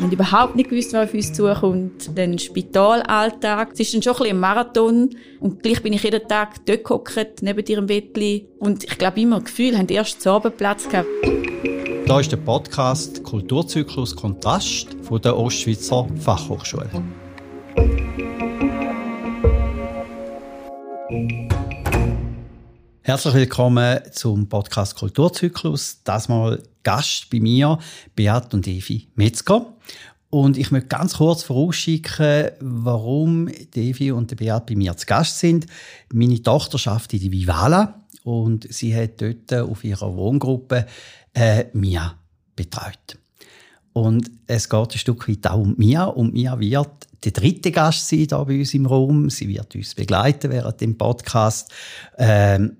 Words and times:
Haben 0.00 0.10
überhaupt 0.10 0.56
nicht 0.56 0.70
gewusst, 0.70 0.92
was 0.92 1.08
auf 1.08 1.14
uns 1.14 1.32
zukommt. 1.32 2.18
Dann 2.18 2.36
Spitalalltag. 2.38 3.74
Es 3.74 3.80
ist 3.80 3.94
dann 3.94 4.02
schon 4.02 4.14
ein, 4.14 4.18
bisschen 4.18 4.36
ein 4.36 4.40
Marathon. 4.40 5.10
Und 5.38 5.62
gleich 5.62 5.82
bin 5.82 5.92
ich 5.92 6.02
jeden 6.02 6.26
Tag 6.26 6.66
dort 6.66 6.82
gehockt, 6.82 7.42
neben 7.42 7.64
ihrem 7.64 7.86
Bettli. 7.86 8.48
Und 8.58 8.82
ich 8.82 8.98
glaube 8.98 9.20
immer, 9.20 9.40
Gefühl, 9.40 9.78
haben 9.78 9.86
erst 9.86 10.20
zu 10.20 10.30
Abend 10.30 10.56
Platz 10.56 10.88
gehabt. 10.88 11.06
Da 12.06 12.18
ist 12.18 12.32
der 12.32 12.38
Podcast 12.38 13.22
Kulturzyklus 13.22 14.16
Kontrast 14.16 14.96
von 15.02 15.22
der 15.22 15.38
Ostschweizer 15.38 16.08
Fachhochschule. 16.18 16.90
Herzlich 23.02 23.34
willkommen 23.34 24.00
zum 24.10 24.48
Podcast 24.48 24.96
Kulturzyklus. 24.96 26.00
Das 26.02 26.28
mal 26.28 26.60
Gast 26.84 27.28
bei 27.30 27.40
mir, 27.40 27.78
Beat 28.14 28.54
und 28.54 28.66
Evi 28.68 29.08
Metzger. 29.16 29.74
Und 30.30 30.56
ich 30.58 30.70
möchte 30.70 30.88
ganz 30.88 31.18
kurz 31.18 31.44
vorausschicken, 31.44 32.50
warum 32.60 33.48
Devi 33.74 34.10
und 34.10 34.36
Beat 34.36 34.66
bei 34.66 34.74
mir 34.74 34.96
zu 34.96 35.06
Gast 35.06 35.38
sind. 35.38 35.66
Meine 36.12 36.42
Tochter 36.42 36.78
schafft 36.78 37.12
in 37.14 37.20
die 37.20 37.32
Vivala 37.32 38.04
und 38.24 38.66
sie 38.72 38.94
hat 38.94 39.20
dort 39.20 39.52
auf 39.52 39.84
ihrer 39.84 40.16
Wohngruppe 40.16 40.86
äh, 41.34 41.66
Mia 41.72 42.18
betreut. 42.56 43.18
Und 43.92 44.28
es 44.48 44.68
geht 44.68 44.92
ein 44.92 44.98
Stück 44.98 45.28
weit 45.28 45.46
auch 45.46 45.60
um 45.60 45.74
Mia. 45.78 46.04
Und 46.04 46.34
Mia 46.34 46.58
wird 46.58 47.06
der 47.22 47.32
dritte 47.32 47.70
Gast 47.70 48.08
sein 48.08 48.26
hier 48.28 48.44
bei 48.44 48.58
uns 48.58 48.74
im 48.74 48.86
Raum. 48.86 49.30
Sie 49.30 49.48
wird 49.48 49.74
uns 49.74 49.94
begleiten 49.94 50.50
während 50.50 50.80
dem 50.80 50.98
Podcast. 50.98 51.72
Ähm, 52.18 52.78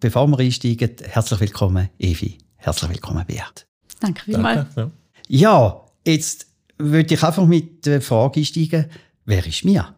bevor 0.00 0.26
wir 0.26 0.40
einsteigen, 0.40 0.90
herzlich 1.04 1.40
willkommen, 1.40 1.88
Evi. 1.98 2.38
Herzlich 2.58 2.90
willkommen, 2.90 3.24
Beat. 3.26 3.66
Danke 4.00 4.22
vielmals. 4.24 4.74
Danke, 4.74 4.92
ja. 5.28 5.50
ja, 5.50 5.86
jetzt 6.04 6.46
würde 6.76 7.14
ich 7.14 7.22
einfach 7.22 7.46
mit 7.46 7.86
der 7.86 8.02
Frage 8.02 8.40
einsteigen, 8.40 8.86
wer 9.24 9.46
ist 9.46 9.64
Mia? 9.64 9.94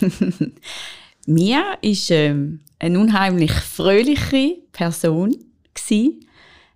Mia 1.26 1.78
ist 1.80 2.10
ähm, 2.10 2.60
eine 2.78 3.00
unheimlich 3.00 3.52
fröhliche 3.52 4.58
Person 4.72 5.34
gewesen. 5.74 6.26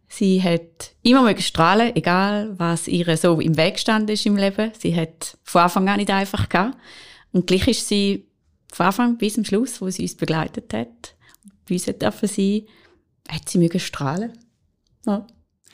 Sie 0.09 0.43
hat 0.43 0.95
immer 1.03 1.23
mögen 1.23 1.43
strahlen, 1.43 1.95
egal 1.95 2.59
was 2.59 2.89
ihr 2.89 3.17
so 3.17 3.39
im 3.41 3.57
Weg 3.57 3.79
stand 3.79 4.11
ist 4.11 4.27
im 4.27 4.37
Leben. 4.37 4.73
Sie 4.79 4.95
hat 4.95 5.39
von 5.43 5.63
Anfang 5.63 5.89
an 5.89 5.99
nicht 5.99 6.11
einfach 6.11 6.49
gehabt. 6.49 6.77
Und 7.33 7.47
gleich 7.47 7.69
ist 7.69 7.89
sie 7.89 8.27
von 8.73 8.87
Anfang 8.87 9.19
bis 9.19 9.35
zum 9.35 9.45
Schluss, 9.45 9.81
wo 9.81 9.89
sie 9.91 10.03
uns 10.03 10.15
begleitet 10.15 10.73
hat, 10.75 11.15
bei 11.69 11.75
uns 11.75 11.85
dürfen 11.85 12.29
sein, 12.29 12.63
hat 13.29 13.49
sie 13.49 13.59
mögen 13.59 13.81
strahlen. 13.81 14.33
Ja. 15.07 15.27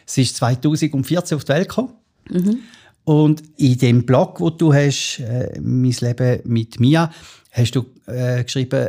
Sie 0.07 0.23
ist 0.23 0.37
2014 0.37 1.37
auf 1.37 1.45
die 1.45 1.48
Welt 1.53 1.69
gekommen. 1.69 1.95
Mhm. 2.31 2.59
Und 3.05 3.43
in 3.57 3.79
dem 3.79 4.05
Blog, 4.05 4.41
wo 4.41 4.51
du 4.51 4.73
hast, 4.73 5.21
äh, 5.21 5.59
«Mein 5.61 5.97
Leben 6.01 6.41
mit 6.45 6.79
Mia», 6.79 7.11
hast 7.53 7.75
du 7.75 7.87
äh, 8.06 8.45
geschrieben, 8.45 8.89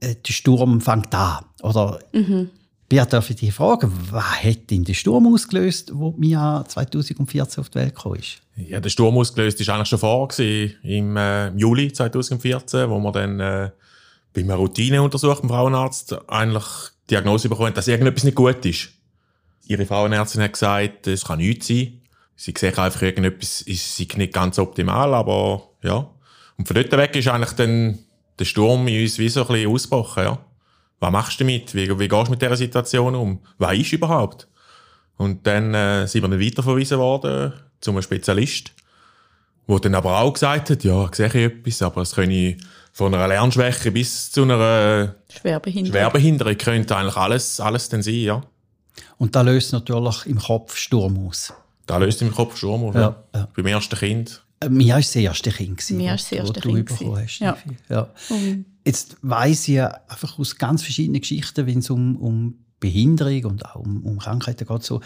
äh, 0.00 0.14
«Der 0.14 0.32
Sturm 0.32 0.80
fängt 0.80 1.14
an». 1.14 1.44
Oder 1.62 1.98
mhm. 2.12 2.50
Wir 2.90 3.04
dürfen 3.04 3.36
dich 3.36 3.52
fragen, 3.52 3.92
was 4.10 4.42
hat 4.42 4.70
denn 4.70 4.82
den 4.82 4.94
Sturm 4.94 5.26
ausgelöst, 5.32 5.90
wo 5.92 6.14
Mia 6.16 6.64
2014 6.66 7.60
auf 7.60 7.68
die 7.68 7.74
Welt 7.74 7.94
gekommen 7.94 8.18
ist? 8.18 8.38
Ja, 8.56 8.80
der 8.80 8.88
Sturm 8.88 9.18
ausgelöst 9.18 9.60
ist 9.60 9.68
eigentlich 9.68 9.88
schon 9.88 9.98
vor, 9.98 10.28
im 10.38 11.16
äh, 11.18 11.50
Juli 11.50 11.92
2014, 11.92 12.88
wo 12.88 12.98
wir 12.98 13.12
dann 13.12 13.40
äh, 13.40 13.70
bei 14.32 14.40
einem 14.40 14.52
Routineuntersuch 14.52 15.40
beim 15.40 15.50
Frauenarzt 15.50 16.16
eigentlich 16.30 16.64
die 17.04 17.14
Diagnose 17.14 17.50
bekommen, 17.50 17.74
dass 17.74 17.88
irgendetwas 17.88 18.24
nicht 18.24 18.34
gut 18.34 18.64
ist. 18.64 18.88
Ihre 19.68 19.84
Frauenärztin 19.84 20.42
hat 20.42 20.54
gesagt, 20.54 21.06
es 21.06 21.26
kann 21.26 21.38
nichts 21.38 21.68
sein. 21.68 22.00
Sie 22.36 22.54
sehen 22.56 22.76
einfach, 22.78 23.02
irgendetwas 23.02 23.60
ist 23.60 24.16
nicht 24.16 24.32
ganz 24.32 24.58
optimal, 24.58 25.12
aber 25.12 25.68
ja. 25.82 26.08
Und 26.56 26.66
von 26.66 26.74
dort 26.74 26.90
weg 26.92 27.14
ist 27.14 27.28
eigentlich 27.28 27.52
dann 27.52 27.98
der 28.38 28.46
Sturm 28.46 28.88
in 28.88 29.02
uns 29.02 29.18
wie 29.18 29.28
so 29.28 29.42
ein 29.42 29.48
bisschen 29.48 29.70
ausgebrochen, 29.70 30.24
ja. 30.24 30.38
Was 31.00 31.12
machst 31.12 31.38
du 31.38 31.44
damit? 31.44 31.74
Wie, 31.74 31.98
wie 31.98 32.08
gehst 32.08 32.26
du 32.26 32.30
mit 32.30 32.40
dieser 32.40 32.56
Situation 32.56 33.14
um? 33.14 33.40
Was 33.58 33.76
ist 33.76 33.92
überhaupt? 33.92 34.48
Und 35.16 35.46
dann 35.46 35.74
äh, 35.74 36.06
sind 36.06 36.22
wir 36.22 36.28
dann 36.28 36.40
weiterverwiesen 36.40 36.98
worden 36.98 37.52
zu 37.80 37.90
einem 37.90 38.02
Spezialist, 38.02 38.72
der 39.68 39.78
dann 39.80 39.94
aber 39.94 40.18
auch 40.18 40.32
gesagt 40.32 40.70
hat, 40.70 40.84
ja, 40.84 41.08
sehe 41.12 41.26
ich 41.26 41.34
etwas, 41.34 41.82
aber 41.82 42.02
es 42.02 42.14
könne 42.14 42.56
von 42.92 43.14
einer 43.14 43.28
Lernschwäche 43.28 43.92
bis 43.92 44.32
zu 44.32 44.44
einer 44.44 45.16
Schwerbehinderung, 45.28 45.92
Schwerbehinderung 45.92 46.56
könnte 46.56 46.96
eigentlich 46.96 47.16
alles, 47.16 47.60
alles 47.60 47.88
dann 47.90 48.02
sein, 48.02 48.14
ja. 48.14 48.42
Und 49.16 49.34
da 49.34 49.42
löst 49.42 49.72
natürlich 49.72 50.26
im 50.26 50.38
Kopf 50.38 50.76
Sturm 50.76 51.26
aus. 51.26 51.52
Da 51.86 51.96
löst 51.96 52.22
im 52.22 52.32
Kopf 52.32 52.56
Sturm 52.56 52.84
aus, 52.84 52.94
ja. 52.94 53.16
ja. 53.34 53.48
Beim 53.54 53.66
ersten 53.66 53.96
Kind. 53.96 54.42
Äh, 54.60 54.68
mir 54.68 54.94
war 54.94 55.00
das 55.00 55.14
erste 55.16 55.50
Kind. 55.50 55.90
Mir 55.90 56.10
war 56.10 56.16
das 56.16 56.32
erste 56.32 56.60
Kind. 56.60 56.90
Du 57.00 57.16
hast, 57.16 57.38
ja. 57.38 57.56
ja. 57.88 58.08
Mhm. 58.28 58.64
Jetzt 58.84 59.16
weiss 59.22 59.68
ich 59.68 59.80
einfach 59.80 60.38
aus 60.38 60.56
ganz 60.56 60.82
verschiedenen 60.82 61.20
Geschichten, 61.20 61.66
wenn 61.66 61.78
es 61.78 61.90
um, 61.90 62.16
um 62.16 62.54
Behinderung 62.80 63.44
und 63.44 63.66
auch 63.66 63.76
um, 63.76 64.04
um 64.04 64.18
Krankheiten 64.18 64.66
geht, 64.66 64.82
so 64.82 65.00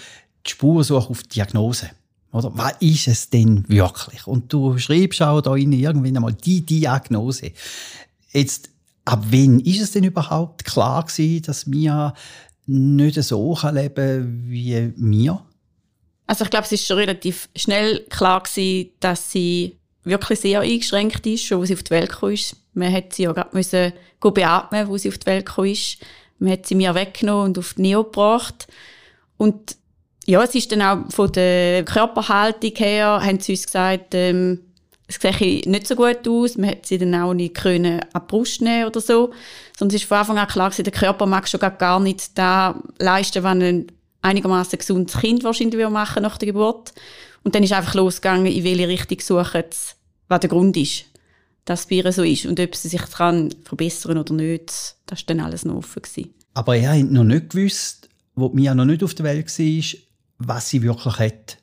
die 0.47 0.51
Spurensuche 0.51 1.11
auf 1.11 1.23
Diagnose. 1.25 1.91
Oder? 2.33 2.51
Was 2.57 2.75
ist 2.81 3.09
es 3.09 3.31
denn 3.31 3.69
wirklich? 3.69 4.27
Und 4.27 4.53
du 4.53 4.79
schreibst 4.79 5.23
auch 5.23 5.41
da 5.41 5.53
rein 5.53 5.73
irgendwann 5.73 6.17
einmal 6.17 6.33
die 6.33 6.63
Diagnose. 6.63 7.53
Jetzt, 8.33 8.71
ab 9.05 9.25
wann 9.31 9.61
ist 9.61 9.81
es 9.81 9.93
denn 9.93 10.05
überhaupt 10.05 10.65
klar 10.65 11.05
gewesen, 11.05 11.43
dass 11.43 11.71
wir 11.71 12.15
nicht 12.67 13.23
so 13.23 13.57
leben 13.71 13.95
kann 13.95 14.45
wie 14.47 14.93
wir? 14.97 15.43
Also 16.27 16.45
ich 16.45 16.51
glaube, 16.51 16.65
es 16.65 16.73
ist 16.73 16.87
schon 16.87 16.99
relativ 16.99 17.49
schnell 17.57 18.01
klar 18.09 18.43
gewesen, 18.43 18.91
dass 19.01 19.31
sie 19.31 19.79
wirklich 20.05 20.41
sehr 20.41 20.61
eingeschränkt 20.61 21.27
ist, 21.27 21.45
schon 21.45 21.61
als 21.61 21.69
sie 21.69 21.75
auf 21.75 21.83
die 21.83 21.91
Welt 21.91 22.11
gekommen 22.11 22.35
ist. 22.35 22.57
Man 22.75 22.93
hat 22.93 23.13
sie 23.13 23.25
ja 23.25 23.33
gerade 23.33 23.55
müssen 23.55 23.93
beatmen, 24.21 24.89
wo 24.89 24.97
sie 24.97 25.09
auf 25.09 25.19
die 25.19 25.27
Welt 25.27 25.47
gekommen 25.47 25.71
ist. 25.71 25.99
Man 26.39 26.53
hat 26.53 26.67
sie 26.67 26.75
mir 26.75 26.95
weggenommen 26.95 27.47
und 27.47 27.59
auf 27.59 27.75
die 27.75 27.83
Neo 27.83 28.05
gebracht. 28.05 28.67
Und 29.37 29.77
ja, 30.27 30.43
es 30.43 30.55
ist 30.55 30.73
dann 30.73 30.83
auch 30.83 31.11
von 31.11 31.31
der 31.33 31.85
Körperhaltung 31.85 32.73
her, 32.77 33.21
haben 33.23 33.41
sie 33.41 33.53
uns 33.53 33.67
gesagt, 33.67 34.15
ähm, 34.15 34.61
es 35.13 35.39
sehe 35.39 35.63
nicht 35.67 35.87
so 35.87 35.97
gut 35.97 36.27
aus. 36.27 36.57
Man 36.57 36.71
hat 36.71 36.87
sie 36.87 36.99
dann 36.99 37.15
auch 37.15 37.35
nicht 37.35 37.55
können 37.55 38.01
an 38.13 38.23
die 38.23 38.27
Brust 38.29 38.61
nehmen 38.61 38.87
oder 38.87 39.01
so. 39.01 39.33
Sondern 39.77 39.97
es 39.97 40.03
von 40.05 40.19
Anfang 40.19 40.39
an 40.39 40.49
klar 40.49 40.71
gewesen, 40.71 40.85
der 40.85 40.93
Körper 40.93 41.27
mag 41.27 41.49
schon 41.49 41.61
gar 41.61 42.01
nicht 42.01 42.37
da 42.39 42.81
leisten, 42.99 43.43
was 43.43 43.53
ein 43.53 43.87
einigermaßen 44.23 44.79
gesundes 44.79 45.19
Kind 45.19 45.45
wahrscheinlich 45.45 45.89
machen 45.89 46.23
nach 46.23 46.39
der 46.39 46.47
Geburt. 46.47 46.93
Und 47.43 47.55
dann 47.55 47.63
ist 47.63 47.73
einfach 47.73 47.95
losgegangen, 47.95 48.47
in 48.47 48.65
welche 48.65 48.89
Richtung 48.89 49.21
suchen 49.21 49.65
was 50.29 50.41
der 50.41 50.49
Grund 50.49 50.77
ist, 50.77 51.05
dass 51.65 51.87
bei 51.87 51.97
ihr 51.97 52.13
so 52.13 52.23
ist. 52.23 52.47
Und 52.47 52.59
ob 52.59 52.75
sie 52.75 52.89
sich 52.89 53.03
kann 53.03 53.55
verbessern 53.65 54.17
oder 54.17 54.33
nicht, 54.33 54.97
das 55.07 55.21
war 55.21 55.27
dann 55.27 55.41
alles 55.41 55.65
noch 55.65 55.77
offen. 55.77 56.03
Gewesen. 56.03 56.33
Aber 56.55 56.77
er 56.77 56.99
hat 56.99 57.11
noch 57.11 57.25
nicht 57.25 57.51
gewusst, 57.51 58.09
wo 58.35 58.49
Mia 58.49 58.75
noch 58.75 58.85
nicht 58.85 59.03
auf 59.03 59.15
der 59.15 59.27
Welt 59.27 59.59
war, 59.59 60.01
was 60.39 60.71
sie 60.71 60.83
wirklich 60.83 61.19
hat. 61.19 61.59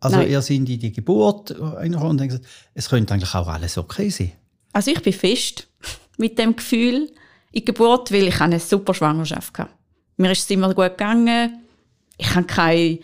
Also 0.00 0.16
Nein. 0.16 0.30
ihr 0.30 0.42
sind 0.42 0.68
in 0.68 0.78
die 0.78 0.92
Geburt 0.92 1.54
reingekommen 1.58 2.20
und 2.20 2.28
gesagt, 2.28 2.46
es 2.74 2.88
könnte 2.88 3.14
eigentlich 3.14 3.34
auch 3.34 3.48
alles 3.48 3.78
okay 3.78 4.10
sein. 4.10 4.32
Also 4.72 4.90
ich 4.90 5.02
bin 5.02 5.12
fest 5.12 5.68
mit 6.18 6.38
dem 6.38 6.54
Gefühl 6.54 7.10
in 7.52 7.60
die 7.60 7.64
Geburt, 7.64 8.12
weil 8.12 8.28
ich 8.28 8.40
eine 8.40 8.60
super 8.60 8.92
Schwangerschaft 8.92 9.58
hatte. 9.58 9.70
Mir 10.18 10.32
ist 10.32 10.42
es 10.44 10.50
immer 10.50 10.74
gut 10.74 10.98
gegangen. 10.98 11.62
Ich 12.18 12.34
habe 12.34 12.46
kein 12.46 12.98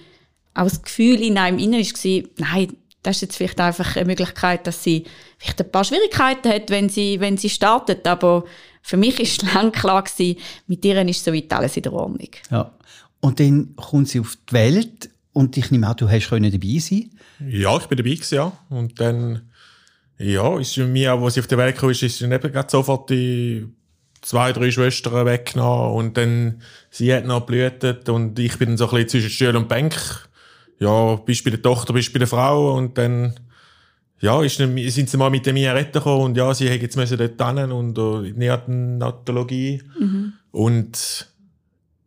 auch 0.55 0.65
das 0.65 0.83
Gefühl 0.83 1.23
in 1.23 1.39
einem 1.39 1.59
innen 1.59 1.81
war, 1.81 2.29
nein, 2.37 2.77
das 3.03 3.17
ist 3.17 3.23
jetzt 3.23 3.37
vielleicht 3.37 3.61
einfach 3.61 3.97
eine 3.97 4.05
Möglichkeit, 4.05 4.67
dass 4.67 4.83
sie 4.83 5.05
vielleicht 5.39 5.61
ein 5.61 5.71
paar 5.71 5.85
Schwierigkeiten 5.85 6.51
hat, 6.51 6.71
wenn 6.71 6.89
sie, 6.89 7.19
wenn 7.21 7.37
sie 7.37 7.49
startet. 7.49 8.07
Aber 8.07 8.45
für 8.83 8.97
mich 8.97 9.19
ist 9.19 9.43
lang 9.55 9.73
klar 9.73 10.03
gewesen, 10.03 10.39
mit 10.67 10.85
ihr 10.85 11.01
ist 11.09 11.25
soweit 11.25 11.53
alles 11.53 11.77
in 11.77 11.83
der 11.83 11.93
Ordnung. 11.93 12.29
Ja. 12.51 12.71
Und 13.21 13.41
dann 13.41 13.75
kommt 13.77 14.09
sie 14.09 14.21
auf 14.21 14.37
die 14.49 14.53
Welt 14.53 15.11
und 15.33 15.57
ich 15.57 15.71
nehme 15.71 15.89
an, 15.89 15.97
du 15.97 16.09
hast 16.09 16.29
können 16.29 16.51
dabei 16.51 16.79
sein. 16.79 17.11
Ja, 17.47 17.77
ich 17.77 17.87
bin 17.87 17.99
dabei 17.99 18.11
gewesen, 18.11 18.35
ja. 18.35 18.53
Und 18.69 19.01
dann, 19.01 19.51
ja, 20.19 20.59
ist 20.59 20.77
mir, 20.77 21.21
wo 21.21 21.31
sie 21.31 21.41
auf 21.41 21.47
die 21.47 21.57
Welt 21.57 21.77
kam, 21.77 21.91
ist, 21.91 22.03
ist 22.03 22.21
eben 22.21 22.65
sofort 22.69 23.11
die 23.11 23.67
zwei, 24.21 24.53
drei 24.53 24.71
Schwestern 24.71 25.27
weggenommen 25.27 25.97
und 25.97 26.17
dann, 26.17 26.63
sie 26.91 27.13
hat 27.13 27.27
noch 27.27 27.47
blühtet 27.47 28.09
und 28.09 28.39
ich 28.39 28.57
bin 28.59 28.71
dann 28.71 28.77
so 28.77 28.85
ein 28.85 28.91
bisschen 28.91 29.09
zwischen 29.09 29.31
Stuhl 29.31 29.57
und 29.57 29.69
Bank 29.69 29.97
ja, 30.79 31.17
bist 31.17 31.45
bei 31.45 31.51
der 31.51 31.63
Tochter, 31.63 31.93
bist 31.93 32.13
bei 32.13 32.19
der 32.19 32.29
Frau 32.29 32.77
und 32.77 32.99
dann 32.99 33.35
ja, 34.21 34.41
ist, 34.43 34.57
sind 34.57 35.11
sie 35.11 35.17
mal 35.17 35.31
mit 35.31 35.47
dem 35.47 35.57
retten 35.57 35.93
gekommen 35.93 36.25
und 36.25 36.37
ja, 36.37 36.53
sie 36.55 36.69
haben 36.71 36.81
jetzt 36.81 36.97
müssen 36.97 37.19
dort 37.19 37.59
hin 37.59 37.73
und 37.73 37.99
uh, 37.99 38.21
Neonatologie 38.21 39.83
mhm. 39.99 40.33
und 40.53 41.32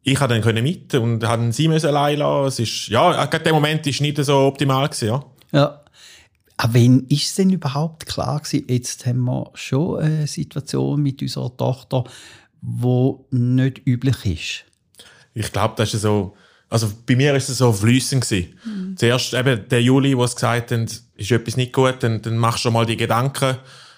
ich 0.07 0.19
habe 0.19 0.33
dann 0.33 0.43
können 0.43 0.63
mit 0.63 0.93
und 0.93 1.23
haben 1.27 1.51
sie 1.51 1.67
müssen 1.67 1.87
allein 1.87 2.19
lassen. 2.19 2.47
Es 2.47 2.59
ist, 2.59 2.87
ja, 2.89 3.25
gerade 3.25 3.43
der 3.43 3.53
Moment 3.53 3.85
ist 3.87 4.01
nicht 4.01 4.23
so 4.23 4.37
optimal 4.37 4.87
gewesen, 4.87 5.07
ja. 5.07 5.25
Ja. 5.51 5.81
Aber 6.57 6.75
wann 6.75 7.05
ist 7.09 7.23
es 7.23 7.35
denn 7.35 7.49
überhaupt 7.49 8.05
klar 8.05 8.39
gewesen, 8.39 8.65
jetzt 8.69 9.05
haben 9.07 9.25
wir 9.25 9.49
schon 9.55 9.99
eine 9.99 10.27
Situation 10.27 11.01
mit 11.01 11.21
unserer 11.23 11.57
Tochter, 11.57 12.03
die 12.61 13.13
nicht 13.31 13.81
üblich 13.85 14.25
ist? 14.25 14.65
Ich 15.33 15.51
glaube, 15.51 15.73
das 15.75 15.93
ist 15.93 16.03
so, 16.03 16.35
also 16.69 16.87
bei 17.07 17.15
mir 17.15 17.35
ist 17.35 17.49
es 17.49 17.57
so 17.57 17.73
flüssend 17.73 18.23
gewesen. 18.23 18.53
Mhm. 18.63 18.97
Zuerst 18.97 19.33
eben 19.33 19.67
der 19.67 19.81
Juli, 19.81 20.15
wo 20.15 20.23
es 20.23 20.35
gesagt 20.35 20.71
hat, 20.71 21.01
ist 21.15 21.31
etwas 21.31 21.57
nicht 21.57 21.73
gut, 21.73 21.95
dann, 22.01 22.21
dann 22.21 22.37
machst 22.37 22.63
du 22.63 22.69
mal 22.69 22.85
die 22.85 22.95
Gedanken. 22.95 23.57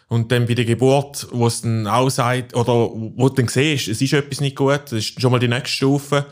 Und 0.10 0.32
dann 0.32 0.46
bei 0.46 0.54
der 0.54 0.66
Geburt, 0.66 1.28
wo 1.32 1.48
es 1.48 1.62
dann 1.62 1.86
auch 1.86 2.10
sagt, 2.10 2.56
oder 2.56 2.74
wo 2.74 3.28
du 3.30 3.36
dann 3.36 3.48
siehst, 3.50 3.90
es 3.90 4.02
ist 4.02 4.14
etwas 4.14 4.40
nicht 4.40 4.56
gut, 4.56 4.82
das 4.86 4.94
ist 4.94 5.22
schon 5.22 5.32
mal 5.32 5.40
die 5.40 5.50
nächste 5.50 5.76
Stufe. 5.76 6.26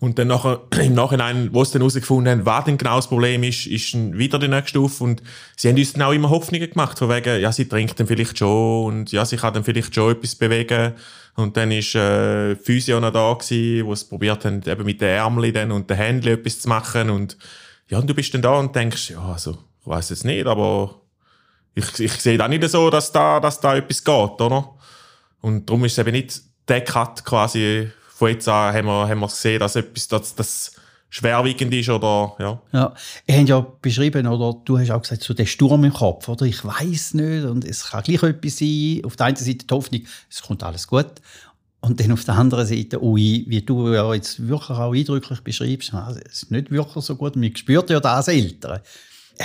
Und 0.00 0.18
dann 0.18 0.26
nachher, 0.26 0.62
im 0.82 0.94
Nachhinein, 0.94 1.50
wo 1.52 1.62
sie 1.62 1.74
dann 1.74 1.82
herausgefunden 1.82 2.32
haben, 2.32 2.46
was 2.46 2.64
denn 2.64 2.76
genau 2.76 2.96
das 2.96 3.06
Problem 3.06 3.44
ist, 3.44 3.66
ist 3.66 3.94
dann 3.94 4.18
wieder 4.18 4.40
die 4.40 4.48
nächste 4.48 4.70
Stufe. 4.70 5.04
Und 5.04 5.22
sie 5.56 5.68
haben 5.68 5.76
uns 5.76 5.92
dann 5.92 6.02
auch 6.02 6.12
immer 6.12 6.30
Hoffnungen 6.30 6.68
gemacht, 6.68 6.98
von 6.98 7.08
wegen, 7.08 7.40
ja, 7.40 7.52
sie 7.52 7.68
trinkt 7.68 8.00
dann 8.00 8.08
vielleicht 8.08 8.36
schon 8.36 8.86
und 8.86 9.12
ja, 9.12 9.24
sie 9.24 9.36
kann 9.36 9.54
dann 9.54 9.62
vielleicht 9.62 9.94
schon 9.94 10.10
etwas 10.10 10.34
bewegen. 10.34 10.94
Und 11.36 11.56
dann 11.56 11.70
ist 11.70 11.94
äh, 11.94 12.56
Physio 12.56 12.98
noch 12.98 13.12
da 13.12 13.32
gewesen, 13.32 13.86
wo 13.86 13.94
sie 13.94 14.06
probiert 14.06 14.44
haben, 14.44 14.62
eben 14.66 14.84
mit 14.84 15.00
den 15.00 15.10
Ärmeln 15.10 15.54
dann 15.54 15.70
und 15.70 15.88
den 15.88 15.96
Händen 15.96 16.26
etwas 16.26 16.60
zu 16.60 16.68
machen. 16.68 17.08
Und 17.08 17.36
ja, 17.86 17.98
und 17.98 18.10
du 18.10 18.14
bist 18.14 18.34
dann 18.34 18.42
da 18.42 18.58
und 18.58 18.74
denkst, 18.74 19.10
ja, 19.10 19.20
also, 19.20 19.52
ich 19.52 19.86
weiß 19.86 20.10
es 20.10 20.24
nicht, 20.24 20.48
aber 20.48 21.01
ich, 21.74 22.00
ich 22.00 22.12
sehe 22.12 22.38
da 22.38 22.48
nicht 22.48 22.68
so, 22.68 22.90
dass 22.90 23.12
da, 23.12 23.40
dass 23.40 23.60
da 23.60 23.76
etwas 23.76 24.04
geht, 24.04 24.40
oder? 24.40 24.74
Und 25.40 25.68
darum 25.68 25.84
ist 25.84 25.92
es 25.92 25.98
eben 25.98 26.12
nicht 26.12 26.40
der 26.68 26.84
Cut 26.84 27.24
quasi 27.24 27.90
von 28.08 28.30
jetzt 28.30 28.48
an 28.48 28.74
haben 28.74 28.86
wir, 28.86 29.08
haben 29.08 29.20
wir 29.20 29.26
gesehen, 29.26 29.58
dass 29.58 29.74
etwas, 29.74 30.08
dass, 30.08 30.34
das 30.34 30.72
schwerwiegend 31.10 31.74
ist 31.74 31.90
oder, 31.90 32.34
ja. 32.38 32.62
Ja, 32.72 32.94
ihr 33.26 33.36
habt 33.36 33.48
ja 33.48 33.66
beschrieben, 33.82 34.26
oder 34.26 34.58
du 34.64 34.78
hast 34.78 34.90
auch 34.90 35.02
gesagt, 35.02 35.22
so 35.22 35.34
der 35.34 35.44
Sturm 35.44 35.84
im 35.84 35.92
Kopf, 35.92 36.28
oder? 36.28 36.46
Ich 36.46 36.64
weiß 36.64 37.14
nicht 37.14 37.44
und 37.44 37.64
es 37.64 37.90
kann 37.90 38.02
gleich 38.02 38.22
etwas 38.22 38.58
sein. 38.58 39.02
Auf 39.04 39.16
der 39.16 39.26
einen 39.26 39.36
Seite 39.36 39.66
die 39.66 39.74
Hoffnung, 39.74 40.02
es 40.30 40.40
kommt 40.40 40.62
alles 40.62 40.86
gut. 40.86 41.10
Und 41.80 42.00
dann 42.00 42.12
auf 42.12 42.24
der 42.24 42.36
anderen 42.36 42.64
Seite, 42.64 43.02
ui, 43.02 43.44
wie 43.48 43.60
du 43.60 43.92
ja 43.92 44.14
jetzt 44.14 44.46
wirklich 44.46 44.78
auch 44.78 44.94
eindrücklich 44.94 45.40
beschreibst, 45.40 45.92
es 46.24 46.44
ist 46.44 46.50
nicht 46.50 46.70
wirklich 46.70 47.04
so 47.04 47.16
gut. 47.16 47.34
Man 47.36 47.54
spürt 47.56 47.90
ja 47.90 47.98
das 48.00 48.28
Eltern 48.28 48.80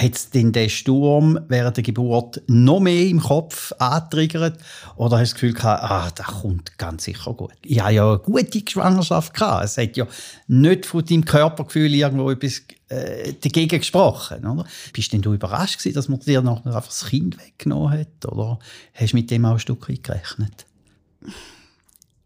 hat 0.01 0.15
es 0.15 0.29
denn 0.29 0.51
der 0.51 0.69
Sturm 0.69 1.39
während 1.47 1.77
der 1.77 1.83
Geburt 1.83 2.41
noch 2.47 2.79
mehr 2.79 3.07
im 3.07 3.19
Kopf 3.19 3.73
angetriggert? 3.79 4.59
Oder 4.95 5.19
hast 5.19 5.31
du 5.31 5.33
das 5.33 5.33
Gefühl 5.33 5.53
gehabt, 5.53 5.83
ah, 5.83 6.09
das 6.13 6.27
kommt 6.27 6.77
ganz 6.77 7.03
sicher 7.03 7.33
gut? 7.33 7.53
Ich 7.63 7.81
hatte 7.81 7.93
ja 7.93 8.09
eine 8.09 8.19
gute 8.19 8.61
Schwangerschaft. 8.67 9.33
Gehabt. 9.33 9.65
Es 9.65 9.77
hat 9.77 9.97
ja 9.97 10.07
nicht 10.47 10.85
von 10.85 11.03
deinem 11.03 11.25
Körpergefühl 11.25 11.93
irgendwo 11.93 12.31
etwas 12.31 12.63
äh, 12.89 13.33
dagegen 13.41 13.79
gesprochen. 13.79 14.45
Oder? 14.45 14.65
Bist 14.93 15.11
denn 15.13 15.21
du 15.21 15.33
überrascht 15.33 15.79
gewesen, 15.79 15.95
dass 15.95 16.09
man 16.09 16.19
dir 16.19 16.41
noch 16.41 16.65
einfach 16.65 16.85
das 16.85 17.05
Kind 17.05 17.37
weggenommen 17.37 17.91
hat? 17.91 18.25
Oder 18.25 18.59
hast 18.93 19.13
du 19.13 19.17
mit 19.17 19.31
dem 19.31 19.45
auch 19.45 19.53
ein 19.53 19.59
Stück 19.59 19.87
gerechnet? 19.87 20.65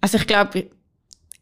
Also 0.02 0.18
ich 0.18 0.28
glaube, 0.28 0.68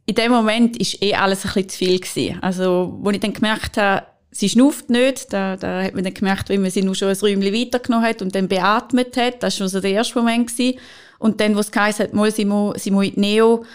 in 0.05 0.15
dem 0.15 0.31
Moment 0.31 0.79
war 0.79 1.01
eh 1.07 1.13
alles 1.13 1.45
ein 1.45 1.53
bisschen 1.53 1.69
zu 1.69 1.77
viel. 1.77 1.99
Gewesen. 1.99 2.39
Also, 2.41 2.99
als 3.05 3.13
ich 3.13 3.21
dann 3.21 3.33
gemerkt 3.33 3.77
habe, 3.77 4.07
sie 4.31 4.49
schnauft 4.49 4.89
nicht. 4.89 5.31
Da, 5.33 5.55
da 5.55 5.83
hat 5.83 5.95
man 5.95 6.03
dann 6.03 6.13
gemerkt, 6.13 6.49
wie 6.49 6.57
man 6.57 6.71
sie 6.71 6.83
nur 6.83 6.95
schon 6.95 7.09
ein 7.09 7.17
Räumchen 7.17 7.53
weitergenommen 7.53 8.07
hat 8.07 8.21
und 8.21 8.35
dann 8.35 8.47
beatmet 8.47 9.17
hat. 9.17 9.43
Das 9.43 9.55
war 9.55 9.57
schon 9.65 9.67
so 9.69 9.79
der 9.79 9.91
erste 9.91 10.19
Moment. 10.19 10.47
Gewesen. 10.47 10.79
Und 11.17 11.41
dann, 11.41 11.55
wo 11.55 11.59
es 11.59 11.71
geheißen 11.71 12.05
hat, 12.05 12.13
mal, 12.13 12.31
sie 12.31 12.45
muss, 12.45 12.85
in 12.85 12.99
die 12.99 13.19
Neo, 13.19 13.65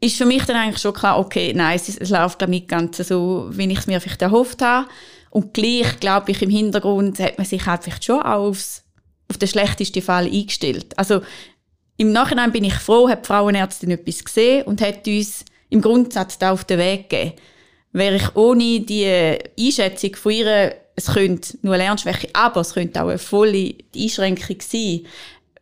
ist 0.00 0.16
für 0.16 0.26
mich 0.26 0.44
dann 0.44 0.56
eigentlich 0.56 0.82
schon 0.82 0.92
klar, 0.92 1.18
okay, 1.18 1.52
nein, 1.54 1.76
es, 1.76 1.88
es 1.88 2.10
läuft 2.10 2.38
glaube 2.38 2.50
nicht 2.50 2.68
ganz 2.68 2.96
so, 2.96 3.48
wie 3.50 3.70
ich 3.70 3.78
es 3.78 3.86
mir 3.86 4.00
vielleicht 4.00 4.22
erhofft 4.22 4.60
habe. 4.60 4.88
Und 5.30 5.54
gleich, 5.54 5.98
glaube 6.00 6.30
ich, 6.30 6.42
im 6.42 6.50
Hintergrund 6.50 7.18
hat 7.20 7.38
man 7.38 7.46
sich 7.46 7.64
halt 7.66 7.84
vielleicht 7.84 8.04
schon 8.04 8.22
aufs, 8.22 8.84
auf 9.28 9.38
den 9.38 9.48
schlechtesten 9.48 10.02
Fall 10.02 10.26
eingestellt. 10.26 10.96
Also, 10.98 11.22
im 11.96 12.12
Nachhinein 12.12 12.52
bin 12.52 12.64
ich 12.64 12.74
froh, 12.74 13.08
hat 13.08 13.24
die 13.24 13.28
Frauenärztin 13.28 13.92
etwas 13.92 14.24
gesehen 14.24 14.64
und 14.64 14.80
hat 14.80 15.06
uns 15.06 15.44
im 15.70 15.80
Grundsatz 15.80 16.38
da 16.38 16.50
auf 16.50 16.64
den 16.64 16.78
Weg 16.78 17.08
gegeben 17.08 17.34
wäre 17.94 18.16
ich 18.16 18.36
ohne 18.36 18.80
die 18.80 19.38
Einschätzung 19.58 20.16
von 20.16 20.32
ihr, 20.32 20.74
es 20.96 21.06
könnte 21.06 21.56
nur 21.62 21.76
Lernschwäche, 21.76 22.28
aber 22.34 22.60
es 22.60 22.74
könnte 22.74 23.02
auch 23.02 23.08
eine 23.08 23.18
volle 23.18 23.74
Einschränkung 23.96 24.58
sein, 24.60 25.06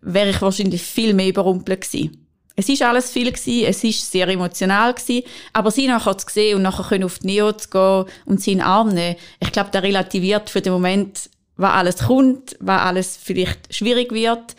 wäre 0.00 0.31
ich 0.31 0.43
wahrscheinlich 0.43 0.82
viel 0.82 1.14
mehr 1.14 1.29
überrumpelt 1.29 1.82
gewesen. 1.82 2.26
Es 2.56 2.69
ist 2.69 2.82
alles 2.82 3.11
viel 3.11 3.31
gewesen, 3.32 3.67
es 3.67 3.84
ist 3.84 4.11
sehr 4.11 4.29
emotional 4.29 4.93
gewesen, 4.93 5.23
aber 5.52 5.70
sie 5.70 5.87
nachher 5.87 6.19
zu 6.19 6.26
sehen 6.29 6.56
und 6.56 6.62
nachher 6.62 7.05
auf 7.05 7.19
die 7.19 7.29
Neo 7.29 7.52
zu 7.52 7.69
gehen 7.69 8.05
und 8.26 8.40
sie 8.40 8.52
in 8.52 8.58
den 8.58 8.67
Arm 8.67 8.88
nehmen, 8.88 9.17
ich 9.40 9.52
glaube, 9.52 9.70
der 9.70 9.82
relativiert 9.82 10.50
für 10.50 10.61
den 10.61 10.73
Moment, 10.73 11.31
was 11.56 11.73
alles 11.73 11.96
kommt, 11.99 12.56
was 12.61 12.82
alles 12.82 13.19
vielleicht 13.23 13.75
schwierig 13.75 14.12
wird. 14.12 14.56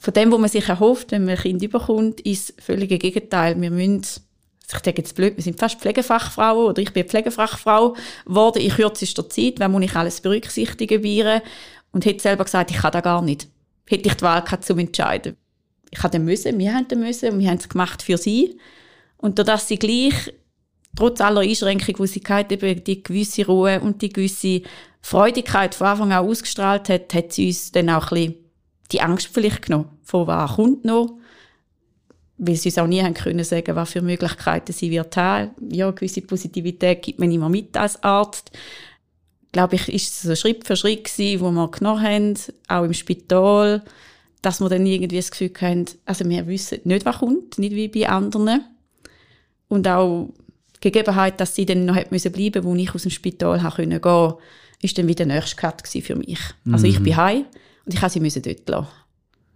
Von 0.00 0.14
dem, 0.14 0.30
was 0.30 0.38
man 0.38 0.48
sich 0.48 0.68
erhofft, 0.68 1.10
wenn 1.10 1.24
man 1.24 1.36
ein 1.36 1.42
Kind 1.42 1.62
überkommt, 1.62 2.20
ist 2.20 2.54
das 2.56 2.64
völlige 2.64 2.98
Gegenteil. 2.98 3.60
Wir 3.60 3.70
müssen 3.70 4.06
ich 4.76 4.82
denke 4.82 5.02
jetzt 5.02 5.14
blöd, 5.14 5.36
wir 5.36 5.42
sind 5.42 5.58
fast 5.58 5.80
Pflegefachfrauen 5.80 6.66
oder 6.66 6.82
ich 6.82 6.92
bin 6.92 7.08
Pflegefachfrau 7.08 7.96
geworden 8.26 8.60
in 8.60 8.70
kürzester 8.70 9.28
Zeit, 9.28 9.58
wenn 9.58 9.70
muss 9.70 9.82
ich 9.82 9.96
alles 9.96 10.20
berücksichtigen 10.20 11.02
bei 11.02 11.42
und 11.92 12.04
hätte 12.04 12.22
selber 12.22 12.44
gesagt, 12.44 12.70
ich 12.70 12.76
kann 12.78 12.92
das 12.92 13.02
gar 13.02 13.22
nicht. 13.22 13.48
Hätte 13.86 14.08
ich 14.08 14.14
die 14.14 14.22
Wahl 14.22 14.42
gehabt, 14.42 14.64
zum 14.64 14.78
entscheiden. 14.78 15.36
Ich 15.90 16.02
hatte 16.02 16.18
müssen, 16.18 16.58
wir 16.58 16.74
haben 16.74 16.86
müssen 17.00 17.32
und 17.32 17.38
wir 17.38 17.48
haben 17.48 17.56
es 17.56 17.68
gemacht 17.68 18.02
für 18.02 18.18
sie. 18.18 18.58
Und 19.16 19.38
dadurch 19.38 19.60
sie 19.60 19.78
gleich, 19.78 20.34
trotz 20.94 21.20
aller 21.22 21.40
Einschränkungen, 21.40 21.96
die 22.02 22.06
sie 22.06 22.22
hatte, 22.28 22.54
eben 22.54 22.84
die 22.84 23.02
gewisse 23.02 23.46
Ruhe 23.46 23.80
und 23.80 24.02
die 24.02 24.10
gewisse 24.10 24.62
Freudigkeit 25.00 25.74
von 25.74 25.86
Anfang 25.86 26.12
an 26.12 26.26
ausgestrahlt 26.26 26.90
hat, 26.90 27.14
hat 27.14 27.32
sie 27.32 27.46
uns 27.46 27.72
dann 27.72 27.88
auch 27.88 28.12
ein 28.12 28.32
bisschen 28.32 28.34
die 28.92 29.00
Angst 29.00 29.28
vielleicht 29.32 29.62
genommen, 29.62 29.88
von 30.02 30.26
was 30.26 30.56
kommt 30.56 30.84
noch 30.84 31.18
weil 32.38 32.54
sie 32.54 32.68
uns 32.68 32.78
auch 32.78 32.86
nie 32.86 33.02
haben 33.02 33.14
können 33.14 33.44
sagen, 33.44 33.74
was 33.74 33.92
für 33.92 34.00
Möglichkeiten 34.00 34.72
sie 34.72 34.90
wird 34.90 35.16
haben. 35.16 35.50
Ja, 35.70 35.90
gewisse 35.90 36.22
Positivität 36.22 37.02
gibt 37.02 37.18
man 37.18 37.30
immer 37.30 37.48
mit 37.48 37.76
als 37.76 38.02
Arzt. 38.02 38.52
Glaube 39.50 39.74
ich, 39.74 39.88
ist 39.88 40.12
es 40.12 40.22
so 40.22 40.34
Schritt 40.36 40.66
für 40.66 40.76
Schritt 40.76 41.04
gewesen, 41.04 41.40
wo 41.40 41.50
wir 41.50 41.68
genommen 41.70 42.02
haben, 42.02 42.34
auch 42.68 42.84
im 42.84 42.94
Spital, 42.94 43.82
dass 44.40 44.60
wir 44.60 44.68
dann 44.68 44.86
irgendwie 44.86 45.16
das 45.16 45.32
Gefühl 45.32 45.50
haben, 45.60 45.86
also 46.04 46.28
wir 46.28 46.46
wissen 46.46 46.80
nicht, 46.84 47.04
was 47.04 47.18
kommt, 47.18 47.58
nicht 47.58 47.74
wie 47.74 47.88
bei 47.88 48.08
anderen. 48.08 48.64
Und 49.68 49.88
auch 49.88 50.32
die 50.76 50.92
Gegebenheit, 50.92 51.40
dass 51.40 51.56
sie 51.56 51.66
dann 51.66 51.86
noch 51.86 51.96
hat 51.96 52.12
müssen 52.12 52.30
bleiben, 52.30 52.62
wo 52.62 52.74
ich 52.76 52.94
aus 52.94 53.02
dem 53.02 53.10
Spital 53.10 53.62
haben 53.62 53.76
können 53.76 54.00
gehen, 54.00 54.34
ist 54.80 54.96
dann 54.96 55.08
wieder 55.08 55.24
der 55.24 55.34
nächste 55.34 55.56
Cut 55.56 55.86
für 55.88 56.14
mich. 56.14 56.38
Mhm. 56.62 56.74
Also 56.74 56.86
ich 56.86 57.00
mhm. 57.00 57.04
bin 57.04 57.16
heim 57.16 57.44
und 57.84 57.94
ich 57.94 58.00
musste 58.00 58.40
sie 58.40 58.42
dort 58.42 58.68
lassen. 58.68 58.88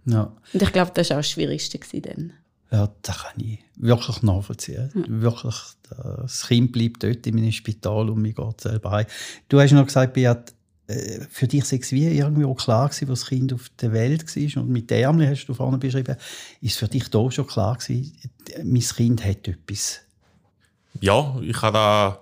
Ja. 0.05 0.33
Und 0.51 0.61
ich 0.61 0.73
glaube, 0.73 0.91
das 0.93 1.09
war 1.09 1.17
auch 1.17 1.21
das 1.21 1.29
Schwierigste 1.29 1.79
dann. 2.01 2.33
Ja, 2.73 2.89
das 3.03 3.19
kann 3.19 3.39
ich 3.39 3.59
wirklich 3.75 4.23
nachvollziehen. 4.23 4.89
Mhm. 4.95 5.21
Wirklich, 5.21 5.55
das 5.91 6.47
Kind 6.47 6.71
bleibt 6.71 7.03
dort 7.03 7.27
in 7.27 7.35
meinem 7.35 7.51
Spital 7.51 8.09
und 8.09 8.19
mir 8.19 8.33
geht 8.33 8.61
selber 8.61 8.89
heim. 8.89 9.05
Du 9.47 9.59
hast 9.59 9.73
noch 9.73 9.85
gesagt, 9.85 10.13
Beat, 10.13 10.55
äh, 10.87 11.19
für 11.29 11.47
dich 11.47 11.65
sei 11.65 11.77
es 11.77 11.91
wie 11.91 12.07
irgendwie 12.07 12.45
auch 12.45 12.55
klar 12.55 12.89
gewesen, 12.89 13.11
als 13.11 13.19
das 13.19 13.29
Kind 13.29 13.53
auf 13.53 13.69
der 13.79 13.93
Welt 13.93 14.35
war 14.35 14.63
und 14.63 14.69
mit 14.71 14.89
der 14.89 15.01
Ärmel 15.01 15.29
hast 15.29 15.45
du 15.45 15.53
vorne 15.53 15.77
beschrieben, 15.77 16.17
ist 16.61 16.79
für 16.79 16.87
dich 16.87 17.09
da 17.09 17.29
schon 17.29 17.45
klar 17.45 17.77
gewesen, 17.77 18.11
mein 18.63 18.81
Kind 18.81 19.23
hat 19.23 19.47
etwas? 19.47 20.01
Ja, 20.99 21.39
ich 21.43 21.61
habe 21.61 21.73
da 21.73 22.19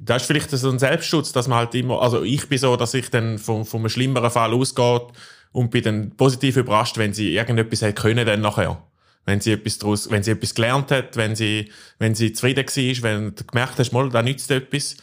das 0.00 0.22
ist 0.22 0.26
vielleicht 0.26 0.50
so 0.50 0.68
ein 0.68 0.80
Selbstschutz, 0.80 1.30
dass 1.30 1.46
man 1.46 1.58
halt 1.58 1.74
immer, 1.76 2.02
also 2.02 2.24
ich 2.24 2.48
bin 2.48 2.58
so, 2.58 2.74
dass 2.74 2.92
ich 2.94 3.08
dann 3.08 3.38
von, 3.38 3.64
von 3.64 3.82
einem 3.82 3.88
schlimmeren 3.88 4.32
Fall 4.32 4.52
ausgehe 4.52 5.06
und 5.52 5.70
bin 5.70 5.82
dann 5.82 6.10
positiv 6.16 6.56
überrascht, 6.56 6.98
wenn 6.98 7.12
sie 7.12 7.34
irgendetwas 7.34 7.82
hat 7.82 7.96
können 7.96 8.26
dann 8.26 8.40
nachher. 8.40 8.82
Wenn 9.24 9.40
sie 9.40 9.52
etwas 9.52 9.78
daraus, 9.78 10.10
wenn 10.10 10.22
sie 10.22 10.32
etwas 10.32 10.54
gelernt 10.54 10.90
hat, 10.90 11.16
wenn 11.16 11.36
sie, 11.36 11.70
wenn 11.98 12.14
sie 12.14 12.32
zufrieden 12.32 12.66
war, 12.66 13.02
wenn 13.02 13.34
du 13.34 13.44
gemerkt 13.44 13.78
hast, 13.78 13.92
mal, 13.92 14.08
da 14.08 14.22
nützt 14.22 14.50
etwas. 14.50 14.96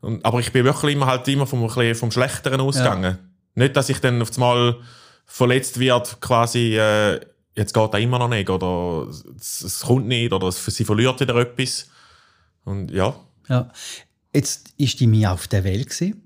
Und, 0.00 0.24
aber 0.24 0.40
ich 0.40 0.52
bin 0.52 0.64
wirklich 0.64 0.94
immer 0.94 1.06
halt 1.06 1.28
immer 1.28 1.46
vom, 1.46 1.68
vom 1.68 2.10
Schlechteren 2.10 2.60
ausgegangen. 2.60 3.18
Ja. 3.18 3.64
Nicht, 3.64 3.76
dass 3.76 3.88
ich 3.88 4.00
dann 4.00 4.22
auf 4.22 4.32
einmal 4.34 4.76
verletzt 5.26 5.78
wird, 5.78 6.20
quasi, 6.20 6.78
äh, 6.78 7.20
jetzt 7.54 7.74
geht 7.74 7.94
da 7.94 7.98
immer 7.98 8.18
noch 8.18 8.28
nicht, 8.28 8.48
oder 8.48 9.08
es, 9.38 9.62
es 9.62 9.80
kommt 9.80 10.06
nicht, 10.06 10.32
oder 10.32 10.50
sie 10.52 10.84
verliert 10.84 11.20
wieder 11.20 11.36
etwas. 11.36 11.88
Und 12.64 12.90
ja. 12.90 13.14
Ja. 13.48 13.70
Jetzt 14.32 14.74
ist 14.76 15.00
die 15.00 15.06
mir 15.06 15.32
auf 15.32 15.48
der 15.48 15.64
Welt 15.64 15.90
gewesen. 15.90 16.25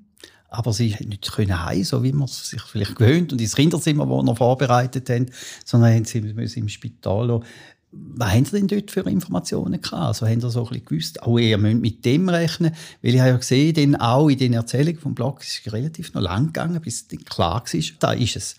Aber 0.51 0.73
sie 0.73 0.97
nicht 1.07 1.31
können 1.33 1.65
heim, 1.65 1.85
so 1.85 2.03
wie 2.03 2.13
man 2.13 2.25
es 2.25 2.51
sich 2.51 2.63
vielleicht 2.63 2.97
gewöhnt 2.97 3.33
und 3.33 3.41
ins 3.41 3.55
Kinderzimmer, 3.55 4.09
wo 4.09 4.23
noch 4.23 4.37
vorbereitet 4.37 5.09
haben, 5.09 5.27
sondern 5.65 5.95
haben 5.95 6.05
sie 6.05 6.19
im 6.19 6.69
Spital 6.69 7.29
lassen. 7.29 7.45
Was 7.93 8.33
haben 8.33 8.45
Sie 8.45 8.53
denn 8.53 8.69
dort 8.69 8.91
für 8.93 9.01
Informationen 9.01 9.81
gehabt? 9.81 9.93
Also 9.93 10.27
haben 10.27 10.41
Sie 10.41 10.49
so 10.49 10.63
ein 10.63 10.69
bisschen 10.69 10.85
gewusst, 10.85 11.23
auch 11.23 11.39
ihr 11.39 11.59
müsst 11.59 11.81
mit 11.81 12.05
dem 12.05 12.29
rechnen? 12.29 12.73
Weil 13.03 13.15
ich 13.15 13.21
habe 13.21 13.31
ja 13.31 13.37
gesehen, 13.37 13.75
denn 13.75 13.97
auch 13.97 14.29
in 14.29 14.39
den 14.39 14.53
Erzählungen 14.53 15.01
vom 15.01 15.15
Blog 15.15 15.43
ist 15.43 15.67
es 15.67 15.73
relativ 15.73 16.15
noch 16.15 16.23
lang 16.23 16.47
gegangen, 16.47 16.81
bis 16.81 17.07
es 17.11 17.25
klar 17.25 17.65
war, 17.65 17.83
da 17.99 18.13
ist 18.13 18.37
es. 18.37 18.57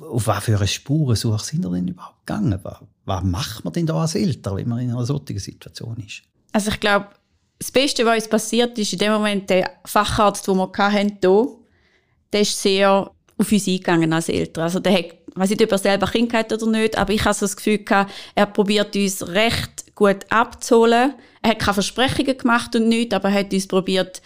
Auf 0.00 0.26
was 0.26 0.42
für 0.42 0.56
eine 0.56 0.66
Spurensuche 0.66 1.44
sind 1.44 1.64
Sie 1.64 1.70
denn 1.70 1.86
überhaupt 1.86 2.26
gegangen? 2.26 2.58
Was, 2.64 2.78
was 3.04 3.22
macht 3.22 3.64
man 3.64 3.72
denn 3.74 3.86
da 3.86 4.00
als 4.00 4.16
Eltern, 4.16 4.56
wenn 4.56 4.68
man 4.68 4.80
in 4.80 4.90
einer 4.90 5.06
solchen 5.06 5.38
Situation 5.38 5.96
ist? 6.04 6.22
Also 6.50 6.70
ich 6.70 6.80
glaube, 6.80 7.06
das 7.58 7.72
Beste, 7.72 8.04
was 8.06 8.16
uns 8.16 8.28
passiert 8.28 8.78
ist, 8.78 8.92
in 8.92 8.98
dem 9.00 9.12
Moment 9.12 9.50
der 9.50 9.70
Facharzt, 9.84 10.46
den 10.46 10.56
wir 10.56 10.70
hatten, 10.76 11.18
hier, 11.20 11.46
der 12.32 12.40
ist 12.40 12.60
sehr 12.60 13.10
auf 13.38 13.52
uns 13.52 13.66
eingegangen 13.66 14.12
als 14.12 14.28
Eltern. 14.28 14.64
Also 14.64 14.80
der 14.80 14.92
hat, 14.92 15.06
weiß 15.34 15.50
nicht, 15.50 15.62
ob 15.62 15.72
er 15.72 15.78
selber 15.78 16.06
Kind 16.06 16.32
hat 16.34 16.52
oder 16.52 16.66
nicht, 16.66 16.96
aber 16.96 17.12
ich 17.12 17.24
habe 17.24 17.34
so 17.34 17.46
das 17.46 17.56
Gefühl 17.56 17.78
gehabt, 17.78 18.12
er 18.34 18.46
probiert 18.46 18.94
uns 18.94 19.26
recht 19.28 19.94
gut 19.94 20.18
abzuholen. 20.28 21.14
Er 21.42 21.50
hat 21.50 21.58
keine 21.58 21.74
Versprechungen 21.74 22.36
gemacht 22.36 22.74
und 22.76 22.88
nichts, 22.88 23.14
aber 23.14 23.28
er 23.28 23.40
hat 23.40 23.52
uns 23.52 23.66
probiert, 23.66 24.22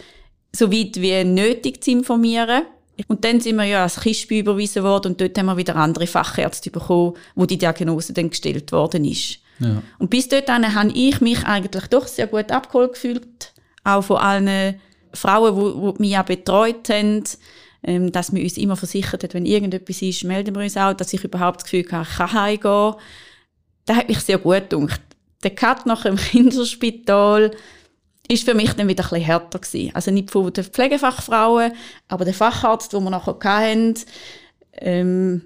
so 0.55 0.71
weit 0.71 1.01
wie 1.01 1.23
nötig 1.23 1.83
zu 1.83 1.91
informieren. 1.91 2.63
Und 3.07 3.25
dann 3.25 3.39
sind 3.39 3.55
wir 3.55 3.63
ja 3.63 3.83
als 3.83 3.99
Kispi 3.99 4.39
überwiesen 4.39 4.83
worden 4.83 5.13
und 5.13 5.21
dort 5.21 5.37
haben 5.37 5.47
wir 5.47 5.57
wieder 5.57 5.75
andere 5.75 6.05
Fachärzte 6.05 6.69
bekommen, 6.69 7.13
wo 7.33 7.47
die 7.47 7.57
Diagnose 7.57 8.13
dann 8.13 8.29
gestellt 8.29 8.71
worden 8.71 9.05
ist. 9.05 9.39
Ja. 9.59 9.81
Und 9.99 10.09
bis 10.09 10.27
dort 10.27 10.49
habe 10.49 10.91
ich 10.93 11.21
mich 11.21 11.43
eigentlich 11.45 11.87
doch 11.87 12.07
sehr 12.07 12.27
gut 12.27 12.51
abgeholt 12.51 12.93
gefühlt, 12.93 13.53
auch 13.83 14.01
von 14.01 14.17
allen 14.17 14.79
Frauen, 15.13 15.93
die, 15.95 16.01
mich 16.01 16.17
auch 16.17 16.25
betreut 16.25 16.89
haben, 16.89 17.23
ähm, 17.83 18.11
dass 18.11 18.33
wir 18.33 18.43
uns 18.43 18.57
immer 18.57 18.75
versichert 18.75 19.23
haben, 19.23 19.33
wenn 19.33 19.45
irgendetwas 19.45 20.01
ist, 20.01 20.23
melden 20.23 20.55
wir 20.55 20.63
uns 20.63 20.77
auch, 20.77 20.93
dass 20.93 21.13
ich 21.13 21.23
überhaupt 21.23 21.61
das 21.61 21.69
Gefühl 21.69 21.85
habe, 21.91 22.07
ich 22.09 22.17
kann 22.17 22.33
heimgehen. 22.33 22.95
Das 23.85 23.97
hat 23.97 24.07
mich 24.07 24.19
sehr 24.19 24.37
gut 24.37 24.69
gedacht. 24.69 25.01
Der 25.43 25.51
Cut 25.51 25.85
nach 25.85 26.03
dem 26.03 26.15
Kinderspital 26.17 27.51
ist 28.29 28.45
für 28.45 28.53
mich 28.53 28.73
dann 28.73 28.87
wieder 28.87 29.03
ein 29.03 29.09
bisschen 29.09 29.25
härter 29.25 29.59
gewesen. 29.59 29.91
Also 29.93 30.11
nicht 30.11 30.31
von 30.31 30.51
den 30.51 30.63
Pflegefachfrauen, 30.63 31.73
aber 32.07 32.25
der 32.25 32.33
Facharzt, 32.33 32.93
den 32.93 33.03
wir 33.03 33.09
nachher 33.09 33.37
hatten, 33.43 33.95
ähm, 34.75 35.41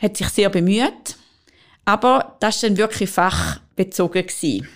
hat 0.00 0.16
sich 0.16 0.28
sehr 0.28 0.48
bemüht. 0.48 1.16
Aber 1.86 2.36
das 2.40 2.62
war 2.62 2.68
dann 2.68 2.78
wirklich 2.78 3.08
fachbezogen. 3.08 4.26
Gewesen. 4.26 4.68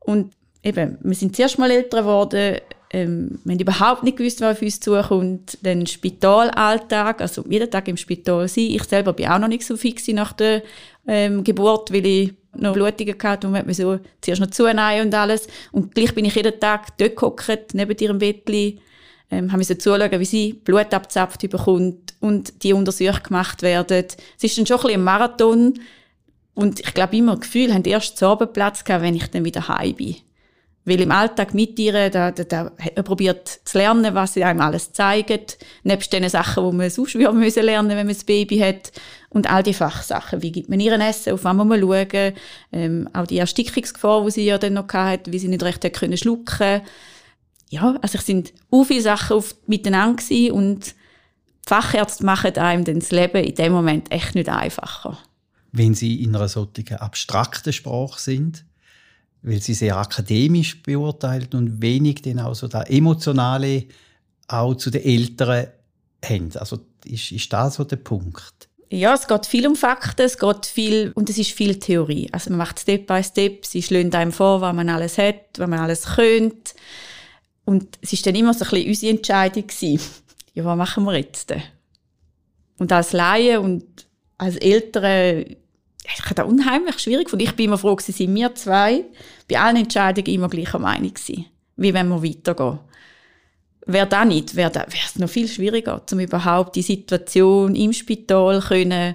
Und 0.00 0.32
eben, 0.62 0.96
wir 1.02 1.14
sind 1.14 1.36
zuerst 1.36 1.58
mal 1.58 1.70
älter 1.70 2.00
geworden, 2.00 2.60
ähm, 2.90 3.38
wir 3.44 3.52
haben 3.52 3.60
überhaupt 3.60 4.02
nicht 4.02 4.16
gewusst, 4.16 4.40
was 4.40 4.56
auf 4.56 4.62
uns 4.62 4.80
zukommt. 4.80 5.58
Den 5.64 5.86
Spitalalltag, 5.86 7.20
also 7.20 7.44
jeden 7.48 7.70
Tag 7.70 7.88
im 7.88 7.96
Spital 7.96 8.48
sein. 8.48 8.68
Ich 8.70 8.84
selber 8.84 9.12
bin 9.12 9.28
auch 9.28 9.38
noch 9.38 9.48
nicht 9.48 9.64
so 9.64 9.76
fix 9.76 10.08
nach 10.08 10.32
der 10.32 10.62
ähm, 11.06 11.44
Geburt, 11.44 11.92
weil 11.92 12.06
ich 12.06 12.32
noch 12.56 12.72
Blutungen 12.72 13.14
hatte 13.22 13.46
und 13.46 13.52
man 13.52 13.72
so 13.74 14.00
zuerst 14.20 14.40
noch 14.40 14.50
zunehmen 14.50 15.06
und 15.06 15.14
alles. 15.14 15.48
Und 15.70 15.94
gleich 15.94 16.14
bin 16.14 16.24
ich 16.24 16.34
jeden 16.34 16.58
Tag 16.58 16.96
dort 16.96 17.16
gehockt, 17.16 17.74
neben 17.74 17.98
ihrem 17.98 18.18
Bettli, 18.18 18.80
ähm, 19.30 19.52
haben 19.52 19.58
müssen 19.58 19.78
zuschauen, 19.78 20.20
wie 20.20 20.24
sie 20.24 20.52
Blut 20.52 20.92
abzapft 20.92 21.48
bekommt 21.48 22.14
und 22.20 22.62
die 22.62 22.72
Untersuchungen 22.72 23.22
gemacht 23.22 23.62
werden. 23.62 24.06
Es 24.36 24.44
ist 24.44 24.58
dann 24.58 24.66
schon 24.66 24.78
ein 24.78 24.82
bisschen 24.82 25.00
ein 25.00 25.04
Marathon 25.04 25.74
und 26.54 26.80
ich 26.80 26.94
glaube 26.94 27.16
immer 27.16 27.36
das 27.36 27.42
Gefühl, 27.42 27.72
haben 27.72 27.84
erst 27.84 28.16
zu 28.16 28.26
Abend 28.26 28.52
Platz 28.52 28.84
gehabt, 28.84 29.04
wenn 29.04 29.14
ich 29.14 29.30
dann 29.30 29.44
wieder 29.44 29.68
heim 29.68 29.94
bin. 29.94 30.16
Weil 30.84 31.02
im 31.02 31.12
Alltag 31.12 31.52
mit 31.52 31.78
ihr, 31.78 32.08
da, 32.08 32.30
da, 32.30 32.44
da 32.44 32.70
probiert 33.02 33.46
zu 33.46 33.76
lernen, 33.76 34.14
was 34.14 34.32
sie 34.32 34.42
einem 34.42 34.62
alles 34.62 34.92
zeigen. 34.92 35.40
Nebst 35.82 36.10
den 36.14 36.26
Sachen, 36.30 36.70
die 36.70 36.76
man 36.76 36.88
sonst 36.88 37.12
lernen 37.12 37.40
müssen 37.40 37.62
lernen, 37.62 37.90
wenn 37.90 38.06
man 38.06 38.16
ein 38.16 38.26
Baby 38.26 38.58
hat. 38.58 38.92
Und 39.28 39.50
all 39.50 39.62
die 39.62 39.74
Fachsachen. 39.74 40.40
Wie 40.40 40.50
gibt 40.50 40.70
man 40.70 40.80
ihren 40.80 41.02
Essen? 41.02 41.34
Auf 41.34 41.44
was 41.44 41.54
muss 41.54 41.66
man 41.66 41.80
schauen? 41.80 42.32
Ähm, 42.72 43.08
auch 43.12 43.26
die 43.26 43.36
Erstickungsgefahr, 43.36 44.24
die 44.24 44.30
sie 44.30 44.46
ja 44.46 44.56
dann 44.56 44.72
noch 44.72 44.88
hatte, 44.88 45.30
wie 45.30 45.38
sie 45.38 45.48
nicht 45.48 45.62
recht 45.62 45.92
können 45.92 46.16
schlucken 46.16 46.80
Ja, 47.70 47.98
also 48.00 48.18
es 48.18 48.26
sind 48.26 48.52
auch 48.70 48.84
viele 48.84 49.02
Sachen 49.02 49.36
auf, 49.36 49.54
miteinander 49.66 50.22
gewesen 50.22 50.52
und 50.52 50.94
Fachärzte 51.66 52.24
machen 52.24 52.56
einem 52.56 52.84
dann 52.84 53.00
das 53.00 53.10
Leben 53.10 53.44
in 53.44 53.54
dem 53.54 53.72
Moment 53.72 54.10
echt 54.10 54.34
nicht 54.34 54.48
einfacher. 54.48 55.18
Wenn 55.72 55.94
sie 55.94 56.22
in 56.22 56.34
einer 56.34 56.48
solchen 56.48 56.96
abstrakten 56.96 57.74
Sprache 57.74 58.18
sind, 58.18 58.64
weil 59.42 59.60
sie 59.60 59.74
sehr 59.74 59.96
akademisch 59.96 60.82
beurteilt 60.82 61.54
und 61.54 61.82
wenig 61.82 62.22
dann 62.22 62.40
auch 62.40 62.54
so 62.54 62.68
das 62.68 62.88
Emotionale 62.88 63.84
auch 64.48 64.74
zu 64.74 64.90
den 64.90 65.04
Eltern 65.04 65.68
haben. 66.24 66.50
Also 66.56 66.80
ist, 67.04 67.32
ist 67.32 67.52
das 67.52 67.74
so 67.74 67.84
der 67.84 67.96
Punkt? 67.96 68.68
Ja, 68.90 69.12
es 69.12 69.28
geht 69.28 69.44
viel 69.44 69.66
um 69.66 69.76
Fakten, 69.76 70.22
es 70.22 70.38
geht 70.38 70.64
viel, 70.64 71.12
und 71.14 71.28
es 71.28 71.36
ist 71.36 71.52
viel 71.52 71.78
Theorie. 71.78 72.28
Also 72.32 72.48
man 72.50 72.58
macht 72.58 72.80
Step 72.80 73.06
by 73.06 73.22
Step, 73.22 73.66
sie 73.66 73.82
schlönt 73.82 74.14
einem 74.14 74.32
vor, 74.32 74.62
was 74.62 74.74
man 74.74 74.88
alles 74.88 75.18
hat, 75.18 75.58
was 75.58 75.68
man 75.68 75.80
alles 75.80 76.06
könnte. 76.16 76.72
Und 77.68 77.98
es 78.00 78.14
ist 78.14 78.24
dann 78.24 78.34
immer 78.34 78.54
so 78.54 78.64
ein 78.64 78.70
bisschen 78.70 78.88
unsere 78.88 79.12
Entscheidung 79.12 79.66
gewesen. 79.66 80.00
Ja, 80.54 80.64
was 80.64 80.78
machen 80.78 81.04
wir 81.04 81.18
jetzt? 81.18 81.52
Und 82.78 82.90
als 82.90 83.12
Laie 83.12 83.60
und 83.60 83.84
als 84.38 84.56
Eltern 84.56 85.44
ich 86.10 86.24
habe 86.24 86.34
das 86.34 86.46
unheimlich 86.46 86.98
schwierig 86.98 87.26
gefunden. 87.26 87.44
Ich 87.44 87.54
bin 87.54 87.66
immer 87.66 87.76
froh, 87.76 87.94
dass 87.94 88.06
sind 88.06 88.34
wir 88.34 88.54
zwei 88.54 89.04
bei 89.50 89.60
allen 89.60 89.76
Entscheidungen 89.76 90.28
immer 90.28 90.48
gleicher 90.48 90.78
Meinung 90.78 91.12
gewesen, 91.12 91.44
wie 91.76 91.92
wenn 91.92 92.08
wir 92.08 92.22
weitergehen. 92.22 92.78
Wäre 93.84 94.06
das 94.06 94.26
nicht, 94.26 94.56
wäre 94.56 94.86
es 94.88 95.18
noch 95.18 95.28
viel 95.28 95.46
schwieriger, 95.46 96.00
um 96.10 96.20
überhaupt 96.20 96.74
die 96.74 96.80
Situation 96.80 97.74
im 97.74 97.92
Spital 97.92 98.62
können 98.62 99.14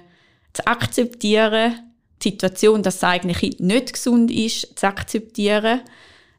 zu 0.52 0.64
akzeptieren, 0.64 1.80
die 2.22 2.30
Situation, 2.30 2.84
dass 2.84 3.00
das 3.00 3.10
eigene 3.10 3.34
Kind 3.34 3.58
nicht 3.58 3.94
gesund 3.94 4.30
ist, 4.30 4.78
zu 4.78 4.86
akzeptieren. 4.86 5.80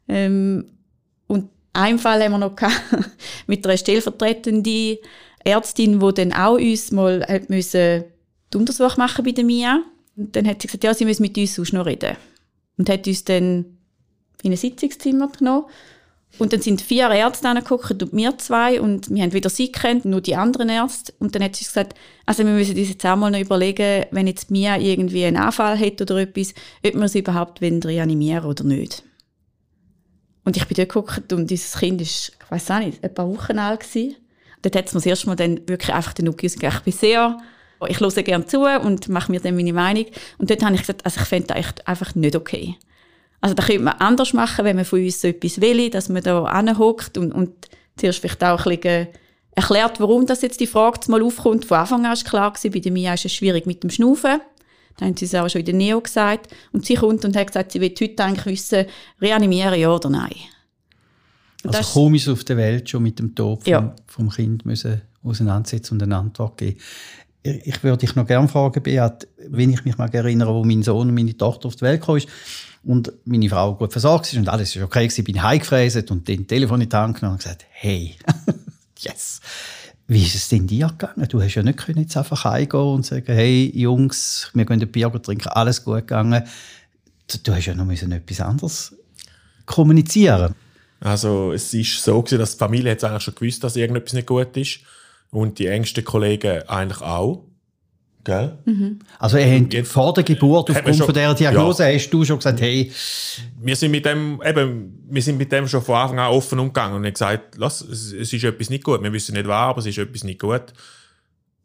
Ähm, 0.08 0.64
und 0.68 0.75
einen 1.76 1.98
Fall 1.98 2.22
haben 2.22 2.32
wir 2.32 2.38
noch 2.38 2.56
gehabt, 2.56 2.80
mit 3.46 3.66
einer 3.66 3.76
stellvertretenden 3.76 4.98
Ärztin, 5.44 6.00
die 6.00 6.14
dann 6.14 6.32
auch 6.32 6.56
uns 6.56 6.90
mal 6.90 7.24
hat 7.26 7.50
müssen 7.50 8.04
die 8.52 8.56
Untersuchung 8.58 8.98
machen 8.98 9.24
bei 9.24 9.32
der 9.32 9.44
Mia 9.44 9.82
und 10.16 10.34
dann 10.34 10.46
hat 10.46 10.62
sie 10.62 10.68
gesagt, 10.68 10.84
ja, 10.84 10.94
sie 10.94 11.04
müssen 11.04 11.22
mit 11.22 11.36
uns 11.36 11.54
sonst 11.54 11.72
noch 11.72 11.86
reden. 11.86 12.16
Und 12.78 12.88
hat 12.88 13.06
uns 13.06 13.24
dann 13.24 13.64
in 14.42 14.52
ein 14.52 14.56
Sitzungszimmer 14.56 15.28
genommen. 15.28 15.66
Und 16.38 16.52
dann 16.52 16.60
sind 16.60 16.82
vier 16.82 17.08
Ärzte 17.10 17.48
angeguckt 17.48 18.02
und 18.02 18.12
wir 18.12 18.36
zwei 18.36 18.80
und 18.80 19.08
wir 19.08 19.22
haben 19.22 19.32
weder 19.32 19.48
sie 19.48 19.72
kennt, 19.72 20.04
nur 20.04 20.20
die 20.20 20.36
anderen 20.36 20.68
Ärzte. 20.68 21.14
Und 21.18 21.34
dann 21.34 21.42
hat 21.42 21.56
sie 21.56 21.64
gesagt, 21.64 21.94
also 22.26 22.44
wir 22.44 22.52
müssen 22.52 22.76
uns 22.76 22.88
jetzt 22.90 23.06
auch 23.06 23.16
mal 23.16 23.30
noch 23.30 23.38
überlegen, 23.38 24.04
wenn 24.10 24.26
jetzt 24.26 24.50
Mia 24.50 24.76
irgendwie 24.76 25.24
einen 25.24 25.38
Anfall 25.38 25.78
hat 25.78 26.00
oder 26.02 26.18
etwas, 26.18 26.52
ob 26.84 26.94
wir 26.94 27.08
sie 27.08 27.20
überhaupt 27.20 27.62
reanimieren 27.62 28.44
oder 28.44 28.64
nicht. 28.64 29.02
Und 30.46 30.56
ich 30.56 30.64
bin 30.66 30.76
dort 30.76 30.88
geguckt 30.88 31.32
und 31.32 31.50
dieses 31.50 31.78
Kind 31.78 32.00
ist, 32.00 32.32
ich 32.42 32.50
weiß 32.50 32.70
auch 32.70 32.78
nicht, 32.78 33.02
ein 33.02 33.12
paar 33.12 33.28
Wochen 33.28 33.58
alt 33.58 33.80
gewesen. 33.80 34.14
Dort 34.62 34.76
hat 34.76 34.86
es 34.86 34.94
mir 34.94 35.00
das 35.00 35.06
erste 35.06 35.26
Mal 35.26 35.34
dann 35.34 35.60
wirklich 35.68 35.92
einfach 35.92 36.14
den 36.14 36.26
Nuki 36.26 36.46
Ich 36.46 36.56
bin 36.56 36.92
sehr 36.92 37.36
ich 37.88 38.00
höre 38.00 38.10
gerne 38.22 38.46
zu 38.46 38.62
und 38.62 39.08
mache 39.08 39.30
mir 39.30 39.40
dann 39.40 39.54
meine 39.56 39.72
Meinung. 39.72 40.06
Und 40.38 40.48
dort 40.48 40.64
habe 40.64 40.76
ich 40.76 40.80
gesagt, 40.80 41.04
also 41.04 41.20
ich 41.20 41.26
fände 41.26 41.48
das 41.48 41.74
einfach 41.84 42.14
nicht 42.14 42.36
okay. 42.36 42.76
Also 43.40 43.54
da 43.54 43.62
könnte 43.62 43.82
man 43.82 43.94
anders 43.94 44.32
machen, 44.32 44.64
wenn 44.64 44.76
man 44.76 44.86
von 44.86 45.04
uns 45.04 45.20
so 45.20 45.28
etwas 45.28 45.60
will, 45.60 45.90
dass 45.90 46.08
man 46.08 46.22
da 46.22 46.42
anhockt 46.44 47.18
und, 47.18 47.32
und 47.32 47.52
zuerst 47.96 48.20
vielleicht 48.20 48.42
auch 48.42 48.64
ein 48.64 48.78
bisschen 48.78 49.08
erklärt, 49.54 50.00
warum 50.00 50.26
das 50.26 50.42
jetzt 50.42 50.60
die 50.60 50.66
Frage 50.66 51.00
mal 51.08 51.22
aufkommt. 51.22 51.66
Von 51.66 51.78
Anfang 51.78 52.06
an 52.06 52.16
war 52.16 52.24
klar, 52.24 52.54
bei 52.62 52.78
der 52.78 52.92
Mia 52.92 53.14
ist 53.14 53.26
es 53.26 53.34
schwierig 53.34 53.66
mit 53.66 53.82
dem 53.82 53.90
Schnaufen. 53.90 54.40
Da 54.96 55.06
haben 55.06 55.16
sie 55.16 55.26
es 55.26 55.34
auch 55.34 55.48
schon 55.48 55.60
in 55.60 55.66
der 55.66 55.74
Neo 55.74 56.00
gesagt. 56.00 56.48
Und 56.72 56.86
sie 56.86 56.94
kommt 56.94 57.24
und 57.24 57.36
hat 57.36 57.48
gesagt, 57.48 57.72
sie 57.72 57.80
will 57.80 57.94
heute 58.00 58.24
eigentlich 58.24 58.46
wissen, 58.46 58.86
reanimieren 59.20 59.78
ja 59.78 59.90
oder 59.90 60.08
nein. 60.08 60.34
Und 61.64 61.74
also 61.74 61.92
komisch 61.92 62.28
auf 62.28 62.44
der 62.44 62.56
Welt 62.56 62.88
schon 62.88 63.02
mit 63.02 63.18
dem 63.18 63.34
Tod 63.34 63.64
vom, 63.64 63.70
ja. 63.70 63.94
vom 64.06 64.30
Kind 64.30 64.64
müssen 64.64 65.02
auseinandersetzen 65.22 65.94
und 65.94 66.02
eine 66.02 66.16
Antwort 66.16 66.56
geben 66.58 66.78
ich 67.64 67.82
würde 67.82 67.98
dich 67.98 68.14
noch 68.16 68.26
gerne 68.26 68.48
fragen, 68.48 68.82
Beat, 68.82 69.28
wenn 69.48 69.72
ich 69.72 69.84
mich 69.84 69.98
mal 69.98 70.12
erinnere, 70.12 70.54
wo 70.54 70.64
mein 70.64 70.82
Sohn 70.82 71.08
und 71.08 71.14
meine 71.14 71.36
Tochter 71.36 71.68
auf 71.68 71.76
die 71.76 71.82
Welt 71.82 72.02
kam 72.02 72.18
und 72.84 73.12
meine 73.24 73.48
Frau 73.48 73.74
gut 73.74 73.92
versorgt 73.92 74.32
ist 74.32 74.38
und 74.38 74.48
alles 74.48 74.74
ist 74.74 74.82
okay 74.82 75.06
gewesen, 75.06 75.24
bin 75.24 75.36
ich 75.36 75.42
heimgefräset 75.42 76.10
und 76.10 76.26
den 76.28 76.46
Telefon 76.46 76.80
in 76.80 76.88
die 76.88 76.96
Hand 76.96 77.16
genommen 77.16 77.34
und 77.34 77.42
gesagt, 77.42 77.66
hey, 77.70 78.16
yes. 78.98 79.40
Wie 80.08 80.22
ist 80.22 80.36
es 80.36 80.48
denn 80.48 80.66
dir 80.66 80.86
gegangen? 80.88 81.26
Du 81.28 81.42
hast 81.42 81.54
ja 81.54 81.62
nicht 81.62 81.78
können 81.78 82.02
jetzt 82.02 82.16
einfach 82.16 82.44
heimgehen 82.44 82.80
und 82.80 83.04
sagen, 83.04 83.26
hey, 83.26 83.72
Jungs, 83.74 84.50
wir 84.54 84.64
gehen 84.64 84.80
ein 84.80 84.92
Bier 84.92 85.10
trinken, 85.10 85.48
alles 85.48 85.84
gut 85.84 85.96
gegangen. 85.96 86.44
Du 87.42 87.52
hast 87.52 87.66
ja 87.66 87.74
noch 87.74 87.84
müssen 87.84 88.12
etwas 88.12 88.40
anderes 88.40 88.94
kommunizieren. 89.64 90.54
Also 91.00 91.52
es 91.52 91.74
ist 91.74 92.02
so 92.02 92.22
gewesen, 92.22 92.38
dass 92.38 92.52
die 92.52 92.58
Familie 92.58 92.92
jetzt 92.92 93.04
eigentlich 93.04 93.24
schon 93.24 93.34
gewusst, 93.34 93.64
dass 93.64 93.76
irgendetwas 93.76 94.12
nicht 94.12 94.28
gut 94.28 94.56
ist 94.56 94.80
und 95.30 95.58
die 95.58 95.66
engsten 95.66 96.04
Kollegen 96.04 96.62
eigentlich 96.68 97.02
auch. 97.02 97.44
Gell? 98.26 98.58
Mhm. 98.64 98.98
Also 99.20 99.36
er 99.36 99.60
hat 99.60 99.86
vor 99.86 100.12
der 100.12 100.24
Geburt 100.24 100.68
aufgrund 100.68 100.96
schon, 100.96 101.06
von 101.06 101.14
dieser 101.14 101.32
Diagnose 101.32 101.84
ja. 101.84 101.94
hast 101.94 102.10
du 102.10 102.24
schon 102.24 102.38
gesagt, 102.38 102.60
hey... 102.60 102.90
Wir 103.60 103.76
sind 103.76 103.92
mit 103.92 104.04
dem, 104.04 104.42
eben, 104.44 105.06
wir 105.08 105.22
sind 105.22 105.38
mit 105.38 105.52
dem 105.52 105.68
schon 105.68 105.80
von 105.80 105.94
Anfang 105.94 106.18
an 106.18 106.32
offen 106.32 106.58
umgegangen 106.58 106.96
und 106.96 107.04
haben 107.04 107.12
gesagt, 107.12 107.54
lass, 107.56 107.82
es, 107.82 108.12
es 108.12 108.32
ist 108.32 108.42
etwas 108.42 108.68
nicht 108.68 108.82
gut. 108.82 109.00
Wir 109.00 109.12
wissen 109.12 109.36
nicht 109.36 109.46
wahr, 109.46 109.68
aber 109.68 109.78
es 109.78 109.86
ist 109.86 109.98
etwas 109.98 110.24
nicht 110.24 110.40
gut. 110.40 110.64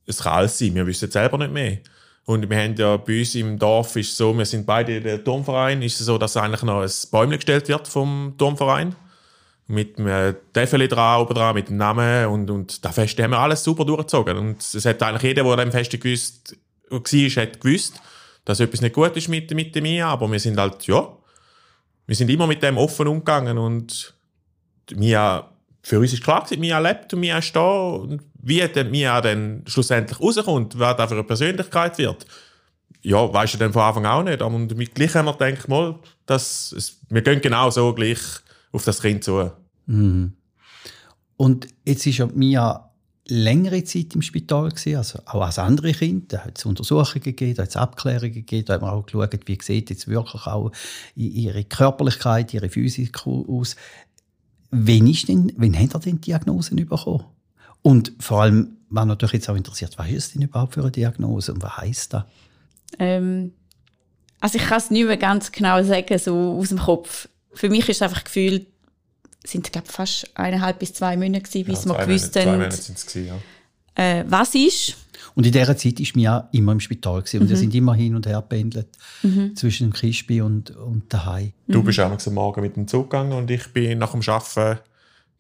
Es 0.06 0.20
kann 0.20 0.34
alles 0.34 0.60
sein, 0.60 0.76
wir 0.76 0.86
wissen 0.86 1.10
selber 1.10 1.40
nicht 1.40 1.52
mehr. 1.52 1.80
Und 2.26 2.48
wir 2.48 2.58
haben 2.58 2.76
ja 2.76 2.96
bei 2.98 3.20
uns 3.22 3.34
im 3.34 3.58
Dorf 3.58 3.96
ist 3.96 4.16
so, 4.16 4.38
wir 4.38 4.46
sind 4.46 4.68
beide 4.68 5.02
der 5.02 5.24
Turmverein, 5.24 5.82
ist 5.82 6.00
es 6.00 6.06
so, 6.06 6.20
dass 6.20 6.38
eigentlich 6.38 6.62
noch 6.62 6.84
ein 6.84 6.92
Bäumchen 7.10 7.38
gestellt 7.38 7.70
wird 7.70 7.88
vom 7.88 8.36
Turmverein 8.38 8.96
mit 9.72 9.98
einem 9.98 10.36
Tafel 10.54 10.88
dran, 10.88 11.22
oben 11.22 11.34
dran, 11.34 11.56
mit 11.56 11.70
dem 11.70 11.78
Namen 11.78 12.28
und, 12.28 12.50
und 12.50 12.84
das 12.84 12.94
Fest 12.94 13.20
haben 13.20 13.32
wir 13.32 13.40
alles 13.40 13.64
super 13.64 13.86
durchgezogen. 13.86 14.38
Und 14.38 14.62
es 14.62 14.86
hat 14.86 15.02
eigentlich 15.02 15.24
jeder, 15.24 15.44
der 15.44 15.52
an 15.54 15.60
dem 15.60 15.72
Fest 15.72 15.92
gewusst, 15.92 16.56
war, 16.90 17.00
hat 17.00 17.62
gewusst, 17.62 18.02
dass 18.46 18.60
etwas 18.60 18.82
nicht 18.82 18.94
gut 18.94 19.16
ist 19.16 19.30
mit, 19.30 19.52
mit 19.52 19.76
mir, 19.82 20.08
aber 20.08 20.32
wir 20.32 20.40
sind 20.40 20.58
halt, 20.58 20.86
ja, 20.88 21.08
wir 22.06 22.16
sind 22.16 22.30
immer 22.30 22.48
mit 22.48 22.62
dem 22.62 22.78
offen 22.78 23.08
umgegangen 23.08 23.58
und 23.58 24.14
Mia, 24.94 25.50
für 25.84 26.00
uns 26.00 26.14
ist 26.14 26.24
klar 26.24 26.46
Mia 26.58 26.80
lebt 26.80 27.14
und 27.14 27.22
Mia 27.22 27.38
ist 27.38 27.56
da 27.56 27.62
und 27.62 28.22
wie 28.34 28.60
dann 28.68 28.92
Mia 28.92 29.22
dann 29.22 29.64
schlussendlich 29.68 30.20
rauskommt, 30.20 30.78
wer 30.78 30.94
da 30.94 31.08
für 31.08 31.14
eine 31.14 31.24
Persönlichkeit 31.24 31.98
wird, 31.98 32.26
ja, 33.04 33.34
weißt 33.34 33.54
du 33.54 33.58
dann 33.58 33.74
von 33.74 33.84
Anfang 33.84 34.06
auch 34.06 34.24
nicht, 34.24 34.42
aber 34.42 34.58
mit 34.58 34.96
gleich 34.96 35.16
haben 35.16 35.26
wir 35.26 35.34
gedacht, 35.34 35.68
mal, 35.70 36.00
dass 36.26 36.74
es, 36.74 37.00
wir 37.10 37.22
gehen 37.22 37.42
genau 37.42 37.70
so 37.70 37.94
gleich 37.94 38.20
auf 38.72 38.84
das 38.84 39.02
Kind 39.02 39.24
zu. 39.24 39.52
Mhm. 39.86 40.34
Und 41.38 41.68
jetzt 41.86 42.06
ist 42.06 42.18
ja 42.18 42.28
Mia 42.28 42.92
längere 43.28 43.84
Zeit 43.84 44.14
im 44.14 44.22
Spital 44.22 44.70
gewesen, 44.70 44.98
also 44.98 45.20
auch 45.26 45.42
als 45.42 45.58
andere 45.58 45.94
Kinder. 45.94 46.26
Da 46.38 46.46
hat 46.46 46.58
es 46.58 46.66
Untersuchungen 46.66 47.24
gegeben, 47.24 47.56
da 47.56 47.64
hat 47.64 47.70
es 47.70 47.76
Abklärungen 47.78 48.34
gegeben, 48.34 48.66
da 48.66 48.74
hat 48.74 48.82
man 48.82 48.92
auch 48.92 49.06
geschaut, 49.06 49.40
wie 49.46 49.58
sieht 49.62 49.90
jetzt 49.90 50.08
wirklich 50.08 50.46
auch 50.48 50.72
ihre 51.16 51.64
Körperlichkeit, 51.64 52.54
ihre 52.54 52.70
Physik 52.70 53.26
aus. 53.26 53.76
Wann, 54.72 55.08
ist 55.08 55.28
denn, 55.28 55.52
wann 55.58 55.78
hat 55.78 55.94
er 55.94 56.00
denn 56.00 56.22
Diagnosen 56.22 56.76
bekommen? 56.76 57.26
Und 57.82 58.14
vor 58.20 58.44
allem, 58.44 58.78
was 58.90 59.06
natürlich 59.06 59.34
jetzt 59.34 59.50
auch 59.50 59.56
interessiert, 59.56 59.98
was 59.98 60.10
ist 60.10 60.36
denn 60.36 60.44
überhaupt 60.44 60.74
für 60.74 60.82
eine 60.82 60.92
Diagnose 60.92 61.54
und 61.54 61.62
was 61.64 61.78
heisst 61.78 62.14
das? 62.14 62.24
Ähm, 63.00 63.54
also 64.40 64.58
ich 64.58 64.66
kann 64.66 64.78
es 64.78 64.92
nicht 64.92 65.06
mehr 65.06 65.18
ganz 65.18 65.52
genau 65.52 65.82
sagen, 65.84 66.18
so 66.18 66.58
aus 66.60 66.70
dem 66.70 66.80
Kopf. 66.80 67.30
Für 67.54 67.70
mich 67.70 67.88
ist 67.90 67.98
es 67.98 68.02
einfach 68.02 68.24
Gefühl, 68.24 68.66
sind 69.44 69.72
glaube 69.72 69.88
fast 69.88 70.30
eineinhalb 70.36 70.80
bis 70.80 70.94
zwei 70.94 71.18
Monate 71.18 71.42
gewesen, 71.42 71.66
bis 71.66 71.86
ja, 71.86 71.92
wir 71.92 72.06
gewusst 72.06 72.36
haben, 72.36 72.60
gewesen, 72.60 73.28
ja. 73.28 73.40
äh, 73.96 74.26
was 74.28 74.56
ist. 74.56 74.98
Und 75.36 75.46
in 75.46 75.52
dieser 75.52 75.78
Zeit 75.78 76.00
war 76.00 76.08
mir 76.16 76.50
immer 76.52 76.72
im 76.74 76.80
Spital 76.80 77.20
gewesen, 77.20 77.42
und 77.42 77.46
mhm. 77.46 77.50
wir 77.50 77.58
sind 77.58 77.76
immer 77.76 77.94
hin 77.94 78.16
und 78.16 78.26
her 78.26 78.42
pendelt 78.42 78.88
mhm. 79.24 79.56
zwischen 79.56 79.90
dem 79.90 79.94
Kispi 79.94 80.42
und, 80.42 80.72
und 80.72 81.12
daheim. 81.14 81.54
Du 81.68 81.80
mhm. 81.80 81.86
bist 81.86 82.00
auch 82.00 82.28
am 82.28 82.34
Morgen 82.34 82.62
mit 82.62 82.76
dem 82.76 82.88
Zug 82.88 83.10
gegangen 83.10 83.34
und 83.34 83.50
ich 83.50 83.68
bin 83.72 84.00
nach 84.00 84.12
dem 84.12 84.22
Arbeiten 84.28 84.80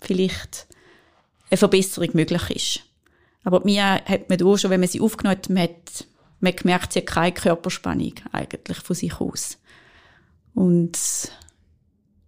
vielleicht 0.00 0.66
eine 1.50 1.58
Verbesserung 1.58 2.10
möglich 2.12 2.50
ist. 2.50 2.80
Aber 3.42 3.64
mir 3.64 3.84
hat 4.04 4.28
man 4.28 4.42
auch 4.42 4.56
schon, 4.56 4.70
wenn 4.70 4.80
man 4.80 4.88
sie 4.88 5.00
aufgenommen 5.00 5.38
hat, 5.38 5.48
hat 5.48 6.06
man 6.40 6.56
gemerkt, 6.56 6.92
sie 6.92 7.00
hat 7.00 7.06
keine 7.06 7.32
Körperspannung 7.32 8.14
eigentlich 8.32 8.78
von 8.78 8.96
sich 8.96 9.20
aus. 9.20 9.58
Und 10.54 10.98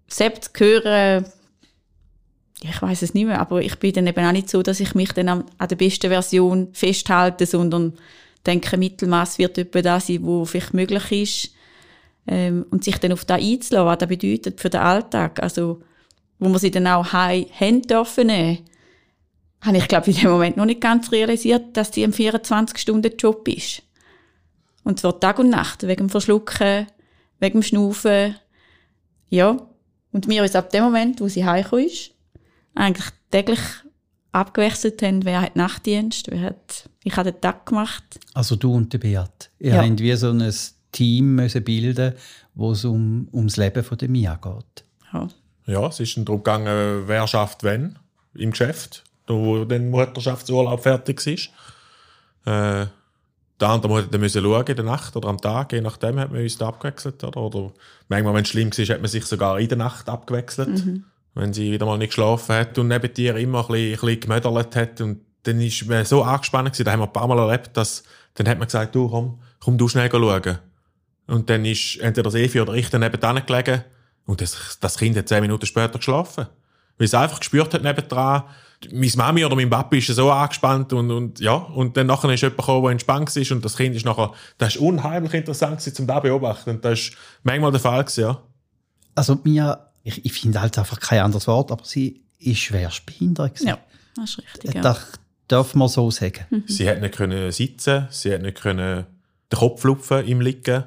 selbst 0.08 0.58
hören, 0.58 1.26
ich 2.62 2.80
weiß 2.80 3.02
es 3.02 3.14
nicht 3.14 3.26
mehr, 3.26 3.40
aber 3.40 3.60
ich 3.60 3.76
bin 3.78 3.92
dann 3.92 4.06
eben 4.06 4.24
auch 4.24 4.32
nicht 4.32 4.48
so, 4.48 4.62
dass 4.62 4.80
ich 4.80 4.94
mich 4.94 5.12
dann 5.12 5.28
an, 5.28 5.44
der 5.60 5.76
besten 5.76 6.10
Version 6.10 6.68
festhalte, 6.72 7.44
sondern 7.44 7.94
denke, 8.46 8.76
Mittelmaß 8.76 9.38
wird 9.38 9.58
etwa 9.58 9.82
das 9.82 10.06
sein, 10.06 10.20
was 10.22 10.50
vielleicht 10.50 10.74
möglich 10.74 11.12
ist. 11.12 11.52
Ähm, 12.28 12.66
und 12.70 12.82
sich 12.82 12.98
dann 12.98 13.12
auf 13.12 13.24
das 13.24 13.40
einzulassen, 13.40 13.86
was 13.86 13.98
das 13.98 14.08
bedeutet 14.08 14.60
für 14.60 14.70
den 14.70 14.80
Alltag. 14.80 15.42
Also, 15.42 15.82
wo 16.38 16.48
man 16.48 16.58
sie 16.58 16.70
dann 16.70 16.86
auch 16.86 17.12
haben 17.12 17.82
dürfen 17.82 18.26
nehmen, 18.26 18.58
habe 19.60 19.78
ich, 19.78 19.88
glaube 19.88 20.10
in 20.10 20.16
dem 20.16 20.30
Moment 20.30 20.56
noch 20.56 20.64
nicht 20.64 20.80
ganz 20.80 21.12
realisiert, 21.12 21.76
dass 21.76 21.90
die 21.90 22.04
ein 22.04 22.12
24-Stunden-Job 22.12 23.48
ist. 23.48 23.82
Und 24.84 25.00
zwar 25.00 25.18
Tag 25.18 25.38
und 25.38 25.50
Nacht, 25.50 25.86
wegen 25.86 26.06
dem 26.06 26.10
Verschlucken, 26.10 26.86
wegen 27.40 27.60
dem 27.60 27.62
Schnaufen. 27.62 28.36
Ja. 29.28 29.56
Und 30.12 30.28
mir 30.28 30.44
ist 30.44 30.56
ab 30.56 30.70
dem 30.70 30.84
Moment, 30.84 31.20
wo 31.20 31.28
sie 31.28 31.44
heimgekommen 31.44 31.86
ist, 31.86 32.15
eigentlich 32.76 33.08
täglich 33.30 33.60
abgewechselt 34.32 35.02
haben, 35.02 35.24
wer 35.24 35.40
hat 35.40 35.56
Nachtdienst, 35.56 36.30
wer 36.30 36.40
hat, 36.40 36.88
ich 37.02 37.16
habe 37.16 37.32
den 37.32 37.40
Tag 37.40 37.66
gemacht. 37.66 38.04
Also 38.34 38.54
du 38.54 38.74
und 38.74 38.92
der 38.92 38.98
Beat. 38.98 39.50
Ihr 39.58 39.74
ja. 39.74 39.82
habt 39.82 39.98
wie 39.98 40.14
so 40.14 40.30
ein 40.30 40.54
Team 40.92 41.34
müssen 41.34 41.64
bilden, 41.64 42.14
wo 42.54 42.72
es 42.72 42.84
um, 42.84 43.28
ums 43.32 43.56
Leben 43.56 43.82
von 43.82 43.98
der 43.98 44.08
Mia 44.08 44.36
geht. 44.36 44.84
Ja. 45.12 45.28
ja, 45.66 45.86
es 45.88 46.00
ist 46.00 46.16
darum 46.18 46.42
gegangen, 46.42 47.04
wer 47.06 47.26
schafft 47.26 47.64
wenn 47.64 47.98
im 48.34 48.50
Geschäft, 48.50 49.04
wo 49.26 49.64
dann 49.64 49.90
Mutterschaftsurlaub 49.90 50.82
fertig 50.82 51.26
ist. 51.26 51.50
Äh, 52.44 52.86
der 53.58 53.68
andere 53.68 54.02
musste 54.02 54.18
dann 54.18 54.28
schauen, 54.30 54.66
in 54.66 54.76
der 54.76 54.84
Nacht 54.84 55.16
oder 55.16 55.28
am 55.28 55.38
Tag, 55.40 55.72
je 55.72 55.80
nachdem 55.80 56.20
hat 56.20 56.30
man 56.30 56.42
uns 56.42 56.58
da 56.58 56.68
abgewechselt. 56.68 57.24
Oder, 57.24 57.40
oder 57.40 57.72
manchmal, 58.08 58.34
wenn 58.34 58.42
es 58.42 58.48
schlimm 58.48 58.70
war, 58.70 58.94
hat 58.94 59.00
man 59.00 59.10
sich 59.10 59.24
sogar 59.24 59.58
in 59.58 59.68
der 59.68 59.78
Nacht 59.78 60.10
abgewechselt. 60.10 60.84
Mhm 60.84 61.04
wenn 61.36 61.52
sie 61.52 61.70
wieder 61.70 61.86
mal 61.86 61.98
nicht 61.98 62.10
geschlafen 62.10 62.56
hat 62.56 62.78
und 62.78 62.88
neben 62.88 63.12
dir 63.12 63.36
immer 63.36 63.60
ein 63.60 63.66
bisschen, 63.66 63.92
ein 63.92 64.00
bisschen 64.00 64.20
gemödert 64.20 64.76
hat. 64.76 65.00
Und 65.02 65.20
dann 65.42 65.60
ist 65.60 65.86
man 65.86 66.04
so 66.04 66.22
angespannt 66.22 66.80
da 66.84 66.92
haben 66.92 67.00
wir 67.00 67.06
ein 67.06 67.12
paar 67.12 67.28
Mal 67.28 67.38
erlebt, 67.38 67.76
dass, 67.76 68.02
dann 68.34 68.48
hat 68.48 68.58
man 68.58 68.66
gesagt, 68.66 68.94
du, 68.94 69.08
komm, 69.08 69.38
komm 69.60 69.76
du 69.76 69.86
schnell 69.86 70.10
schauen. 70.10 70.58
Und 71.26 71.50
dann 71.50 71.64
ist 71.64 71.98
entweder 71.98 72.30
das 72.30 72.34
Evi 72.36 72.60
oder 72.60 72.72
ich 72.72 72.88
dann 72.88 73.02
nebenan 73.02 73.44
gelegen 73.44 73.84
und 74.24 74.40
das, 74.40 74.78
das 74.80 74.96
Kind 74.96 75.16
hat 75.16 75.28
zehn 75.28 75.42
Minuten 75.42 75.66
später 75.66 75.98
geschlafen. 75.98 76.46
Weil 76.96 77.04
es 77.04 77.14
einfach 77.14 77.38
gespürt 77.38 77.74
hat 77.74 77.82
nebendran, 77.82 78.44
meine 78.90 79.12
Mami 79.16 79.44
oder 79.44 79.56
mein 79.56 79.68
Papi 79.68 79.98
ist 79.98 80.06
so 80.08 80.30
angespannt 80.30 80.92
und, 80.92 81.10
und 81.10 81.40
ja, 81.40 81.54
und 81.54 81.96
dann 81.96 82.06
nachher 82.06 82.30
ist 82.30 82.42
jemand 82.42 82.58
gekommen, 82.58 82.82
der 82.82 82.92
entspannt 82.92 83.36
ist 83.36 83.52
und 83.52 83.64
das 83.64 83.76
Kind 83.76 83.94
ist 83.94 84.06
nachher, 84.06 84.32
das 84.58 84.76
ist 84.76 84.80
unheimlich 84.80 85.34
interessant 85.34 85.78
gewesen, 85.78 86.00
um 86.00 86.06
da 86.06 86.20
beobachten 86.20 86.70
und 86.70 86.84
das 86.84 87.00
ist 87.00 87.16
manchmal 87.42 87.72
der 87.72 87.80
Fall 87.80 88.04
gewesen, 88.04 88.20
ja. 88.22 88.42
Also 89.14 89.38
mir 89.44 89.86
ich, 90.06 90.24
ich 90.24 90.32
finde 90.32 90.60
halt 90.60 90.78
einfach 90.78 91.00
kein 91.00 91.20
anderes 91.20 91.48
Wort, 91.48 91.72
aber 91.72 91.84
sie 91.84 92.22
ist 92.38 92.60
schwerstbehindert. 92.60 93.60
Ja, 93.60 93.78
das 94.14 94.30
ist 94.30 94.38
richtig. 94.38 94.74
Ja. 94.74 94.80
Das 94.80 95.04
darf 95.48 95.74
man 95.74 95.88
so 95.88 96.10
sagen. 96.12 96.46
Mhm. 96.50 96.64
Sie 96.68 96.88
hat 96.88 97.00
nicht 97.00 97.16
können 97.16 97.50
sitzen, 97.50 98.06
sie 98.10 98.32
hat 98.32 98.42
nicht 98.42 98.60
können 98.60 99.06
den 99.50 99.58
Kopf 99.58 99.82
lupfen 99.82 100.24
im 100.24 100.40
Liegen. 100.40 100.84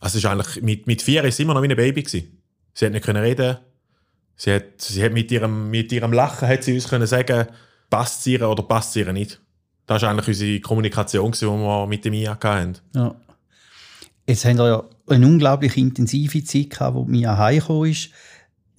Also 0.00 0.18
ist 0.18 0.24
eigentlich, 0.24 0.62
mit, 0.62 0.86
mit 0.86 1.02
vier 1.02 1.24
ist 1.24 1.36
sie 1.36 1.42
immer 1.42 1.52
noch 1.52 1.62
wie 1.62 1.68
ein 1.68 1.76
Baby 1.76 2.02
gewesen. 2.02 2.42
Sie 2.72 2.86
hat 2.86 2.92
nicht 2.92 3.04
können 3.04 3.22
reden. 3.22 3.58
Sie 4.36 4.52
hat, 4.52 4.80
sie 4.80 5.04
hat 5.04 5.12
mit 5.12 5.30
ihrem, 5.30 5.70
mit 5.70 5.92
ihrem 5.92 6.12
Lachen 6.12 6.48
hat 6.48 6.64
sie 6.64 6.74
uns 6.74 6.88
können 6.88 7.06
sagen, 7.06 7.46
passt 7.90 8.24
sie 8.24 8.32
ihr 8.32 8.48
oder 8.48 8.62
passt 8.62 8.94
sie 8.94 9.00
ihr 9.00 9.12
nicht. 9.12 9.40
Das 9.86 10.00
war 10.00 10.10
eigentlich 10.10 10.28
unsere 10.28 10.60
Kommunikation, 10.60 11.32
die 11.32 11.42
wir 11.42 11.86
mit 11.86 12.04
dem 12.06 12.14
IA 12.14 12.38
hatten. 12.42 12.78
Ja. 12.94 13.14
Jetzt 14.26 14.46
haben 14.46 14.56
wir 14.56 14.68
ja 14.68 14.84
eine 15.06 15.26
unglaublich 15.26 15.76
intensive 15.76 16.42
Zeit 16.44 16.70
gehabt, 16.70 16.96
wo 16.96 17.04
Mia 17.04 17.36
heimgekommen 17.36 17.90
ist 17.90 18.10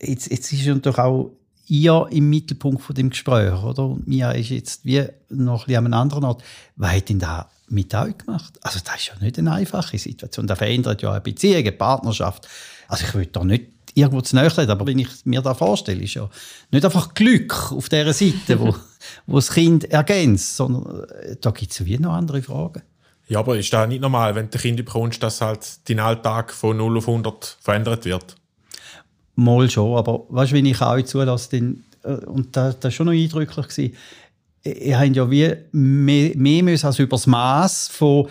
jetzt, 0.02 0.32
jetzt 0.32 0.52
ist 0.52 0.66
natürlich 0.66 1.00
auch 1.00 1.32
ihr 1.68 2.08
im 2.12 2.30
Mittelpunkt 2.30 2.84
von 2.84 2.96
dem 2.96 3.10
Gespräch, 3.10 3.54
oder? 3.64 3.86
Und 3.86 4.08
Mia 4.08 4.32
ist 4.32 4.50
jetzt 4.50 4.86
wie 4.86 5.04
noch 5.30 5.62
ein 5.62 5.66
bisschen 5.66 5.78
an 5.78 5.86
einem 5.86 5.94
anderen 5.94 6.24
Ort. 6.26 6.44
Was 6.76 6.92
hat 6.96 7.10
denn 7.10 7.20
da 7.20 7.50
mit 7.70 7.94
euch 7.96 8.18
gemacht? 8.18 8.54
Also 8.62 8.80
das 8.84 8.96
ist 8.98 9.08
ja 9.08 9.14
nicht 9.20 9.40
eine 9.40 9.52
einfache 9.52 9.98
Situation. 9.98 10.48
Das 10.48 10.58
verändert 10.58 11.02
ja 11.02 11.12
eine 11.12 11.22
Beziehung, 11.22 11.58
eine 11.58 11.72
Partnerschaft. 11.72 12.48
Also 12.88 13.06
ich 13.06 13.14
will 13.16 13.26
da 13.26 13.44
nicht 13.44 13.66
irgendwo 13.96 14.22
zu 14.22 14.36
nahe 14.36 14.52
aber 14.70 14.86
wenn 14.86 15.00
ich 15.00 15.08
mir 15.24 15.42
da 15.42 15.54
vorstelle, 15.54 16.04
ist 16.04 16.16
ja 16.16 16.30
nicht 16.70 16.86
einfach 16.86 17.14
Glück 17.14 17.72
auf 17.72 17.90
dieser 17.90 18.14
Seite, 18.14 18.60
wo, 18.60 18.76
wo 19.26 19.36
das 19.38 19.52
Kind 19.52 19.86
ergänzt, 19.86 20.58
sondern 20.58 21.06
äh, 21.06 21.38
da 21.40 21.52
gibt 21.52 21.72
es 21.72 21.86
wie 21.86 21.98
noch 21.98 22.14
andere 22.14 22.42
Fragen. 22.42 22.84
Ja, 23.28 23.40
aber 23.40 23.58
ist 23.58 23.74
das 23.74 23.88
nicht 23.88 24.02
normal, 24.02 24.36
wenn 24.36 24.50
du 24.50 24.58
Kind 24.60 24.78
bekommst, 24.78 25.24
dass 25.24 25.42
halt 25.42 25.90
dein 25.90 26.00
Alltag 26.00 26.54
von 26.54 26.78
0 26.78 26.98
auf 26.98 27.08
100 27.08 27.58
verändert 27.60 28.06
wird? 28.06 28.36
Mal 29.36 29.70
schon, 29.70 29.98
aber 29.98 30.26
weißt 30.30 30.52
du, 30.52 30.56
wenn 30.56 30.66
ich 30.66 30.82
auch 30.82 31.02
zulasse, 31.02 31.58
äh, 31.58 32.14
und 32.26 32.56
das, 32.56 32.80
das 32.80 32.84
war 32.84 32.92
schon 32.92 33.06
noch 33.08 33.14
eindrücklich, 33.14 33.68
gewesen, 33.68 33.96
ihr 34.64 35.00
habt 35.00 35.16
ja 35.16 35.30
wie 35.30 35.54
mehr, 35.72 36.32
mehr 36.36 36.86
als 36.86 37.00
übers 37.00 37.28
Maß 37.28 37.90
von 37.90 38.28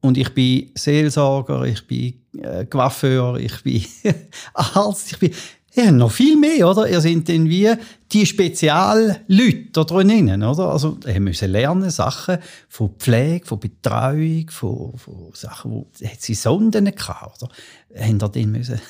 und 0.00 0.16
ich 0.16 0.32
bin 0.32 0.70
Seelsorger, 0.74 1.64
ich 1.64 1.86
bin 1.86 2.14
äh, 2.40 2.64
Coiffeur, 2.66 3.36
ich 3.38 3.62
bin 3.62 3.84
Arzt, 4.54 5.12
ich 5.12 5.18
bin 5.18 5.32
ja, 5.78 5.92
noch 5.92 6.10
viel 6.10 6.36
mehr, 6.36 6.68
oder? 6.68 6.88
Ihr 6.88 7.00
seid 7.00 7.28
dann 7.28 7.48
wie 7.48 7.72
die 8.10 8.26
Spezialleute 8.26 9.68
da 9.72 9.84
drinnen, 9.84 10.42
oder? 10.42 10.70
Also, 10.70 10.98
ihr 11.06 11.20
müsst 11.20 11.42
lernen, 11.42 11.90
Sachen 11.90 12.38
von 12.68 12.90
Pflege, 12.98 13.46
von 13.46 13.60
Betreuung, 13.60 14.50
von, 14.50 14.96
von 14.96 15.30
Sachen, 15.34 15.70
wo, 15.70 15.86
hat 16.04 16.20
sie 16.20 16.34
Sonden 16.34 16.86
gehabt, 16.86 17.42
oder? 17.42 17.52
Haben 17.96 18.18
ihr 18.20 18.28
den 18.28 18.52
müssen? 18.52 18.80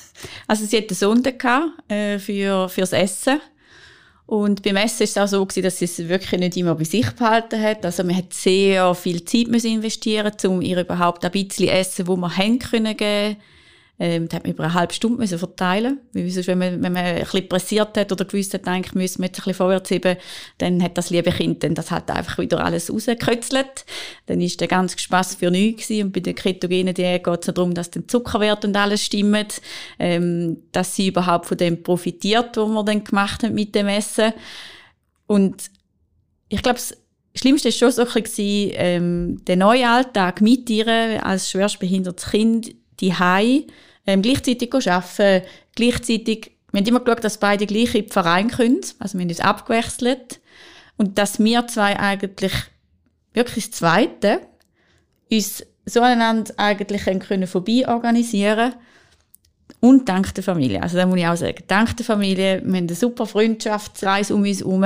Also, 0.47 0.65
sie 0.65 0.77
hatte 0.77 0.95
Sonden 0.95 1.37
gehabt, 1.37 1.91
äh, 1.91 2.17
für, 2.17 2.67
fürs 2.69 2.93
Essen. 2.93 3.39
Und 4.25 4.61
beim 4.63 4.75
Essen 4.75 5.03
ist 5.03 5.11
es 5.11 5.17
auch 5.17 5.27
so 5.27 5.45
gewesen, 5.45 5.63
dass 5.63 5.79
sie 5.79 5.85
es 5.85 6.07
wirklich 6.07 6.39
nicht 6.39 6.57
immer 6.57 6.75
bei 6.75 6.83
sich 6.83 7.09
behalten 7.11 7.59
hat. 7.59 7.83
Also 7.83 8.03
man 8.03 8.15
hat 8.15 8.31
sehr 8.31 8.93
viel 8.93 9.25
Zeit 9.25 9.47
müssen 9.47 9.71
investieren, 9.71 10.31
um 10.45 10.61
ihr 10.61 10.81
überhaupt 10.81 11.25
ein 11.25 11.31
bisschen 11.31 11.67
Essen, 11.67 12.05
wo 12.05 12.15
man 12.15 12.37
haben 12.37 12.59
können 12.59 12.95
geben 12.95 13.37
ähm, 13.99 14.29
da 14.29 14.37
hat 14.37 14.43
man 14.43 14.53
über 14.53 14.63
eine 14.63 14.73
halbe 14.73 14.93
Stunde 14.93 15.17
müssen 15.17 15.37
verteilen 15.37 15.99
Weil 16.13 16.29
sonst, 16.29 16.47
wenn 16.47 16.57
man, 16.57 16.81
wenn 16.81 16.93
man 16.93 17.03
ein 17.03 17.19
bisschen 17.19 17.49
pressiert 17.49 17.97
hat 17.97 18.11
oder 18.13 18.23
gewusst 18.23 18.53
hat, 18.53 18.65
eigentlich 18.65 18.95
müssen 18.95 19.19
wir 19.19 19.25
jetzt 19.25 19.39
ein 19.39 19.43
bisschen 19.43 19.53
vorwärts 19.55 19.89
heben, 19.89 20.15
dann 20.57 20.81
hat 20.81 20.97
das 20.97 21.09
liebe 21.09 21.31
Kind 21.31 21.63
dann 21.63 21.75
das 21.75 21.91
halt 21.91 22.09
einfach 22.09 22.37
wieder 22.37 22.63
alles 22.63 22.91
rausgekötzelt. 22.91 23.85
Dann 24.27 24.39
ist 24.39 24.61
der 24.61 24.69
ganze 24.69 24.97
Spass 24.97 25.35
für 25.35 25.51
nichts 25.51 25.87
gewesen. 25.87 26.07
Und 26.07 26.13
bei 26.13 26.21
der 26.21 26.33
ketogenen 26.33 26.93
Diät 26.93 27.25
geht 27.25 27.47
es 27.47 27.53
darum, 27.53 27.73
dass 27.73 27.91
der 27.91 28.07
Zuckerwert 28.07 28.63
und 28.63 28.77
alles 28.77 29.03
stimmt, 29.03 29.61
ähm, 29.99 30.63
dass 30.71 30.95
sie 30.95 31.09
überhaupt 31.09 31.47
von 31.47 31.57
dem 31.57 31.83
profitiert, 31.83 32.55
was 32.55 32.69
wir 32.69 32.83
dann 32.85 33.03
gemacht 33.03 33.43
haben 33.43 33.53
mit 33.53 33.75
dem 33.75 33.87
Essen. 33.87 34.31
Und 35.27 35.69
ich 36.47 36.63
glaube, 36.63 36.79
das 36.79 36.97
Schlimmste 37.35 37.67
war 37.67 37.73
schon 37.73 37.91
so 37.91 38.01
ein 38.03 38.23
bisschen, 38.23 38.71
ähm, 38.75 39.45
der 39.45 39.57
neue 39.57 39.89
Alltag 39.89 40.39
mit 40.39 40.69
ihr 40.69 41.25
als 41.25 41.49
schwerstbehindertes 41.51 42.31
Kind, 42.31 42.73
die 43.01 43.13
Hai 43.13 43.65
ähm, 44.09 44.21
gleichzeitig 44.21 44.73
arbeiten, 44.73 45.45
gleichzeitig, 45.75 46.51
wir 46.71 46.79
haben 46.79 46.87
immer 46.87 46.99
geschaut, 46.99 47.23
dass 47.23 47.39
beide 47.39 47.65
gleich 47.65 47.93
in 47.95 48.05
den 48.05 48.11
Verein 48.11 48.49
können, 48.49 48.81
also 48.99 49.17
wir 49.17 49.23
haben 49.23 49.29
uns 49.29 49.39
abgewechselt 49.39 50.39
und 50.97 51.17
dass 51.17 51.39
wir 51.39 51.67
zwei 51.67 51.97
eigentlich 51.99 52.53
wirklich 53.33 53.69
das 53.69 53.79
Zweite 53.79 54.41
uns 55.31 55.63
so 55.85 56.01
einander 56.01 56.53
eigentlich 56.57 57.03
können 57.03 57.47
vorbei 57.47 57.87
organisieren 57.87 58.73
und 59.79 60.09
dank 60.09 60.33
der 60.33 60.43
Familie. 60.43 60.81
Also 60.81 60.97
da 60.97 61.05
muss 61.05 61.19
ich 61.19 61.27
auch 61.27 61.37
sagen, 61.37 61.63
dank 61.67 61.95
der 61.97 62.05
Familie, 62.05 62.61
wir 62.63 62.67
haben 62.67 62.75
eine 62.75 62.95
super 62.95 63.25
Freundschaftsreise 63.25 64.35
um 64.35 64.41
uns 64.41 64.59
herum. 64.59 64.85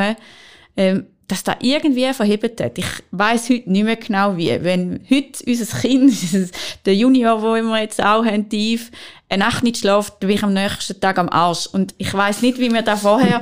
Ähm, 0.75 1.07
dass 1.27 1.43
da 1.43 1.55
irgendwie 1.61 2.11
verhebt 2.13 2.61
hat. 2.61 2.77
Ich 2.77 2.85
weiß 3.11 3.49
heute 3.49 3.71
nicht 3.71 3.83
mehr 3.83 3.95
genau 3.95 4.35
wie. 4.37 4.63
Wenn 4.63 5.05
heute 5.09 5.43
unser 5.45 5.77
Kind, 5.79 6.13
der 6.85 6.95
Junior, 6.95 7.41
wo 7.41 7.53
wir 7.53 7.81
jetzt 7.81 8.01
auch 8.03 8.25
haben, 8.25 8.49
tief, 8.49 8.91
eine 9.29 9.45
Nacht 9.45 9.63
nicht 9.63 9.77
schläft, 9.77 10.19
bin 10.19 10.29
ich 10.31 10.43
am 10.43 10.53
nächsten 10.53 10.99
Tag 10.99 11.17
am 11.17 11.29
Arsch. 11.29 11.67
Und 11.67 11.95
ich 11.97 12.13
weiß 12.13 12.41
nicht, 12.41 12.59
wie 12.59 12.71
wir 12.71 12.81
da 12.81 12.97
vorher 12.97 13.41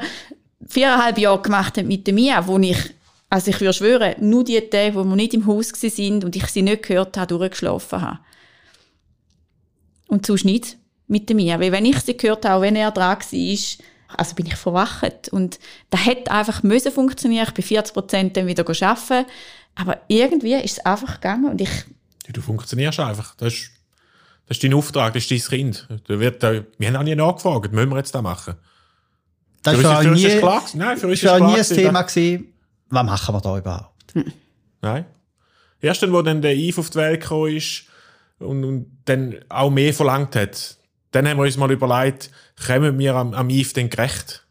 viereinhalb 0.66 1.18
Jahre 1.18 1.42
gemacht 1.42 1.78
haben 1.78 1.88
mit 1.88 2.06
der 2.06 2.14
Mia, 2.14 2.46
wo 2.48 2.58
ich, 2.60 2.78
also 3.30 3.50
ich 3.50 3.60
würde 3.60 3.74
schwören, 3.74 4.16
nur 4.20 4.44
die 4.44 4.62
Tage, 4.62 4.96
wo 4.96 5.04
wir 5.04 5.16
nicht 5.16 5.34
im 5.34 5.48
Haus 5.48 5.70
sind 5.70 6.24
und 6.24 6.36
ich 6.36 6.46
sie 6.48 6.62
nicht 6.62 6.84
gehört 6.84 7.18
habe, 7.18 7.28
durchgeschlafen 7.28 8.02
habe. 8.02 8.20
Und 10.08 10.26
sonst 10.26 10.46
nicht 10.46 10.78
mit 11.08 11.30
der 11.30 11.36
Mia. 11.36 11.60
Weil 11.60 11.72
wenn 11.72 11.86
ich 11.86 12.00
sie 12.00 12.16
gehört 12.16 12.46
habe, 12.46 12.64
wenn 12.64 12.76
er 12.76 12.92
dran 12.92 13.18
war, 13.18 13.58
also 14.16 14.36
bin 14.36 14.46
ich 14.46 14.56
verwacht. 14.56 15.30
Und 15.30 15.60
das 15.90 16.06
hätte 16.06 16.32
einfach 16.32 16.64
müssen 16.64 16.92
funktionieren. 16.92 17.46
Ich 17.48 17.54
bin 17.54 17.64
40 17.64 17.94
Prozent 17.94 18.38
dann 18.38 18.48
wieder 18.48 18.68
arbeiten. 18.68 19.26
Aber 19.76 20.02
irgendwie 20.08 20.56
ist 20.56 20.80
es 20.80 20.86
einfach 20.86 21.16
gegangen 21.16 21.50
und 21.50 21.62
ich... 21.62 21.70
Du 22.32 22.42
funktionierst 22.42 23.00
einfach. 23.00 23.36
Das 23.36 23.54
ist, 23.54 23.72
das 24.48 24.58
ist 24.58 24.64
dein 24.64 24.74
Auftrag, 24.74 25.14
das 25.14 25.24
ist 25.24 25.32
dein 25.32 25.40
Kind. 25.40 25.88
Da 26.08 26.20
wird, 26.20 26.44
da, 26.44 26.62
wir 26.78 26.88
haben 26.88 26.96
auch 26.96 27.04
nie 27.04 27.16
nachgefragt, 27.16 27.72
müssen 27.72 27.90
wir 27.90 27.98
jetzt 27.98 28.14
das 28.14 28.22
machen? 28.22 28.56
Das 29.64 29.76
für 29.76 29.84
war 29.84 30.04
nie, 30.04 30.38
klar, 30.40 30.64
nein, 30.74 30.98
für 30.98 31.08
uns 31.08 31.22
ist 31.22 31.24
nie 31.24 31.56
ein 31.56 31.64
Thema 31.64 32.02
gewesen, 32.02 32.54
was 32.90 33.06
machen 33.06 33.36
wir 33.36 33.42
da 33.42 33.58
überhaupt? 33.58 34.14
Hm. 34.14 34.34
Nein. 34.82 35.06
Erst 35.80 36.04
dann, 36.04 36.14
wo 36.14 36.22
dann 36.22 36.42
der 36.42 36.56
Eve 36.56 36.82
auf 36.82 36.90
die 36.90 36.98
Welt 36.98 37.22
gekommen 37.22 37.56
ist 37.56 37.84
und, 38.40 38.64
und 38.64 38.98
dann 39.06 39.36
auch 39.50 39.70
mehr 39.70 39.94
verlangt 39.94 40.36
hat, 40.36 40.78
dann 41.12 41.28
haben 41.28 41.38
wir 41.38 41.44
uns 41.44 41.58
mal 41.58 41.72
überlegt, 41.72 42.32
kommen 42.66 42.98
wir 42.98 43.16
am, 43.16 43.34
am 43.34 43.50
Eve 43.50 43.74
denn 43.74 43.90
gerecht? 43.90 44.46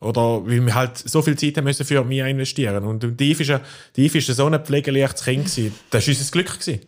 Oder 0.00 0.44
weil 0.46 0.64
wir 0.64 0.74
halt 0.74 0.98
so 0.98 1.22
viel 1.22 1.38
Zeit 1.38 1.56
haben 1.56 1.64
müssen 1.64 1.86
für 1.86 2.04
mich 2.04 2.18
investieren. 2.18 2.84
Und 2.84 3.18
die 3.18 3.30
Eve 3.30 3.42
ist 3.42 4.28
ja, 4.28 4.34
so 4.34 4.46
ein 4.46 4.64
pflegeleichtes 4.64 5.24
Kind 5.24 5.44
gewesen. 5.46 5.74
Das 5.90 6.06
war 6.06 6.14
unser 6.14 6.30
Glück 6.30 6.60
gewesen. 6.60 6.80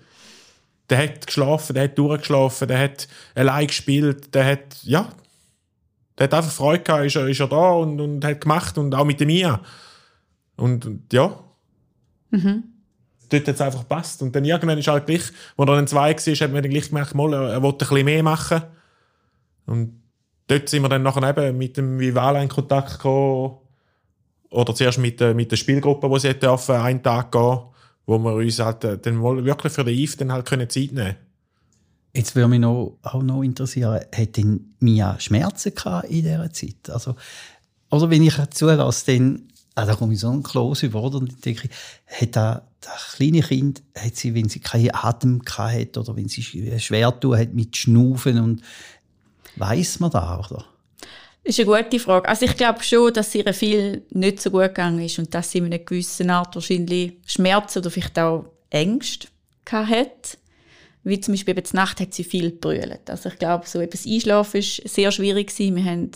Der 0.90 0.98
hat 0.98 1.26
geschlafen, 1.26 1.74
der 1.74 1.84
hat 1.84 1.98
durchgeschlafen, 1.98 2.68
der 2.68 2.78
hat 2.78 3.08
allein 3.34 3.66
gespielt, 3.66 4.34
der 4.34 4.44
hat, 4.44 4.82
ja, 4.82 5.08
der 6.18 6.24
hat 6.24 6.34
einfach 6.34 6.52
Freude 6.52 6.84
gehabt, 6.84 7.06
ist 7.06 7.16
er, 7.16 7.26
ist 7.28 7.40
er 7.40 7.48
da 7.48 7.70
und, 7.72 8.00
und 8.00 8.24
hat 8.24 8.40
gemacht 8.40 8.78
und 8.78 8.94
auch 8.94 9.04
mit 9.04 9.20
Mia. 9.20 9.60
Und, 10.56 10.86
und 10.86 11.12
ja. 11.12 11.38
Mhm 12.30 12.75
dort 13.28 13.48
es 13.48 13.60
einfach 13.60 13.80
gepasst. 13.80 14.22
Und 14.22 14.34
dann 14.34 14.44
irgendwann 14.44 14.78
ist 14.78 14.88
halt 14.88 15.06
gleich, 15.06 15.32
wo 15.56 15.64
er 15.64 15.76
dann 15.76 15.86
zwei 15.86 16.14
war, 16.14 16.34
hat 16.34 16.52
man 16.52 16.62
dann 16.62 16.70
gleich 16.70 16.88
gemerkt, 16.88 17.14
mal, 17.14 17.32
er 17.32 17.62
wollte 17.62 17.84
ein 17.84 17.88
bisschen 17.88 18.04
mehr 18.04 18.22
machen. 18.22 18.62
Und 19.66 20.00
dort 20.46 20.68
sind 20.68 20.82
wir 20.82 20.88
dann 20.88 21.02
nachher 21.02 21.28
eben 21.28 21.58
mit 21.58 21.76
dem 21.76 21.98
Vivala 21.98 22.42
in 22.42 22.48
Kontakt 22.48 22.92
gekommen. 22.92 23.58
Oder 24.50 24.74
zuerst 24.74 24.98
mit, 24.98 25.20
der, 25.20 25.34
mit 25.34 25.50
der 25.50 25.56
Spielgruppe, 25.56 26.08
wo 26.08 26.18
sie 26.18 26.34
dürfen, 26.34 26.76
einen 26.76 27.02
Tag 27.02 27.32
gehen, 27.32 27.58
wo 28.06 28.18
wir 28.18 28.34
uns 28.34 28.58
halt 28.58 28.84
äh, 28.84 28.98
dann 28.98 29.20
wirklich 29.44 29.72
für 29.72 29.84
den 29.84 29.94
Eve 29.94 30.16
dann 30.16 30.32
halt 30.32 30.46
können 30.46 30.70
Zeit 30.70 30.92
nehmen 30.92 31.16
Jetzt 32.14 32.34
würde 32.34 32.48
mich 32.48 32.60
noch, 32.60 32.96
auch 33.02 33.22
noch 33.22 33.42
interessieren, 33.42 34.00
hat 34.14 34.36
denn 34.38 34.74
Mia 34.78 35.20
Schmerzen 35.20 35.74
gehabt 35.74 36.08
in 36.08 36.22
dieser 36.22 36.50
Zeit? 36.50 36.88
Also, 36.88 37.14
oder 37.90 38.08
wenn 38.08 38.22
ich 38.22 38.34
zulasse, 38.50 39.12
dann 39.12 39.42
also 39.76 39.92
da 39.92 39.98
komme 39.98 40.14
ich 40.14 40.20
so 40.20 40.30
ein 40.30 40.42
Kloß 40.42 40.84
über, 40.84 41.02
oder? 41.02 41.18
Und 41.18 41.34
ich 41.34 41.40
denke, 41.40 41.68
hat 42.06 42.34
das, 42.34 42.62
das 42.80 43.12
kleine 43.16 43.42
Kind, 43.42 43.82
hat 43.94 44.16
sie, 44.16 44.34
wenn 44.34 44.48
sie 44.48 44.60
keinen 44.60 44.94
Atem 44.94 45.42
hat 45.46 45.98
oder 45.98 46.16
wenn 46.16 46.28
sie 46.28 46.42
schwer 46.42 47.20
tun 47.20 47.38
hat 47.38 47.52
mit 47.52 47.76
Schnaufen 47.76 48.40
und 48.40 48.62
weiß 49.56 50.00
man 50.00 50.10
da, 50.10 50.38
oder? 50.38 50.64
Das 51.44 51.58
ist 51.58 51.68
eine 51.68 51.82
gute 51.82 52.00
Frage. 52.00 52.26
Also 52.26 52.46
ich 52.46 52.56
glaube 52.56 52.82
schon, 52.82 53.12
dass 53.12 53.34
ihr 53.34 53.52
viel 53.52 54.02
nicht 54.10 54.40
so 54.40 54.50
gut 54.50 54.62
gegangen 54.62 55.02
ist 55.02 55.18
und 55.18 55.32
dass 55.34 55.50
sie 55.50 55.58
in 55.58 55.66
einer 55.66 55.78
gewissen 55.78 56.30
Art 56.30 56.54
wahrscheinlich 56.54 57.18
Schmerzen 57.26 57.80
oder 57.80 57.90
vielleicht 57.90 58.18
auch 58.18 58.46
Ängste 58.70 59.28
hat. 59.70 60.38
Wie 61.04 61.20
zum 61.20 61.34
Beispiel 61.34 61.56
eben 61.56 61.68
Nacht 61.74 62.00
hat 62.00 62.14
sie 62.14 62.24
viel 62.24 62.50
gebrüllt. 62.50 63.10
Also 63.10 63.28
ich 63.28 63.38
glaube, 63.38 63.68
so 63.68 63.78
etwas 63.78 64.06
Einschlafen 64.06 64.56
ist 64.56 64.88
sehr 64.88 65.12
schwierig. 65.12 65.56
Wir 65.56 65.84
haben 65.84 66.10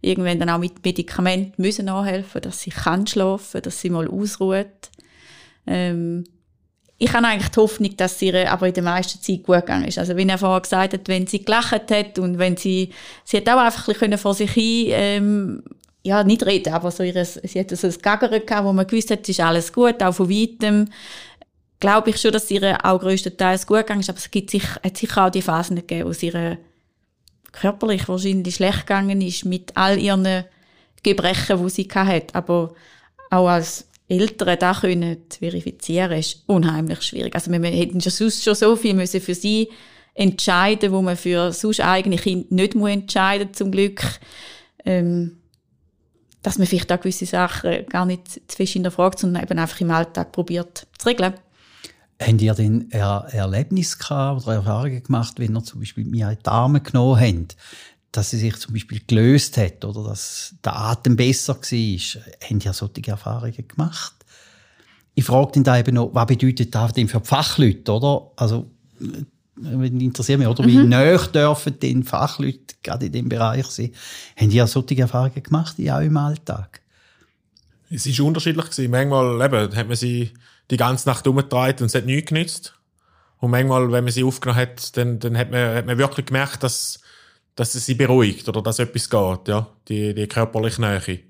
irgendwann 0.00 0.38
dann 0.38 0.50
auch 0.50 0.58
mit 0.58 0.84
Medikamenten 0.84 1.60
müssen 1.60 1.86
nachhelfen, 1.86 2.40
dass 2.40 2.60
sie 2.60 2.70
kann 2.70 3.06
schlafen, 3.06 3.62
dass 3.62 3.80
sie 3.80 3.90
mal 3.90 4.08
ausruht. 4.08 4.90
Ähm, 5.66 6.24
ich 7.02 7.12
habe 7.14 7.26
eigentlich 7.26 7.48
die 7.48 7.60
Hoffnung, 7.60 7.96
dass 7.96 8.18
sie 8.18 8.34
aber 8.34 8.68
in 8.68 8.74
der 8.74 8.82
meisten 8.82 9.22
Zeit 9.22 9.42
gut 9.42 9.60
gegangen 9.60 9.86
ist. 9.86 9.98
Also, 9.98 10.16
wie 10.16 10.28
er 10.28 10.36
vorher 10.36 10.60
gesagt 10.60 10.92
hat, 10.92 11.08
wenn 11.08 11.26
sie 11.26 11.42
gelacht 11.42 11.90
hat 11.90 12.18
und 12.18 12.38
wenn 12.38 12.58
sie, 12.58 12.90
sie 13.24 13.38
hat 13.38 13.48
auch 13.48 13.58
einfach 13.58 13.88
ein 13.88 13.94
bisschen 13.94 14.18
vor 14.18 14.34
sich 14.34 14.50
hin, 14.50 14.86
ähm, 14.90 15.62
ja, 16.02 16.24
nicht 16.24 16.44
reden, 16.44 16.72
aber 16.72 16.90
so 16.90 17.02
ihres, 17.02 17.34
sie 17.34 17.60
hat 17.60 17.70
so 17.70 17.86
ein 17.86 17.94
Gaggern 18.02 18.44
gehabt, 18.44 18.66
wo 18.66 18.72
man 18.72 18.86
gewusst 18.86 19.10
hat, 19.10 19.22
es 19.22 19.30
ist 19.30 19.40
alles 19.40 19.72
gut, 19.72 20.02
auch 20.02 20.14
von 20.14 20.30
weitem. 20.30 20.88
Glaube 21.78 22.10
ich 22.10 22.20
schon, 22.20 22.32
dass 22.32 22.50
ihr 22.50 22.78
auch 22.84 23.00
größtenteils 23.00 23.66
gut 23.66 23.78
gegangen 23.78 24.00
ist, 24.00 24.10
aber 24.10 24.18
es 24.18 24.30
gibt 24.30 24.50
sich, 24.50 24.62
hat 24.62 24.96
sicher 24.96 25.26
auch 25.26 25.30
die 25.30 25.40
Phasen 25.40 25.76
gegeben, 25.76 26.08
wo 26.08 26.12
sie 26.12 26.30
körperlich 27.52 28.08
wahrscheinlich 28.08 28.56
schlecht 28.56 28.86
gegangen 28.86 29.20
ist 29.20 29.44
mit 29.44 29.76
all 29.76 29.98
ihren 29.98 30.44
Gebrechen, 31.02 31.62
die 31.64 31.70
sie 31.70 31.88
hat. 31.92 32.34
Aber 32.34 32.74
auch 33.30 33.48
als 33.48 33.86
Eltern 34.08 34.58
da 34.58 34.74
können 34.74 35.18
verifizieren, 35.38 36.18
ist 36.18 36.42
unheimlich 36.46 37.02
schwierig. 37.02 37.34
Also 37.34 37.50
wir 37.50 37.60
hätten 37.70 38.00
schon 38.00 38.12
sonst 38.12 38.42
schon 38.44 38.54
so 38.54 38.76
viel 38.76 38.94
müssen 38.94 39.20
für 39.20 39.34
sie 39.34 39.68
entscheiden, 40.14 40.92
wo 40.92 41.00
man 41.00 41.16
für 41.16 41.52
sonst 41.52 41.80
eigene 41.80 42.16
Kinder 42.16 42.46
nicht 42.50 42.74
muss 42.74 42.90
entscheiden 42.90 43.54
zum 43.54 43.70
Glück. 43.70 44.02
Ähm, 44.84 45.36
dass 46.42 46.58
man 46.58 46.66
vielleicht 46.66 46.90
auch 46.90 47.00
gewisse 47.00 47.26
Sachen 47.26 47.86
gar 47.86 48.06
nicht 48.06 48.28
zu 48.28 48.56
fest 48.56 48.72
hinterfragt, 48.72 49.18
sondern 49.18 49.42
eben 49.42 49.58
einfach 49.58 49.80
im 49.80 49.90
Alltag 49.90 50.32
probiert 50.32 50.86
zu 50.98 51.08
regeln. 51.08 51.34
Habt 52.20 52.42
ihr 52.42 52.54
denn 52.54 52.90
er 52.90 53.26
Erlebnisse 53.30 53.96
gehabt 53.96 54.42
oder 54.42 54.56
Erfahrungen 54.56 55.02
gemacht, 55.02 55.38
wenn 55.38 55.56
ihr 55.56 55.64
zum 55.64 55.80
Beispiel 55.80 56.04
mir 56.04 56.36
die 56.36 56.46
Arme 56.48 56.82
genommen 56.82 57.18
habt, 57.18 57.56
dass 58.12 58.30
sie 58.30 58.38
sich 58.38 58.56
zum 58.58 58.74
Beispiel 58.74 59.00
gelöst 59.06 59.56
hat 59.56 59.84
oder 59.84 60.04
dass 60.04 60.54
der 60.62 60.76
Atem 60.76 61.16
besser 61.16 61.54
war? 61.54 62.22
Habt 62.50 62.64
ihr 62.64 62.72
solche 62.74 63.10
Erfahrungen 63.10 63.66
gemacht? 63.66 64.14
Ich 65.14 65.24
frage 65.24 65.52
dann 65.54 65.64
da 65.64 65.78
eben 65.78 65.94
noch, 65.94 66.10
was 66.12 66.26
bedeutet 66.26 66.74
das 66.74 66.92
denn 66.92 67.08
für 67.08 67.20
die 67.20 67.26
Fachleute, 67.26 67.92
oder? 67.92 68.30
Also, 68.36 68.70
interessiert 69.56 70.38
mich, 70.38 70.48
oder? 70.48 70.62
Mhm. 70.62 70.68
Wie 70.68 70.76
näher 70.76 71.18
dürfen 71.18 71.78
denn 71.80 72.04
Fachleute 72.04 72.74
gerade 72.82 73.06
in 73.06 73.12
diesem 73.12 73.28
Bereich 73.28 73.66
sein? 73.66 73.92
Haben 74.36 74.50
ihr 74.50 74.66
solche 74.66 74.98
Erfahrungen 74.98 75.42
gemacht, 75.42 75.78
ja 75.78 75.98
auch 75.98 76.02
im 76.02 76.16
Alltag? 76.16 76.80
Es 77.88 78.06
ist 78.06 78.20
unterschiedlich 78.20 78.70
gewesen. 78.70 78.90
Manchmal 78.90 79.44
eben, 79.44 79.76
hat 79.76 79.88
man 79.88 79.96
sie 79.96 80.30
die 80.70 80.76
ganze 80.76 81.08
Nacht 81.08 81.26
umgetragen 81.26 81.80
und 81.80 81.86
es 81.86 81.94
hat 81.94 82.06
nichts 82.06 82.28
genützt. 82.28 82.74
Und 83.38 83.50
manchmal, 83.50 83.90
wenn 83.90 84.04
man 84.04 84.12
sie 84.12 84.24
aufgenommen 84.24 84.60
hat, 84.60 84.96
dann, 84.96 85.18
dann 85.18 85.36
hat, 85.36 85.50
man, 85.50 85.74
hat 85.74 85.86
man 85.86 85.98
wirklich 85.98 86.26
gemerkt, 86.26 86.62
dass, 86.62 87.00
dass 87.56 87.74
es 87.74 87.86
sie 87.86 87.94
beruhigt 87.94 88.48
oder 88.48 88.62
dass 88.62 88.78
etwas 88.78 89.08
geht, 89.08 89.48
ja. 89.48 89.66
Die, 89.88 90.14
die 90.14 90.26
körperliche 90.26 90.80
Nähe. 90.80 91.20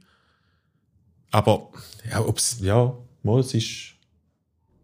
Aber, 1.31 1.71
ja, 2.11 2.21
ob's, 2.21 2.59
ja, 2.61 2.93
mal, 3.23 3.41
es 3.41 3.55
ist, 3.55 3.95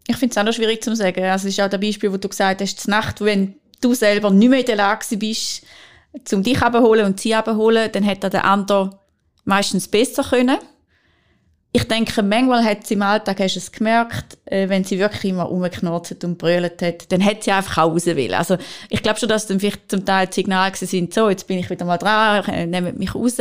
Ich 0.07 0.17
finde 0.17 0.33
es 0.33 0.39
auch 0.39 0.45
noch 0.45 0.53
schwierig 0.53 0.83
zu 0.83 0.95
sagen. 0.95 1.25
Also, 1.25 1.49
es 1.49 1.55
ist 1.55 1.61
auch 1.61 1.69
das 1.69 1.81
Beispiel, 1.81 2.13
wo 2.13 2.17
du 2.17 2.29
gesagt 2.29 2.61
hast, 2.61 2.87
die 2.87 2.91
Nacht, 2.91 3.21
wenn 3.21 3.57
du 3.81 3.95
selber 3.95 4.31
nicht 4.31 4.49
mehr 4.49 4.61
in 4.61 4.67
der 4.67 4.77
Lage 4.77 5.17
bist, 5.17 5.63
um 6.33 6.43
dich 6.43 6.61
abzuholen 6.63 7.07
und 7.07 7.21
sie 7.21 7.35
abzuholen, 7.35 7.91
dann 7.93 8.05
hätte 8.05 8.31
der 8.31 8.45
andere 8.45 9.01
meistens 9.45 9.89
besser 9.89 10.23
können. 10.23 10.59
Ich 11.77 11.85
denke, 11.85 12.23
manchmal 12.23 12.65
hat 12.65 12.87
sie 12.87 12.95
im 12.95 13.03
Alltag, 13.03 13.39
hast 13.39 13.55
es 13.55 13.71
gemerkt, 13.71 14.39
äh, 14.47 14.67
wenn 14.71 14.83
sie 14.83 14.99
wirklich 14.99 15.31
immer 15.31 15.43
rumgeknurzt 15.43 16.25
und 16.25 16.39
brüllt 16.39 16.81
hat, 16.81 17.13
dann 17.13 17.23
hat 17.23 17.45
sie 17.45 17.53
einfach 17.53 17.83
auch 17.83 17.93
raus 17.93 18.07
will. 18.07 18.33
Also, 18.33 18.57
ich 18.89 19.03
glaube 19.03 19.21
schon, 19.21 19.29
dass 19.29 19.47
dann 19.47 19.61
vielleicht 19.61 19.91
zum 19.91 20.03
Teil 20.03 20.33
Signale 20.33 20.73
gewesen 20.73 20.87
sind, 20.87 21.13
so, 21.13 21.29
jetzt 21.29 21.47
bin 21.47 21.59
ich 21.59 21.69
wieder 21.69 21.85
mal 21.85 21.99
dran, 21.99 22.47
äh, 22.47 22.65
nehmt 22.65 22.99
mich 22.99 23.15
raus. 23.15 23.37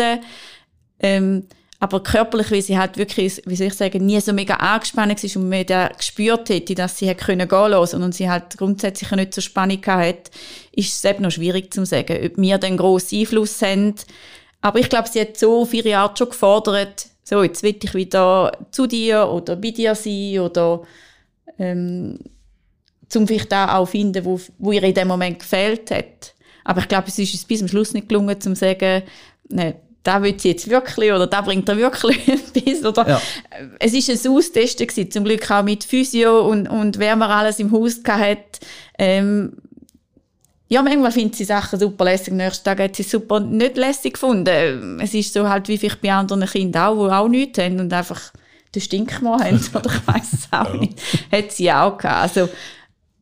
Ähm, 1.00 1.48
aber 1.80 2.04
körperlich, 2.04 2.52
wie 2.52 2.62
sie 2.62 2.78
halt 2.78 2.98
wirklich, 2.98 3.42
wie 3.46 3.56
soll 3.56 3.68
ich 3.68 3.74
sagen, 3.74 4.06
nie 4.06 4.20
so 4.20 4.34
mega 4.34 4.56
angespannt 4.56 5.24
war 5.24 5.42
und 5.42 5.50
man 5.50 5.66
da 5.66 5.88
gespürt 5.88 6.50
hätte, 6.50 6.76
dass 6.76 6.98
sie 6.98 7.10
hat 7.10 7.20
können 7.20 7.48
gehen 7.48 7.72
lassen 7.72 8.04
und 8.04 8.14
sie 8.14 8.30
halt 8.30 8.58
grundsätzlich 8.58 9.12
nicht 9.12 9.34
so 9.34 9.40
Spannung 9.40 9.86
hat, 9.86 10.30
ist 10.74 10.94
es 10.94 11.06
eben 11.06 11.24
noch 11.24 11.32
schwierig 11.32 11.74
zu 11.74 11.86
sagen, 11.86 12.18
ob 12.22 12.36
wir 12.36 12.58
den 12.58 12.76
grossen 12.76 13.18
Einfluss 13.18 13.62
haben. 13.62 13.96
Aber 14.60 14.80
ich 14.80 14.90
glaube, 14.90 15.08
sie 15.08 15.22
hat 15.22 15.38
so 15.38 15.62
auf 15.62 15.74
ihre 15.74 16.00
Art 16.00 16.18
schon 16.18 16.30
gefordert, 16.30 17.08
so, 17.28 17.42
jetzt 17.42 17.64
will 17.64 17.76
ich 17.82 17.94
wieder 17.94 18.52
zu 18.72 18.86
dir 18.86 19.28
oder 19.28 19.56
bei 19.56 19.72
dir 19.72 19.96
sein 19.96 20.40
oder 20.40 20.84
ähm, 21.58 22.20
zum 23.10 23.28
vielleicht 23.28 23.52
da 23.52 23.76
auch 23.76 23.88
finden, 23.88 24.24
wo, 24.24 24.40
wo 24.60 24.72
ihr 24.72 24.84
in 24.84 24.94
dem 24.94 25.08
Moment 25.08 25.40
gefehlt 25.40 25.90
hat. 25.90 26.36
Aber 26.64 26.82
ich 26.82 26.88
glaube, 26.88 27.08
es 27.08 27.18
ist 27.18 27.34
uns 27.34 27.46
bis 27.46 27.60
zum 27.60 27.68
Schluss 27.68 27.94
nicht 27.94 28.10
gelungen, 28.10 28.40
zu 28.40 28.56
sagen, 28.56 29.04
ne, 29.50 29.76
da 30.04 30.22
will 30.22 30.40
sie 30.40 30.50
jetzt 30.50 30.70
wirklich 30.70 31.12
oder 31.12 31.26
da 31.26 31.42
bringt 31.42 31.68
er 31.68 31.78
wirklich 31.78 32.28
etwas. 32.28 32.86
Oder 32.86 33.10
Ja. 33.10 33.22
Es 33.80 33.94
ist 33.94 34.10
ein 34.10 34.32
Austesten 34.32 34.86
gewesen, 34.86 35.10
zum 35.10 35.24
Glück 35.24 35.50
auch 35.50 35.64
mit 35.64 35.84
Physio 35.84 36.48
und, 36.48 36.68
und 36.68 37.00
wer 37.00 37.16
man 37.16 37.32
alles 37.32 37.60
im 37.60 37.72
Haus 37.72 38.02
hat. 38.08 38.60
Ähm, 39.00 39.54
ja, 40.68 40.82
manchmal 40.82 41.12
findet 41.12 41.36
sie 41.36 41.46
Sachen 41.46 41.80
super 41.80 42.06
lässig, 42.06 42.34
nächsten 42.34 42.64
Tag 42.64 42.80
hat 42.80 42.96
sie 42.96 43.04
super 43.04 43.40
nicht 43.40 43.78
lässig 43.78 44.14
gefunden. 44.14 45.00
Es 45.00 45.14
ist 45.14 45.34
so 45.34 45.48
halt 45.48 45.68
wie 45.68 45.78
vielleicht 45.78 46.02
bei 46.02 46.12
anderen 46.12 46.46
Kindern 46.46 46.88
auch, 46.88 47.08
die 47.08 47.14
auch 47.14 47.28
nichts 47.28 47.60
haben 47.60 47.80
und 47.80 47.94
einfach 47.94 48.34
den 48.74 48.82
Stinkmoor 48.82 49.40
haben, 49.40 49.64
oder 49.74 49.92
ich 49.92 50.08
weiss 50.08 50.34
es 50.34 50.48
auch 50.52 50.74
nicht. 50.74 51.00
Hat 51.32 51.52
sie 51.52 51.72
auch 51.72 51.98
gehabt. 51.98 52.24
Also, 52.24 52.50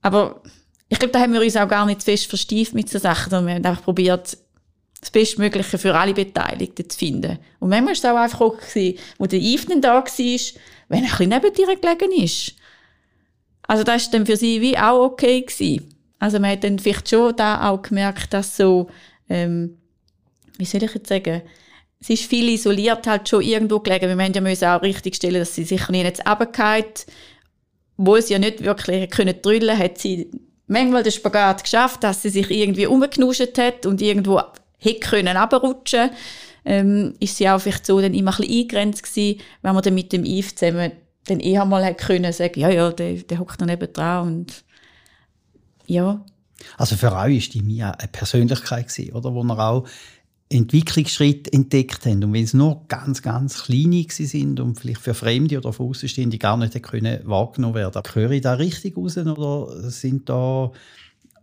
aber 0.02 0.42
ich 0.88 1.00
glaube, 1.00 1.12
da 1.12 1.20
haben 1.20 1.34
wir 1.34 1.42
uns 1.42 1.58
auch 1.58 1.68
gar 1.68 1.86
nicht 1.86 2.02
zu 2.02 2.06
fest 2.06 2.28
verstieft 2.28 2.74
mit 2.74 2.90
so 2.90 2.98
Sachen, 2.98 3.30
sondern 3.30 3.48
wir 3.48 3.56
haben 3.56 3.66
einfach 3.66 3.84
probiert, 3.84 4.38
das 5.02 5.12
Bestmögliche 5.12 5.78
für 5.78 5.96
alle 5.96 6.14
Beteiligten 6.14 6.90
zu 6.90 6.98
finden. 6.98 7.40
Und 7.60 7.70
manchmal 7.70 7.88
war 7.88 7.94
es 7.94 8.06
auch 8.06 8.18
einfach 8.18 8.42
auch, 8.42 8.58
gewesen, 8.58 8.98
wo 9.18 9.26
der 9.26 9.40
Yves 9.40 9.66
dann 9.66 9.82
da 9.82 9.96
war, 9.96 10.06
wenn 10.06 11.04
er 11.04 11.04
ein 11.04 11.04
bisschen 11.04 11.30
neben 11.30 11.54
dir 11.54 11.76
gelegen 11.76 12.24
ist. 12.24 12.54
Also 13.68 13.84
das 13.84 14.06
war 14.06 14.12
dann 14.12 14.26
für 14.26 14.38
sie 14.38 14.62
wie 14.62 14.78
auch 14.78 15.04
okay. 15.04 15.42
Gewesen. 15.42 15.93
Also 16.24 16.40
man 16.40 16.52
hat 16.52 16.64
dann 16.64 16.80
vielleicht 16.80 17.10
schon 17.10 17.36
da 17.36 17.70
auch 17.70 17.82
gemerkt, 17.82 18.34
dass 18.34 18.56
so, 18.56 18.88
ähm, 19.28 19.78
wie 20.58 20.64
soll 20.64 20.82
ich 20.82 20.94
jetzt 20.94 21.10
sagen, 21.10 21.42
es 22.00 22.10
ist 22.10 22.24
viel 22.24 22.48
isoliert 22.48 23.06
halt 23.08 23.28
schon 23.28 23.42
irgendwo 23.42 23.82
gelegen. 23.82 24.08
Wir 24.08 24.16
müssen 24.16 24.34
ja 24.34 24.40
müssen 24.40 24.68
auch 24.70 24.82
richtig 24.82 25.18
stellen, 25.18 25.40
dass 25.40 25.54
sie 25.54 25.66
sicher 25.66 25.92
nicht 25.92 26.06
jetzt 26.06 26.26
runtergefallen 26.26 26.86
wo 27.98 28.18
sie 28.22 28.34
ja 28.34 28.40
nicht 28.40 28.64
wirklich 28.64 29.10
können 29.10 29.36
drüllen, 29.42 29.78
hat 29.78 29.98
sie 29.98 30.32
manchmal 30.66 31.04
den 31.04 31.12
Spagat 31.12 31.66
geschafft, 31.66 32.06
dass 32.06 32.22
sie 32.22 32.30
sich 32.30 32.50
irgendwie 32.50 32.88
umgeknuscht 32.88 33.58
hat 33.58 33.86
und 33.86 34.02
irgendwo 34.02 34.40
hätte 34.80 35.00
können 35.02 35.36
runterrutschen. 35.36 36.10
Ähm, 36.64 37.16
ist 37.20 37.36
sie 37.36 37.50
auch 37.50 37.60
vielleicht 37.60 37.86
so 37.86 38.00
dann 38.00 38.14
immer 38.14 38.32
ein 38.32 38.38
bisschen 38.38 38.60
eingegrenzt 38.60 39.04
gewesen, 39.04 39.42
wenn 39.62 39.74
man 39.74 39.84
dann 39.84 39.94
mit 39.94 40.14
dem 40.14 40.24
Yves 40.24 40.56
zusammen 40.56 40.94
dann 41.26 41.42
eher 41.42 41.66
mal 41.66 41.84
hat 41.84 41.98
können 41.98 42.32
sagen, 42.32 42.62
ja, 42.62 42.70
ja, 42.70 42.94
der, 42.94 43.16
der 43.16 43.40
hockt 43.40 43.60
da 43.60 43.66
neben 43.66 43.92
dran 43.92 44.28
und 44.28 44.64
ja. 45.86 46.24
Also 46.78 46.96
für 46.96 47.14
euch 47.14 47.38
ist 47.38 47.54
die 47.54 47.62
Mia 47.62 47.92
eine 47.92 48.08
Persönlichkeit 48.08 48.88
gewesen, 48.88 49.14
oder? 49.14 49.34
Wo 49.34 49.44
ihr 49.44 49.60
auch 49.60 49.86
Entwicklungsschritte 50.50 51.52
entdeckt 51.52 52.06
haben. 52.06 52.24
Und 52.24 52.34
wenn 52.34 52.44
es 52.44 52.54
nur 52.54 52.86
ganz, 52.88 53.22
ganz 53.22 53.64
kleine 53.64 54.06
sind 54.10 54.60
und 54.60 54.80
vielleicht 54.80 55.02
für 55.02 55.14
Fremde 55.14 55.58
oder 55.58 55.74
für 55.74 55.84
Außenstehende 55.84 56.38
gar 56.38 56.58
nicht 56.58 56.82
können 56.84 57.20
wahrgenommen 57.24 57.76
werden. 57.76 58.02
Höre 58.14 58.32
ich 58.32 58.42
da 58.42 58.54
richtig 58.54 58.96
raus 58.96 59.18
oder 59.18 59.90
sind 59.90 60.30
da, 60.30 60.72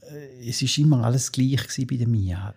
äh, 0.03 0.48
es 0.48 0.62
ist 0.62 0.79
immer 0.79 1.05
alles 1.05 1.33
gleich 1.33 1.57
gewesen 1.57 1.87
bei 1.87 1.96
der 1.96 2.09
Mia? 2.09 2.55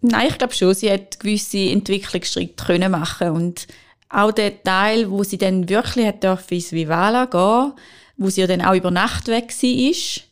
Nein, 0.00 0.28
ich 0.30 0.38
glaube 0.38 0.54
schon, 0.54 0.74
sie 0.74 0.90
hat 0.90 1.20
gewisse 1.20 1.58
Entwicklungsschritte 1.58 2.64
können 2.64 2.90
machen 2.90 3.30
und 3.30 3.66
auch 4.08 4.32
der 4.32 4.62
Teil, 4.62 5.10
wo 5.10 5.22
sie 5.22 5.38
dann 5.38 5.68
wirklich 5.68 6.06
hat 6.06 6.22
dürfen 6.22 6.54
ins 6.54 6.72
Vivala 6.72 7.26
gehen, 7.26 7.72
wo 8.16 8.28
sie 8.28 8.42
ja 8.42 8.46
dann 8.46 8.60
auch 8.60 8.74
über 8.74 8.90
Nacht 8.90 9.28
weg 9.28 9.50
war, 9.50 9.90
ist, 9.90 10.24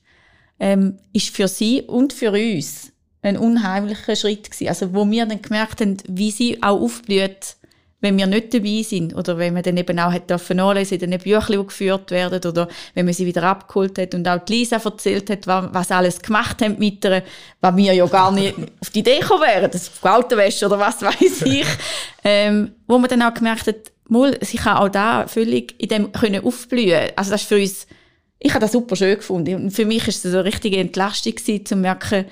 ähm, 0.60 0.98
ist 1.12 1.34
für 1.34 1.48
sie 1.48 1.82
und 1.82 2.12
für 2.12 2.30
uns 2.30 2.92
ein 3.22 3.36
unheimlicher 3.36 4.16
Schritt 4.16 4.50
gewesen. 4.50 4.68
Also 4.68 4.94
wo 4.94 5.10
wir 5.10 5.26
dann 5.26 5.42
gemerkt 5.42 5.80
haben, 5.80 5.96
wie 6.06 6.30
sie 6.30 6.62
auch 6.62 6.80
aufblüht, 6.80 7.56
wenn 8.02 8.16
wir 8.16 8.26
nicht 8.26 8.54
dabei 8.54 8.82
sind 8.82 9.14
oder 9.14 9.36
wenn 9.36 9.52
man 9.52 9.62
dann 9.62 9.76
eben 9.76 9.98
auch 9.98 10.12
hat 10.12 10.30
dürfen 10.30 10.56
nachlesen 10.56 11.00
in 11.00 11.10
den 11.10 11.20
Büchern, 11.20 11.60
die 11.60 11.66
geführt 11.66 12.10
werden 12.10 12.50
oder 12.50 12.68
wenn 12.94 13.04
man 13.04 13.12
sie 13.12 13.26
wieder 13.26 13.42
abgeholt 13.42 13.98
hat 13.98 14.14
und 14.14 14.26
auch 14.26 14.42
die 14.42 14.54
Lisa 14.54 14.76
erzählt 14.76 15.28
hat, 15.28 15.46
was, 15.46 15.90
alles 15.90 16.20
gemacht 16.20 16.62
haben 16.62 16.78
mit 16.78 17.04
ihr, 17.04 17.22
was 17.60 17.76
wir 17.76 17.92
ja 17.92 18.06
gar 18.06 18.32
nicht 18.32 18.56
auf 18.80 18.90
die 18.90 19.00
Idee 19.00 19.18
gekommen 19.18 19.42
wären, 19.42 19.70
das 19.70 19.90
Autowäsche 20.02 20.66
oder 20.66 20.78
was 20.78 21.02
weiß 21.02 21.42
ich, 21.42 21.66
ähm, 22.24 22.72
wo 22.86 22.96
man 22.98 23.10
dann 23.10 23.22
auch 23.22 23.34
gemerkt 23.34 23.66
hat, 23.66 23.92
mal, 24.08 24.36
sie 24.40 24.56
kann 24.56 24.78
auch 24.78 24.88
da 24.88 25.26
völlig 25.26 25.74
in 25.78 25.88
dem 25.88 26.12
können 26.12 26.44
aufblühen. 26.44 27.10
Also 27.16 27.32
das 27.32 27.42
ist 27.42 27.48
für 27.48 27.60
uns, 27.60 27.86
ich 28.40 28.52
habe 28.52 28.60
das 28.60 28.72
super 28.72 28.96
schön 28.96 29.16
gefunden 29.16 29.54
und 29.54 29.70
für 29.70 29.84
mich 29.84 30.08
ist 30.08 30.24
es 30.24 30.34
eine 30.34 30.44
richtige 30.44 30.78
Entlastung 30.78 31.34
gewesen, 31.34 31.66
zu 31.66 31.76
merken, 31.76 32.24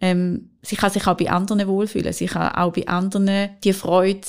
ähm, 0.00 0.50
sie 0.62 0.76
kann 0.76 0.90
sich 0.90 1.06
auch 1.06 1.16
bei 1.16 1.28
anderen 1.28 1.66
wohlfühlen, 1.66 2.12
sie 2.12 2.26
kann 2.26 2.54
auch 2.54 2.72
bei 2.72 2.86
anderen 2.86 3.50
die 3.64 3.72
Freude 3.72 4.20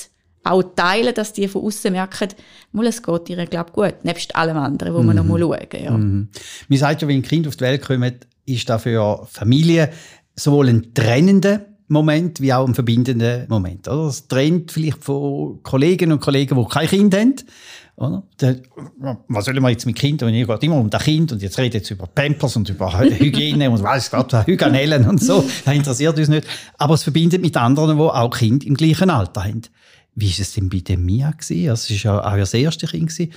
auch 0.42 0.62
teilen, 0.74 1.14
dass 1.14 1.32
die 1.32 1.46
von 1.46 1.62
außen 1.62 1.92
merken, 1.92 2.28
mal, 2.72 2.86
es 2.86 3.02
geht 3.02 3.28
ihr, 3.28 3.46
glaube 3.46 3.72
gut, 3.72 4.04
nebst 4.04 4.34
allem 4.34 4.56
anderen, 4.56 4.94
wo 4.94 5.02
man 5.02 5.16
noch 5.16 5.24
mal 5.24 5.38
schauen 5.38 5.58
ja. 5.72 5.90
Man 5.90 6.28
sagt 6.70 7.02
ja, 7.02 7.08
wenn 7.08 7.22
Kinder 7.22 7.48
auf 7.48 7.56
die 7.56 7.64
Welt 7.64 7.82
kommen, 7.82 8.14
ist 8.46 8.68
das 8.68 8.82
für 8.82 9.26
Familie 9.30 9.90
sowohl 10.34 10.68
ein 10.68 10.94
trennender 10.94 11.66
Moment 11.88 12.40
wie 12.40 12.52
auch 12.52 12.66
ein 12.66 12.74
verbindender 12.74 13.46
Moment. 13.48 13.86
Es 13.86 14.28
trennt 14.28 14.72
vielleicht 14.72 15.04
von 15.04 15.62
Kollegen 15.62 16.12
und 16.12 16.20
Kollegen, 16.20 16.58
die 16.58 16.68
kein 16.68 16.88
Kind 16.88 17.14
haben. 17.14 17.34
Oder? 17.98 18.22
Der, 18.40 18.56
was 19.26 19.44
sollen 19.44 19.60
wir 19.60 19.70
jetzt 19.70 19.84
mit 19.84 19.96
Kindern? 19.96 20.28
Und 20.28 20.34
ihr 20.36 20.46
geht 20.46 20.62
immer 20.62 20.76
um 20.76 20.88
das 20.88 21.02
Kind 21.02 21.32
und 21.32 21.42
jetzt 21.42 21.58
redet 21.58 21.74
jetzt 21.74 21.90
über 21.90 22.06
Pampers 22.06 22.54
und 22.54 22.68
über 22.68 22.96
Hygiene 23.00 23.68
und 23.68 23.82
weiß 23.82 24.12
Gott, 24.12 24.32
Hygienellen 24.46 25.08
und 25.08 25.20
so. 25.20 25.44
Das 25.64 25.74
interessiert 25.74 26.16
uns 26.16 26.28
nicht. 26.28 26.46
Aber 26.76 26.94
es 26.94 27.02
verbindet 27.02 27.42
mit 27.42 27.56
anderen, 27.56 27.98
die 27.98 28.02
auch 28.02 28.30
Kinder 28.30 28.66
im 28.66 28.74
gleichen 28.74 29.10
Alter 29.10 29.44
haben. 29.44 29.62
Wie 30.14 30.28
ist 30.28 30.38
es 30.38 30.54
denn 30.54 30.68
bei 30.68 30.78
der 30.78 30.96
Mia 30.96 31.32
gewesen? 31.32 31.70
Also, 31.70 31.92
es 31.92 32.04
war 32.04 32.14
ja 32.14 32.32
auch 32.32 32.36
das 32.36 32.54
erste 32.54 32.86
Kind. 32.86 33.08
Gewesen. 33.08 33.32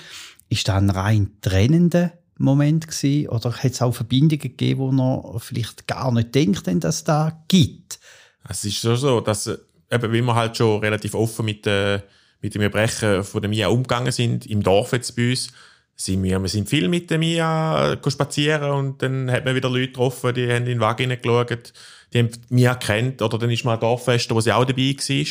Ist 0.49 0.67
das 0.67 0.75
ein 0.75 0.89
rein 0.91 1.31
trennender 1.41 2.11
Moment 2.37 2.87
gewesen? 2.87 3.29
Oder 3.29 3.51
hat 3.51 3.71
es 3.71 3.81
auch 3.81 3.93
Verbindungen 3.93 4.39
gegeben, 4.39 4.79
wo 4.79 4.91
man 4.91 5.39
vielleicht 5.39 5.87
gar 5.87 6.11
nicht 6.11 6.35
denkt, 6.35 6.67
dass 6.83 6.97
es 6.97 7.03
da 7.03 7.43
gibt? 7.47 7.99
Es 8.47 8.63
ist 8.63 8.77
schon 8.77 8.95
so, 8.95 9.21
dass, 9.21 9.47
äh, 9.47 9.57
eben, 9.91 10.11
wie 10.11 10.21
wir 10.21 10.35
halt 10.35 10.55
schon 10.57 10.79
relativ 10.81 11.15
offen 11.15 11.45
mit, 11.45 11.65
äh, 11.65 12.01
mit 12.41 12.55
dem 12.55 12.61
Erbrechen 12.61 13.23
von 13.23 13.41
der 13.41 13.49
Mia 13.49 13.67
umgegangen 13.67 14.11
sind, 14.11 14.45
im 14.45 14.63
Dorf 14.63 14.93
jetzt 14.93 15.15
bei 15.15 15.31
uns, 15.31 15.51
sind 15.95 16.23
wir, 16.23 16.39
wir 16.41 16.49
sind 16.49 16.69
viel 16.69 16.87
mit 16.87 17.09
der 17.09 17.19
Mia 17.19 17.93
äh, 17.93 18.11
spazieren 18.11 18.71
und 18.71 19.01
dann 19.01 19.29
hat 19.31 19.45
man 19.45 19.55
wieder 19.55 19.69
Leute 19.69 19.87
getroffen, 19.87 20.33
die 20.33 20.47
haben 20.47 20.63
in 20.63 20.65
den 20.65 20.79
Wagen 20.79 21.03
hineingeschaut, 21.03 21.73
die 22.13 22.19
haben 22.19 22.29
Mia 22.49 22.75
kennt 22.75 23.21
oder 23.21 23.37
dann 23.37 23.51
ist 23.51 23.63
mal 23.63 23.75
ein 23.75 23.79
Dorffest, 23.79 24.33
wo 24.33 24.41
sie 24.41 24.51
auch 24.51 24.65
dabei 24.65 24.95
war. 24.97 25.25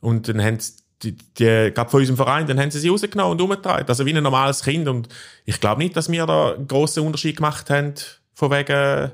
Und 0.00 0.28
dann 0.28 0.42
haben 0.42 0.58
sie 0.58 0.72
die, 1.02 1.12
die, 1.38 1.72
gerade 1.74 1.90
von 1.90 2.00
unserem 2.00 2.16
Verein, 2.16 2.46
dann 2.46 2.58
haben 2.58 2.70
sie 2.70 2.78
sie 2.78 2.88
rausgenommen 2.88 3.32
und 3.32 3.40
umgetragen. 3.40 3.86
Also 3.88 4.04
wie 4.06 4.14
ein 4.14 4.22
normales 4.22 4.62
Kind. 4.62 4.88
Und 4.88 5.08
ich 5.44 5.60
glaube 5.60 5.82
nicht, 5.82 5.96
dass 5.96 6.10
wir 6.10 6.26
da 6.26 6.54
einen 6.54 6.66
grossen 6.66 7.06
Unterschied 7.06 7.36
gemacht 7.36 7.70
haben, 7.70 7.94
von 8.34 8.50
wegen, 8.50 9.10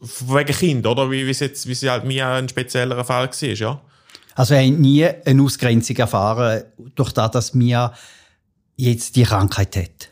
von 0.00 0.36
wegen 0.36 0.54
Kind, 0.54 0.86
oder? 0.86 1.10
Wie, 1.10 1.26
wie 1.26 1.30
es 1.30 1.40
jetzt, 1.40 1.66
wie 1.66 1.72
es 1.72 1.82
halt 1.88 2.04
mir 2.04 2.26
ein 2.28 2.48
spezieller 2.48 3.04
Fall 3.04 3.28
war, 3.28 3.48
ja. 3.48 3.80
Also, 4.34 4.54
er 4.54 4.66
hat 4.66 4.78
nie 4.78 5.04
eine 5.04 5.42
Ausgrenzung 5.42 5.96
erfahren, 5.96 6.64
durch 6.94 7.12
das, 7.12 7.30
dass 7.30 7.54
Mia 7.54 7.92
jetzt 8.76 9.16
die 9.16 9.24
Krankheit 9.24 9.76
hat. 9.76 10.08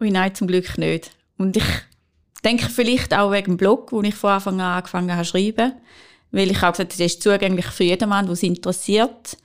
Ui, 0.00 0.10
nein, 0.10 0.34
zum 0.34 0.46
Glück 0.46 0.78
nicht. 0.78 1.10
Und 1.38 1.56
ich 1.56 1.64
denke 2.44 2.68
vielleicht 2.68 3.14
auch 3.14 3.32
wegen 3.32 3.52
dem 3.52 3.56
Blog, 3.56 3.92
wo 3.92 4.02
ich 4.02 4.14
von 4.14 4.30
Anfang 4.30 4.60
an 4.60 4.78
angefangen 4.78 5.12
habe 5.12 5.24
zu 5.24 5.30
schreiben. 5.30 5.72
Weil 6.30 6.50
ich 6.50 6.62
auch 6.62 6.72
gesagt 6.72 6.92
habe, 6.92 7.04
es 7.04 7.12
ist 7.12 7.22
zugänglich 7.22 7.66
für 7.66 7.84
jedermann, 7.84 8.26
der 8.26 8.32
es 8.32 8.42
interessiert. 8.42 9.36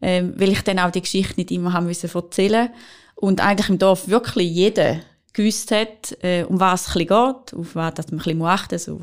ähm, 0.00 0.34
weil 0.36 0.52
ich 0.52 0.62
dann 0.62 0.78
auch 0.78 0.90
die 0.90 1.00
Geschichte 1.00 1.34
nicht 1.36 1.50
immer 1.50 1.72
haben 1.72 1.86
müssen 1.86 2.10
erzählen 2.12 2.70
und 3.14 3.40
eigentlich 3.40 3.68
im 3.68 3.78
Dorf 3.78 4.08
wirklich 4.08 4.50
jeder 4.50 5.00
gewusst 5.32 5.70
hat, 5.70 6.16
äh, 6.22 6.44
um 6.44 6.60
was 6.60 6.88
es 6.88 6.94
geht, 6.94 7.10
auf 7.10 7.74
was 7.74 7.94
dass 7.94 8.10
man 8.10 8.20
ein 8.20 8.24
bisschen 8.24 8.42
achten 8.42 8.78
so. 8.78 9.00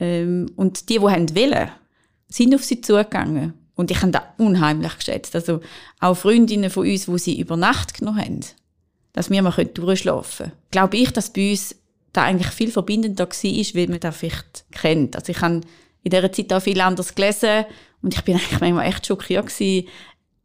Ähm, 0.00 0.50
und 0.56 0.88
die, 0.88 0.98
die 0.98 1.00
haben 1.00 1.34
wollen, 1.34 1.70
sind 2.28 2.54
auf 2.54 2.64
sie 2.64 2.80
zugegangen. 2.80 3.54
Und 3.78 3.92
ich 3.92 4.02
habe 4.02 4.10
das 4.10 4.22
unheimlich 4.38 4.98
geschätzt. 4.98 5.36
Also 5.36 5.60
auch 6.00 6.16
Freundinnen 6.16 6.68
von 6.68 6.84
uns, 6.84 7.06
die 7.06 7.18
sie 7.18 7.40
über 7.40 7.56
Nacht 7.56 7.94
genommen 7.94 8.18
haben, 8.18 8.40
dass 9.12 9.30
wir 9.30 9.40
mal 9.40 9.52
durchschlafen 9.52 10.46
können. 10.46 10.58
Glaube 10.72 10.96
ich, 10.96 11.12
dass 11.12 11.32
bei 11.32 11.52
uns 11.52 11.76
da 12.12 12.24
eigentlich 12.24 12.48
viel 12.48 12.72
verbindender 12.72 13.28
war, 13.28 13.74
weil 13.74 13.86
man 13.86 14.00
das 14.00 14.16
vielleicht 14.16 14.64
kennt. 14.72 15.14
Also 15.14 15.30
ich 15.30 15.40
habe 15.40 15.60
in 16.02 16.10
dieser 16.10 16.32
Zeit 16.32 16.52
auch 16.52 16.60
viel 16.60 16.80
anders 16.80 17.14
gelesen 17.14 17.66
und 18.02 18.14
ich 18.14 18.22
bin 18.22 18.34
eigentlich 18.34 18.60
manchmal 18.60 18.88
echt 18.88 19.06
schockiert 19.06 19.46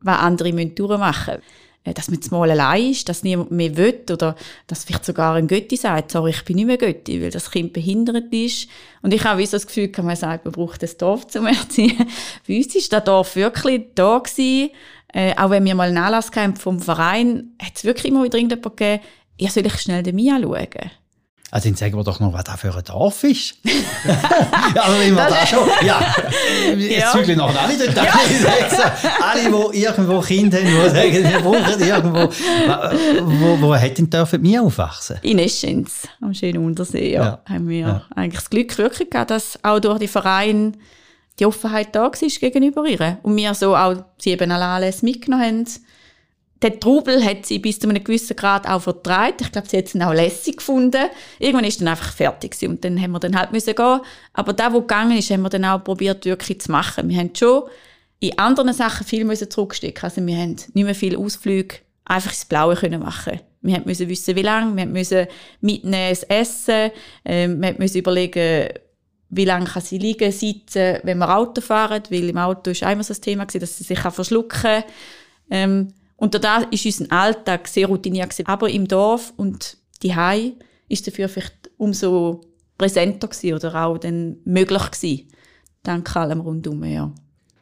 was 0.01 0.19
andere 0.19 0.53
durchmachen 0.53 1.37
müssen. 1.37 1.43
Äh, 1.83 1.93
dass 1.93 2.09
man 2.09 2.19
mal 2.31 2.51
allein 2.51 2.91
ist, 2.91 3.09
dass 3.09 3.23
niemand 3.23 3.51
mehr 3.51 3.75
will 3.77 4.03
oder 4.11 4.35
dass 4.67 4.83
vielleicht 4.83 5.05
sogar 5.05 5.35
ein 5.35 5.47
Götti 5.47 5.75
sagt, 5.75 6.11
sorry, 6.11 6.31
ich 6.31 6.45
bin 6.45 6.55
nicht 6.55 6.65
mehr 6.65 6.77
Götti, 6.77 7.21
weil 7.21 7.31
das 7.31 7.51
Kind 7.51 7.73
behindert 7.73 8.31
ist. 8.31 8.67
Und 9.01 9.13
ich 9.13 9.23
habe 9.23 9.39
wie 9.39 9.45
so 9.45 9.57
das 9.57 9.67
Gefühl, 9.67 9.91
man 10.01 10.15
sagt, 10.15 10.45
man 10.45 10.53
braucht 10.53 10.83
das 10.83 10.97
Dorf 10.97 11.27
zum 11.27 11.45
Erziehen. 11.47 12.07
Bei 12.47 12.57
uns 12.57 12.73
ist 12.75 12.93
das 12.93 13.03
Dorf 13.03 13.35
wirklich 13.35 13.87
da 13.95 14.19
gewesen. 14.19 14.71
Äh, 15.13 15.35
auch 15.37 15.49
wenn 15.49 15.65
wir 15.65 15.75
mal 15.75 15.89
einen 15.89 15.97
Anlass 15.97 16.31
vom 16.57 16.79
Verein, 16.79 17.51
hat 17.61 17.73
es 17.75 17.83
wirklich 17.83 18.11
immer 18.11 18.23
wieder 18.23 18.37
irgendjemand 18.37 18.77
gegeben, 18.77 19.03
ja, 19.37 19.49
soll 19.49 19.65
ich 19.65 19.79
schnell 19.79 20.03
den 20.03 20.15
Mia 20.15 20.39
schauen? 20.41 20.91
Also 21.53 21.69
dann 21.69 21.75
sagen 21.75 21.95
wir 21.95 22.03
doch 22.03 22.19
noch, 22.19 22.33
was 22.33 22.45
das 22.45 22.59
für 22.59 22.75
ein 22.75 22.83
Dorf 22.83 23.23
ist. 23.23 23.53
also 23.63 24.99
wenn 24.99 25.15
wir 25.15 25.27
da 25.27 25.45
schon, 25.45 25.69
ja, 25.85 26.01
jetzt 26.75 26.99
ja. 26.99 27.11
zügle 27.11 27.35
noch 27.35 27.55
alle 27.55 27.77
dort 27.77 27.95
ja. 27.95 28.11
Alle, 29.21 29.71
die 29.71 29.83
irgendwo 29.83 30.19
Kinder 30.21 30.57
haben, 30.57 30.65
die 30.65 30.89
sagen, 30.89 31.31
wir 31.31 31.39
brauchen 31.41 31.79
irgendwo. 31.79 32.33
Wo, 33.21 33.61
wo 33.61 33.75
hat 33.75 33.99
denn 33.99 34.09
dürfen 34.09 34.41
wir 34.41 34.63
aufwachsen? 34.63 35.17
In 35.21 35.37
Eschenz, 35.37 36.07
am 36.21 36.33
schönen 36.33 36.65
Untersee, 36.65 37.13
ja. 37.13 37.23
ja. 37.23 37.41
Haben 37.47 37.69
wir 37.69 37.79
ja. 37.79 38.01
eigentlich 38.15 38.39
das 38.39 38.49
Glück 38.49 38.75
wirklich 38.79 39.11
gehabt, 39.11 39.29
dass 39.29 39.59
auch 39.61 39.79
durch 39.79 39.99
die 39.99 40.07
Vereine 40.07 40.71
die 41.39 41.45
Offenheit 41.45 41.95
da 41.95 42.05
war 42.05 42.11
gegenüber 42.11 42.83
ihr. 42.87 43.19
Und 43.21 43.37
wir 43.37 43.53
so 43.53 43.75
auch 43.75 43.97
sieben 44.17 44.51
Anlässe 44.51 45.05
mitgenommen 45.05 45.43
haben 45.45 45.65
der 46.63 46.79
Trubel 46.79 47.23
hat 47.23 47.45
sie 47.45 47.59
bis 47.59 47.79
zu 47.79 47.89
einem 47.89 48.03
gewissen 48.03 48.37
Grad 48.37 48.67
auch 48.67 48.81
vertreibt. 48.81 49.41
Ich 49.41 49.51
glaube, 49.51 49.67
sie 49.67 49.77
hat 49.77 49.93
es 49.93 50.01
auch 50.01 50.13
lässig 50.13 50.57
gefunden. 50.57 51.09
Irgendwann 51.37 51.65
ist 51.65 51.81
dann 51.81 51.89
einfach 51.89 52.13
fertig 52.13 52.55
und 52.67 52.83
dann 52.85 52.99
haben 53.01 53.11
wir 53.11 53.19
dann 53.19 53.37
halt 53.37 53.51
müssen 53.51 53.75
gehen. 53.75 53.99
Aber 54.31 54.53
da, 54.53 54.71
wo 54.71 54.81
gegangen 54.81 55.17
ist, 55.17 55.29
haben 55.29 55.41
wir 55.41 55.49
dann 55.49 55.65
auch 55.65 55.83
probiert 55.83 56.23
wirklich 56.25 56.61
zu 56.61 56.71
machen. 56.71 57.09
Wir 57.09 57.17
haben 57.17 57.31
schon 57.35 57.63
in 58.19 58.39
anderen 58.39 58.73
Sachen 58.73 59.05
viel 59.05 59.25
müssen 59.25 59.51
zurückstecken. 59.51 60.03
Also 60.03 60.25
wir 60.25 60.37
haben 60.37 60.55
nicht 60.73 60.73
mehr 60.73 60.95
viele 60.95 61.17
Ausflüge 61.17 61.75
einfach 62.05 62.31
ins 62.31 62.45
Blaue 62.45 62.75
können 62.75 63.01
machen. 63.01 63.41
Wir 63.61 63.81
mussten 63.85 64.07
wissen, 64.07 64.35
wie 64.35 64.41
lange. 64.41 64.75
Wir 64.75 64.85
mussten 64.85 65.27
mitnehmen, 65.59 66.09
das 66.09 66.23
Essen. 66.23 66.91
Ähm, 67.25 67.61
wir 67.61 67.75
mussten 67.77 67.97
überlegen, 67.97 68.69
wie 69.29 69.45
lange 69.45 69.65
kann 69.65 69.81
sie 69.81 69.97
liegen, 69.97 70.31
sitzen, 70.31 70.99
wenn 71.03 71.17
wir 71.17 71.35
Auto 71.35 71.59
fahren, 71.59 72.03
weil 72.09 72.29
im 72.29 72.37
Auto 72.37 72.71
ist 72.71 72.83
einmal 72.83 73.03
so 73.03 73.09
das 73.09 73.21
Thema 73.21 73.45
dass 73.45 73.77
sie 73.77 73.83
sich 73.83 73.99
verschlucken 73.99 74.61
kann. 74.61 74.83
Ähm, 75.49 75.93
und 76.23 76.41
da 76.41 76.59
ist 76.71 76.85
unser 76.85 77.11
Alltag 77.11 77.67
sehr 77.67 77.87
routiniert 77.87 78.33
Aber 78.45 78.69
im 78.69 78.87
Dorf 78.87 79.33
und 79.35 79.75
die 80.01 80.15
Hai 80.15 80.53
ist 80.87 81.05
dafür 81.05 81.27
vielleicht 81.27 81.69
umso 81.75 82.39
präsenter 82.77 83.27
gewesen 83.27 83.53
oder 83.55 83.83
auch 83.83 83.97
dann 83.97 84.37
möglich 84.45 84.91
gewesen. 84.91 85.27
Dank 85.83 86.15
allem 86.15 86.39
rundum, 86.39 86.81
ja. 86.85 87.11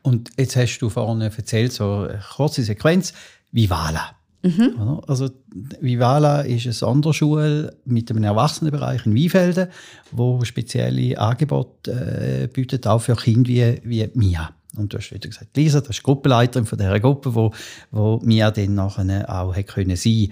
Und 0.03 0.29
jetzt 0.37 0.55
hast 0.57 0.77
du 0.77 0.89
vorhin 0.89 1.21
erzählt, 1.21 1.73
so 1.73 2.07
eine 2.07 2.21
kurze 2.35 2.61
Sequenz, 2.61 3.13
Vivala. 3.51 4.15
Mhm. 4.43 5.01
Also 5.07 5.31
Vivala 5.79 6.41
ist 6.41 6.65
eine 6.65 6.73
Sonderschule 6.73 7.75
mit 7.85 8.11
einem 8.11 8.23
Erwachsenenbereich 8.23 9.07
in 9.07 9.15
Weinfelden, 9.15 9.69
wo 10.11 10.43
spezielle 10.43 11.17
Angebote 11.17 12.43
äh, 12.43 12.47
bietet, 12.47 12.85
auch 12.85 12.99
für 12.99 13.15
Kinder 13.15 13.49
wie, 13.49 13.81
wie 13.83 14.07
Mia. 14.13 14.51
Und 14.77 14.93
du 14.93 14.97
hast 14.97 15.11
wieder 15.11 15.27
gesagt, 15.27 15.55
Lisa, 15.57 15.81
das 15.81 15.97
ist 15.97 16.03
Gruppenleiterin 16.03 16.65
von 16.65 16.77
dieser 16.77 16.99
Gruppe, 16.99 17.35
wo, 17.35 17.53
wo 17.91 18.19
mir 18.23 18.51
dann 18.51 18.75
nachher 18.75 19.29
auch 19.29 19.55
hätte 19.55 19.73
können 19.73 19.95
sein 19.97 20.31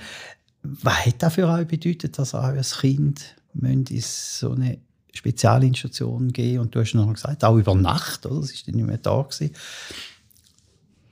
Was 0.64 1.06
hat 1.06 1.22
das 1.22 1.34
für 1.34 1.48
euch 1.48 1.68
bedeutet, 1.68 2.18
dass 2.18 2.34
auch 2.34 2.44
als 2.44 2.80
Kind 2.80 3.36
in 3.62 3.86
so 4.02 4.52
eine 4.52 4.78
Spezialinstitution 5.14 6.32
gehen 6.32 6.60
und 6.60 6.74
du 6.74 6.80
hast 6.80 6.94
noch 6.94 7.12
gesagt, 7.12 7.44
auch 7.44 7.58
über 7.58 7.76
Nacht, 7.76 8.26
oder? 8.26 8.42
Das 8.42 8.52
ist 8.52 8.68
dann 8.68 8.76
nicht 8.76 8.86
mehr 8.86 8.98
da 8.98 9.22
gewesen. 9.22 9.52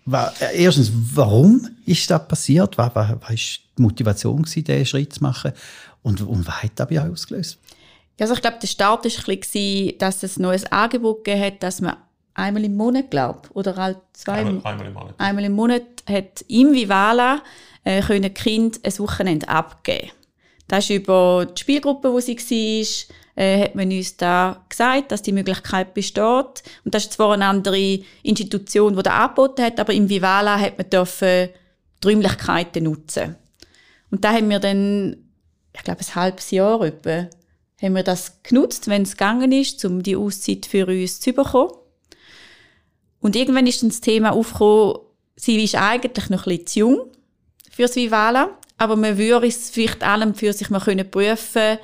Äh, 0.10 0.64
erstens, 0.64 0.92
warum 0.94 1.68
ist 1.86 2.10
das 2.10 2.28
passiert? 2.28 2.78
Was, 2.78 3.12
ist 3.30 3.60
die 3.78 3.82
Motivation 3.82 4.44
gewesen, 4.44 4.64
diesen 4.64 4.86
Schritt 4.86 5.14
zu 5.14 5.24
machen? 5.24 5.52
Und, 6.04 6.22
und 6.22 6.48
was 6.48 6.64
hat 6.64 6.72
das 6.76 6.88
bei 6.88 7.02
euch 7.02 7.12
ausgelöst? 7.12 7.60
Also 8.20 8.34
ich 8.34 8.42
glaube, 8.42 8.58
der 8.62 8.68
Start 8.68 9.06
war 9.06 9.12
ein 9.34 9.98
dass 9.98 10.24
es 10.24 10.38
ein 10.38 10.42
neues 10.44 10.66
Angebot 10.72 11.28
hat, 11.28 11.62
dass 11.62 11.82
man 11.82 11.98
einmal 12.38 12.64
im 12.64 12.78
Monat, 12.78 13.12
glaube 13.12 13.42
oder 13.54 13.76
halt 13.76 13.98
zwei 14.14 14.34
einmal, 14.34 14.62
einmal, 14.64 14.88
im 14.88 14.94
Monat. 14.94 15.16
Einmal 15.18 15.46
im 15.46 15.54
Monat 15.54 15.84
hat 16.08 16.46
im 16.48 16.72
Vivala 16.72 17.42
äh, 17.84 18.02
können 18.02 18.34
Kind 18.34 18.80
ein 18.84 19.00
Wochenende 19.00 19.50
abgeben. 19.50 20.12
Das 20.68 20.84
ist 20.86 20.90
über 20.92 21.46
die 21.46 21.60
Spielgruppe, 21.60 22.12
wo 22.12 22.20
sie 22.20 22.38
war, 22.38 23.16
äh, 23.44 23.64
hat 23.64 23.76
man 23.76 23.92
uns 23.92 24.18
da 24.18 24.64
gesagt, 24.70 25.12
dass 25.12 25.22
die 25.22 25.32
Möglichkeit 25.32 25.94
besteht. 25.94 26.64
Und 26.84 26.94
das 26.94 27.04
ist 27.04 27.14
zwar 27.14 27.34
eine 27.34 27.46
andere 27.46 28.00
Institution, 28.24 28.96
die 28.96 29.04
das 29.04 29.14
angeboten 29.14 29.64
hat, 29.64 29.80
aber 29.80 29.94
im 29.94 30.10
Vivala 30.10 30.60
hat 30.60 30.78
man 30.78 30.90
dürfen 30.90 31.50
die 32.04 32.08
Räumlichkeiten 32.08 32.84
nutzen. 32.84 33.36
Und 34.12 34.24
da 34.24 34.34
haben 34.34 34.50
wir 34.50 34.60
dann, 34.60 35.18
ich 35.74 35.84
glaube, 35.84 36.02
ein 36.02 36.16
halbes 36.16 36.52
Jahr 36.52 36.82
etwa, 36.82 37.28
haben 37.82 37.96
wir 37.96 38.04
das 38.04 38.44
genutzt, 38.44 38.88
wenn 38.88 39.04
es 39.04 39.12
gegangen 39.12 39.52
ist, 39.52 39.84
um 39.86 40.04
die 40.04 40.16
Auszeit 40.16 40.66
für 40.66 40.88
uns 40.88 41.20
zu 41.20 41.34
bekommen. 41.34 41.72
Und 43.20 43.36
irgendwann 43.36 43.68
ist 43.68 43.82
dann 43.82 43.90
das 43.90 44.02
Thema 44.02 44.32
aufgekommen, 44.32 44.98
sie 45.36 45.64
ist 45.64 45.76
eigentlich 45.76 46.30
noch 46.30 46.46
ein 46.46 46.58
bisschen 46.58 46.68
zu 46.68 46.80
jung 46.80 47.12
für 47.72 47.84
das 47.84 47.96
Vivala, 47.96 48.50
aber 48.78 48.96
man 48.96 49.18
würde 49.18 49.48
es 49.48 49.70
vielleicht 49.70 50.04
allem 50.04 50.36
für 50.36 50.54
sich 50.54 50.70
mal 50.70 50.80
können 50.80 51.10
prüfen 51.10 51.78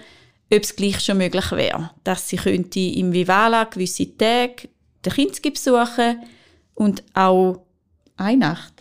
ob 0.53 0.63
es 0.63 0.75
gleich 0.75 0.99
schon 0.99 1.17
möglich 1.17 1.51
wäre, 1.51 1.91
dass 2.03 2.29
sie 2.29 2.37
könnte 2.37 2.79
im 2.79 3.11
Vivala 3.11 3.63
gewisse 3.63 4.15
Tage 4.17 4.69
den 5.03 5.13
Kind 5.13 5.41
besuchen 5.41 6.21
und 6.75 7.03
auch 7.13 7.61
eine 8.17 8.37
Nacht. 8.37 8.73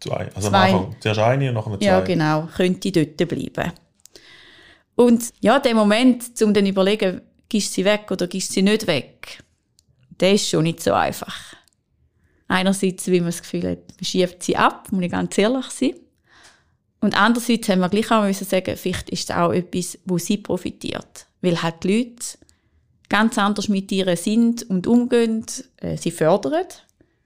Zwei. 0.00 0.30
Also 0.34 0.48
zwei. 0.48 0.70
am 0.70 0.76
Anfang 0.76 0.96
zuerst 1.00 1.20
eine 1.20 1.48
und 1.48 1.54
nachher 1.54 1.78
zwei. 1.78 1.84
Ja, 1.84 2.00
genau. 2.00 2.48
Könnte 2.56 2.90
dort 2.90 3.16
bleiben. 3.28 3.72
Und 4.94 5.32
ja, 5.40 5.58
der 5.58 5.74
Moment, 5.74 6.24
um 6.42 6.54
dann 6.54 6.64
zu 6.64 6.70
überlegen, 6.70 7.20
gehst 7.48 7.74
sie 7.74 7.84
weg 7.84 8.10
oder 8.10 8.26
gehst 8.26 8.52
sie 8.52 8.62
nicht 8.62 8.86
weg, 8.86 9.42
der 10.20 10.34
ist 10.34 10.48
schon 10.48 10.64
nicht 10.64 10.82
so 10.82 10.92
einfach. 10.92 11.49
Einerseits, 12.50 13.06
wie 13.06 13.20
man 13.20 13.28
das 13.28 13.42
Gefühl 13.42 13.70
hat, 13.70 13.78
man 13.78 14.04
schiebt 14.04 14.42
sie 14.42 14.56
ab, 14.56 14.88
muss 14.90 15.04
ich 15.04 15.12
ganz 15.12 15.38
ehrlich 15.38 15.66
sein. 15.66 15.94
Und 17.00 17.16
andererseits 17.16 17.68
haben 17.68 17.78
wir 17.78 17.88
gleich 17.88 18.10
auch 18.10 18.24
müssen 18.24 18.44
sagen, 18.44 18.76
vielleicht 18.76 19.08
ist 19.08 19.30
es 19.30 19.36
auch 19.36 19.52
etwas, 19.52 19.96
wo 20.04 20.18
sie 20.18 20.36
profitiert. 20.36 21.26
Weil 21.42 21.62
halt 21.62 21.84
die 21.84 21.96
Leute 21.96 22.38
ganz 23.08 23.38
anders 23.38 23.68
mit 23.68 23.92
ihr 23.92 24.16
sind 24.16 24.68
und 24.68 24.88
umgehen, 24.88 25.46
äh, 25.76 25.96
sie 25.96 26.10
fördern. 26.10 26.66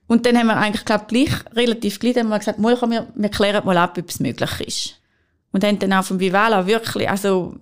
Und 0.05 0.27
dann 0.27 0.37
haben 0.37 0.45
wir 0.45 0.57
eigentlich, 0.57 0.85
glaube 0.85 1.05
gleich, 1.07 1.31
relativ 1.55 1.99
gleich 1.99 2.17
haben 2.17 2.29
wir 2.29 2.37
gesagt, 2.37 2.59
mal, 2.59 2.79
wir, 2.79 3.07
wir 3.15 3.29
klären 3.29 3.65
mal 3.65 3.77
ab, 3.77 3.97
ob 3.97 4.07
es 4.07 4.19
möglich 4.19 4.61
ist. 4.61 5.01
Und 5.51 5.63
haben 5.63 5.79
dann 5.79 5.93
auch 5.93 6.05
vom 6.05 6.19
Vivala 6.19 6.67
wirklich, 6.67 7.09
also, 7.09 7.55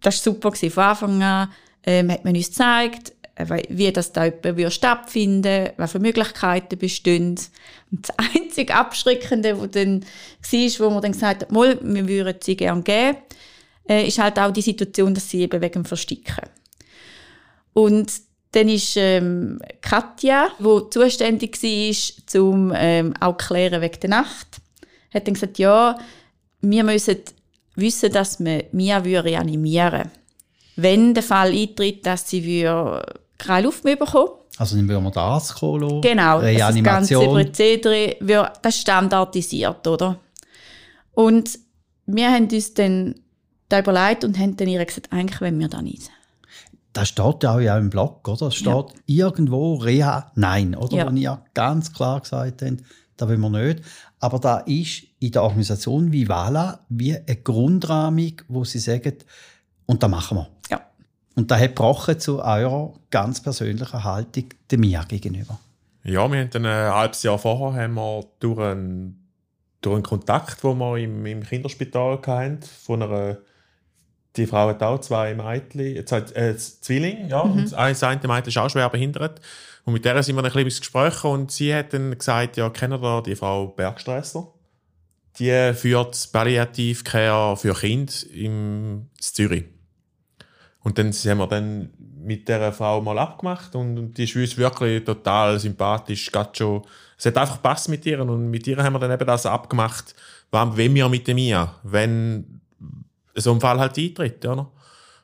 das 0.00 0.16
war 0.16 0.32
super 0.32 0.50
gewesen. 0.50 0.72
Von 0.72 0.82
Anfang 0.82 1.22
an, 1.22 1.48
ähm, 1.84 2.10
hat 2.10 2.24
man 2.24 2.34
uns 2.34 2.48
gezeigt, 2.48 3.12
wie 3.48 3.92
das 3.92 4.12
da 4.12 4.30
stattfinden 4.70 5.70
was 5.76 5.92
für 5.92 5.98
Möglichkeiten 5.98 6.78
bestehen. 6.78 7.38
Und 7.90 8.08
das 8.08 8.18
einzige 8.18 8.74
Abschreckende, 8.74 9.60
was 9.60 9.70
dann 9.70 10.04
war, 10.50 10.86
wo 10.86 10.90
man 10.90 11.02
dann 11.02 11.12
gesagt 11.12 11.42
hat, 11.42 11.52
mal, 11.52 11.78
wir 11.82 12.08
würden 12.08 12.36
sie 12.40 12.56
gerne 12.56 12.82
geben, 12.82 13.18
äh, 13.88 14.06
ist 14.06 14.18
halt 14.18 14.38
auch 14.38 14.52
die 14.52 14.62
Situation, 14.62 15.14
dass 15.14 15.28
sie 15.28 15.42
eben 15.42 15.60
wegen 15.60 15.84
Versticken. 15.84 16.48
Und 17.72 18.12
dann 18.52 18.68
ist 18.68 18.96
ähm, 18.96 19.60
Katja, 19.80 20.50
die 20.58 20.90
zuständig 20.90 21.58
war, 21.62 22.42
um 22.42 22.72
ähm, 22.76 23.14
auch 23.18 23.36
klären 23.36 23.80
wegen 23.80 24.00
der 24.00 24.10
Nacht, 24.10 24.60
hat 25.12 25.26
dann 25.26 25.34
gesagt, 25.34 25.58
ja, 25.58 25.98
wir 26.60 26.84
müssen 26.84 27.18
wissen, 27.74 28.12
dass 28.12 28.38
wir 28.40 28.64
Mia 28.72 28.98
animieren 28.98 29.92
würde. 29.92 30.10
Wenn 30.76 31.14
der 31.14 31.22
Fall 31.22 31.52
eintritt, 31.52 32.06
dass 32.06 32.28
sie 32.28 32.44
keine 33.42 33.66
Luft 33.66 33.84
mehr 33.84 33.96
bekommen. 33.96 34.30
Also 34.58 34.76
dann 34.76 34.88
würden 34.88 35.04
wir 35.04 35.16
Arzt 35.16 35.54
kommen 35.54 36.00
Genau, 36.00 36.38
Reanimation. 36.38 36.84
das 36.84 37.08
ganze 37.08 37.18
Prozedere, 37.18 38.16
das 38.62 38.74
ist 38.74 38.80
standardisiert, 38.82 39.86
oder? 39.86 40.18
Und 41.14 41.58
wir 42.06 42.30
haben 42.30 42.48
uns 42.48 42.74
dann 42.74 43.14
da 43.68 43.80
überlegt 43.80 44.24
und 44.24 44.38
haben 44.38 44.56
dann 44.56 44.68
ihr 44.68 44.84
gesagt, 44.84 45.12
eigentlich 45.12 45.40
wollen 45.40 45.58
wir 45.58 45.68
da 45.68 45.80
nicht. 45.80 46.10
Das 46.92 47.08
steht 47.08 47.42
ja 47.42 47.54
auch 47.54 47.78
im 47.78 47.88
Blog, 47.88 48.28
oder? 48.28 48.48
Es 48.48 48.56
steht 48.56 48.66
ja. 48.66 48.84
irgendwo 49.06 49.76
Reha, 49.76 50.30
nein, 50.34 50.74
oder? 50.74 50.96
Ja. 50.96 51.10
Wo 51.10 51.16
ihr 51.16 51.42
ganz 51.54 51.92
klar 51.92 52.20
gesagt 52.20 52.62
habt, 52.62 52.82
das 53.16 53.28
wollen 53.28 53.40
wir 53.40 53.50
nicht. 53.50 53.82
Aber 54.20 54.38
da 54.38 54.58
ist 54.58 55.04
in 55.20 55.32
der 55.32 55.42
Organisation 55.42 56.12
wie 56.12 56.28
Vala 56.28 56.80
wie 56.90 57.16
eine 57.16 57.36
Grundrahmung, 57.36 58.32
wo 58.48 58.64
sie 58.64 58.78
sagen, 58.78 59.14
und 59.86 60.02
da 60.02 60.08
machen 60.08 60.38
wir. 60.38 60.48
Ja. 60.70 60.80
Und 61.34 61.50
da 61.50 61.58
hat 61.58 61.76
gebrochen 61.76 62.20
zu 62.20 62.42
eurer 62.42 62.92
ganz 63.10 63.42
persönlichen 63.42 64.04
Haltung 64.04 64.44
dem 64.70 64.80
mir 64.80 65.04
gegenüber. 65.08 65.58
Ja, 66.04 66.30
wir 66.30 66.40
haben 66.40 66.50
dann 66.50 66.66
ein 66.66 66.92
halbes 66.92 67.22
Jahr 67.22 67.38
vorher 67.38 67.84
haben 67.84 67.94
wir 67.94 68.24
durch 68.40 68.58
einen, 68.58 69.28
durch 69.80 69.94
einen 69.94 70.02
Kontakt, 70.02 70.62
den 70.62 70.78
wir 70.78 70.96
im, 70.98 71.24
im 71.24 71.42
Kinderspital 71.42 72.18
hatten, 72.26 72.60
von 72.62 73.02
einer 73.02 73.38
die 74.36 74.46
Frau 74.46 74.68
hat 74.68 74.82
auch 74.82 74.98
zwei 75.00 75.34
Mädchen, 75.34 76.06
zwei 76.06 76.18
äh, 76.34 76.56
Zwillinge, 76.56 77.28
ja, 77.28 77.44
mhm. 77.44 77.52
und 77.52 77.74
ein, 77.74 77.96
eine 77.96 78.28
Mädchen 78.28 78.48
ist 78.48 78.58
auch 78.58 78.70
schwer 78.70 78.88
behindert. 78.88 79.40
Und 79.84 79.94
mit 79.94 80.04
der 80.04 80.22
sind 80.22 80.36
wir 80.36 80.42
ein 80.42 80.44
bisschen 80.44 80.64
ins 80.64 80.80
Gespräch 80.80 81.24
und 81.24 81.50
sie 81.50 81.74
hat 81.74 81.92
dann 81.92 82.16
gesagt, 82.16 82.56
ja, 82.56 82.70
kennen 82.70 83.02
ihr 83.02 83.22
die 83.22 83.34
Frau 83.34 83.66
Bergstresser? 83.66 84.48
Die 85.38 85.72
führt 85.74 86.30
Palliativcare 86.32 87.56
für 87.56 87.74
Kinder 87.74 88.12
in 88.32 89.10
Zürich. 89.18 89.64
Und 90.82 90.98
dann 90.98 91.12
haben 91.12 91.38
wir 91.38 91.46
dann 91.46 91.90
mit 92.24 92.48
dieser 92.48 92.72
Frau 92.72 93.00
mal 93.00 93.18
abgemacht 93.18 93.74
und, 93.74 93.98
und 93.98 94.18
die 94.18 94.24
ist 94.24 94.36
uns 94.36 94.56
wirklich 94.56 95.04
total 95.04 95.58
sympathisch, 95.58 96.30
gerade 96.30 96.50
schon. 96.54 96.82
Es 97.18 97.26
hat 97.26 97.36
einfach 97.36 97.62
Pass 97.62 97.88
mit 97.88 98.04
ihr 98.06 98.20
und 98.20 98.50
mit 98.50 98.66
ihr 98.66 98.82
haben 98.82 98.92
wir 98.92 98.98
dann 98.98 99.12
eben 99.12 99.26
das 99.26 99.46
abgemacht, 99.46 100.14
wenn 100.50 100.94
wir 100.94 101.08
mit 101.08 101.26
dem 101.26 101.38
ihr, 101.38 101.72
wenn 101.82 102.60
so 103.34 103.52
ein 103.52 103.60
Fall 103.60 103.78
halt 103.78 103.96
eintritt, 103.96 104.44
ja. 104.44 104.66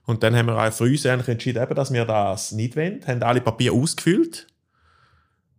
Und 0.06 0.22
dann 0.22 0.34
haben 0.34 0.46
wir 0.46 0.56
auch 0.56 0.80
uns 0.80 1.04
eigentlich 1.04 1.28
entschieden, 1.28 1.62
eben, 1.62 1.74
dass 1.74 1.92
wir 1.92 2.04
das 2.06 2.52
nicht 2.52 2.76
wollen, 2.76 3.04
haben 3.06 3.22
alle 3.22 3.42
Papiere 3.42 3.74
ausgefüllt, 3.74 4.46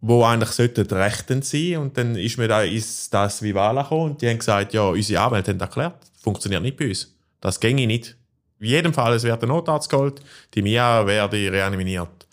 wo 0.02 0.24
eigentlich 0.24 0.50
sollten 0.50 0.88
rechtend 0.88 1.46
sein 1.46 1.78
und 1.78 1.98
dann 1.98 2.16
ist 2.16 2.38
mir 2.38 2.48
da 2.48 2.64
ist 2.64 3.14
das 3.14 3.44
Vivala 3.44 3.84
gekommen 3.84 4.12
und 4.12 4.22
die 4.22 4.30
haben 4.30 4.40
gesagt, 4.40 4.74
ja, 4.74 4.84
unsere 4.88 5.22
Anwälte 5.22 5.52
haben 5.52 5.60
erklärt, 5.60 5.98
funktioniert 6.22 6.64
nicht 6.64 6.78
bei 6.78 6.88
uns. 6.88 7.16
Das 7.42 7.60
ginge 7.60 7.86
nicht. 7.86 8.19
In 8.60 8.68
jedem 8.68 8.94
Fall, 8.94 9.14
es 9.14 9.24
wird 9.24 9.42
ein 9.42 9.50
Notarzt 9.50 9.90
geholt, 9.90 10.22
die 10.54 10.62
Mia 10.62 11.06
werde 11.08 11.52
reanimiert. 11.52 12.28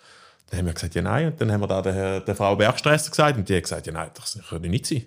Dann 0.51 0.59
haben 0.61 0.67
wir 0.67 0.75
gesagt, 0.75 0.95
ja 0.95 1.03
nein. 1.03 1.29
Und 1.29 1.41
dann 1.41 1.53
haben 1.53 1.61
wir 1.61 1.67
da 1.67 1.83
der, 1.83 2.21
der 2.21 2.35
Frau 2.35 2.57
Bergstresser 2.57 3.11
gesagt 3.11 3.37
und 3.37 3.49
die 3.49 3.57
hat 3.57 3.63
gesagt, 3.63 3.87
ja 3.87 3.93
nein, 3.93 4.11
das 4.15 4.39
könnte 4.49 4.69
nicht 4.69 4.87
sein. 4.87 5.05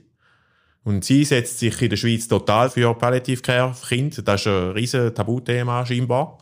Und 0.83 1.03
sie 1.03 1.25
setzt 1.25 1.59
sich 1.59 1.81
in 1.81 1.89
der 1.89 1.97
Schweiz 1.97 2.27
total 2.27 2.69
für 2.69 2.93
Palliative 2.93 3.41
Care 3.41 3.73
für 3.73 3.95
Kinder. 3.95 4.21
Das 4.21 4.41
ist 4.41 4.47
ein 4.47 4.71
riesen 4.71 5.13
Tabuthema 5.13 5.85
scheinbar. 5.85 6.37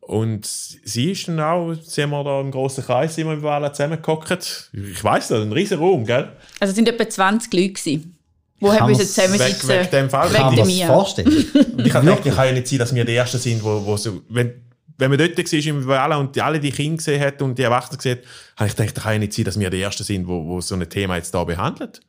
Und 0.00 0.46
sie 0.46 1.12
ist 1.12 1.28
dann 1.28 1.40
auch, 1.40 1.74
sind 1.74 2.10
wir 2.10 2.24
da 2.24 2.40
im 2.40 2.50
grossen 2.50 2.84
Kreis 2.84 3.18
immer 3.18 3.34
über 3.34 3.52
alle 3.52 3.72
zusammengehockt. 3.72 4.70
Ich 4.72 5.04
weiss 5.04 5.28
das, 5.28 5.42
ein 5.42 5.52
riesen 5.52 5.78
Raum, 5.78 6.04
gell? 6.04 6.32
Also 6.60 6.70
es 6.70 6.76
sind 6.76 6.88
etwa 6.88 7.08
20 7.08 7.52
Leute 7.52 7.72
gewesen. 7.72 8.17
Wo 8.60 8.72
haben 8.72 8.88
wir 8.88 8.96
zusammensitzen? 8.96 9.68
Weg, 9.68 9.80
weg 9.80 9.90
dem 9.90 10.10
Fall. 10.10 10.30
Kann 10.30 10.54
man 10.54 10.64
sich 10.64 10.84
vorstellen. 10.84 11.28
und 11.76 11.86
ich 11.86 11.94
habe 11.94 12.06
gedacht, 12.06 12.26
ich 12.26 12.34
kann 12.34 12.46
ja 12.46 12.52
nicht 12.52 12.68
sein, 12.68 12.78
dass 12.78 12.94
wir 12.94 13.04
die 13.04 13.14
Ersten 13.14 13.38
sind, 13.38 13.62
wo, 13.62 13.84
wo 13.84 13.96
so, 13.96 14.22
wenn, 14.28 14.52
wenn 14.98 15.10
man 15.10 15.18
dort 15.18 15.38
war 15.38 15.66
im 15.66 15.86
Wala 15.86 16.16
und 16.16 16.34
die, 16.34 16.42
alle 16.42 16.58
die 16.58 16.72
Kinder 16.72 16.96
gesehen 16.96 17.20
hat 17.20 17.40
und 17.40 17.56
die 17.56 17.62
Erwachsenen 17.62 17.98
gesehen 17.98 18.18
hat, 18.18 18.24
habe 18.56 18.68
ich 18.68 18.76
gedacht, 18.76 18.96
das 18.96 19.04
kann 19.04 19.12
ja 19.14 19.18
nicht 19.20 19.32
sein, 19.32 19.44
dass 19.44 19.58
wir 19.58 19.70
die 19.70 19.80
Ersten 19.80 20.02
sind, 20.02 20.26
wo, 20.26 20.44
wo 20.44 20.60
so 20.60 20.74
ein 20.74 20.88
Thema 20.88 21.16
jetzt 21.16 21.32
da 21.32 21.44
behandelt. 21.44 22.00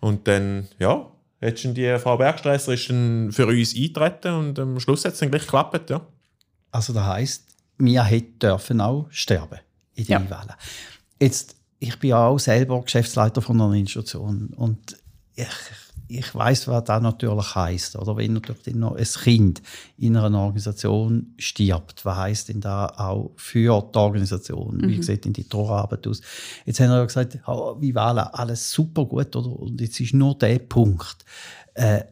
Und 0.00 0.28
dann, 0.28 0.68
ja, 0.78 1.06
jetzt 1.40 1.64
die 1.64 1.98
Frau 1.98 2.18
Bergstresser 2.18 2.74
ist 2.74 2.90
dann 2.90 3.32
für 3.32 3.46
uns 3.46 3.74
eintreten 3.74 4.34
und 4.34 4.58
am 4.58 4.78
Schluss 4.80 5.04
hat 5.04 5.14
es 5.14 5.18
dann 5.20 5.30
gleich 5.30 5.42
geklappt, 5.42 5.88
ja. 5.88 6.02
Also 6.70 6.92
das 6.92 7.04
heisst, 7.04 7.46
wir 7.78 8.04
hätten 8.04 8.38
dürfen 8.38 8.80
auch 8.80 9.06
sterben 9.10 9.60
in 9.94 10.04
den 10.04 10.12
ja. 10.12 10.30
Wellen. 10.30 10.54
Jetzt, 11.20 11.56
ich 11.78 11.98
bin 11.98 12.10
ja 12.10 12.26
auch 12.26 12.38
selber 12.38 12.80
Geschäftsleiter 12.82 13.40
von 13.40 13.60
einer 13.60 13.74
Institution 13.74 14.50
und 14.56 14.96
ich, 16.08 16.34
weiß, 16.34 16.68
was 16.68 16.84
das 16.84 17.02
natürlich 17.02 17.54
heißt, 17.54 17.96
oder 17.96 18.16
wenn 18.16 18.34
natürlich 18.34 18.74
noch 18.74 18.96
ein 18.96 19.04
Kind 19.04 19.62
in 19.96 20.16
einer 20.16 20.38
Organisation 20.38 21.34
stirbt, 21.38 22.04
was 22.04 22.16
heißt 22.16 22.48
denn 22.48 22.60
da 22.60 22.86
auch 22.86 23.30
für 23.36 23.82
die 23.92 23.98
Organisation? 23.98 24.78
Mhm. 24.78 24.88
Wie 24.88 25.02
sieht 25.02 25.24
denn 25.24 25.32
die 25.32 25.48
Trauerarbeit 25.48 26.06
aus? 26.06 26.20
Jetzt 26.66 26.80
haben 26.80 26.90
wir 26.90 26.98
ja 26.98 27.04
gesagt, 27.04 27.38
oh, 27.46 27.76
wie 27.80 27.94
war 27.94 28.34
alles 28.34 28.70
super 28.72 29.04
gut, 29.04 29.34
oder? 29.36 29.50
Und 29.50 29.80
jetzt 29.80 30.00
ist 30.00 30.14
nur 30.14 30.36
der 30.36 30.58
Punkt. 30.58 31.24
Äh, 31.74 32.02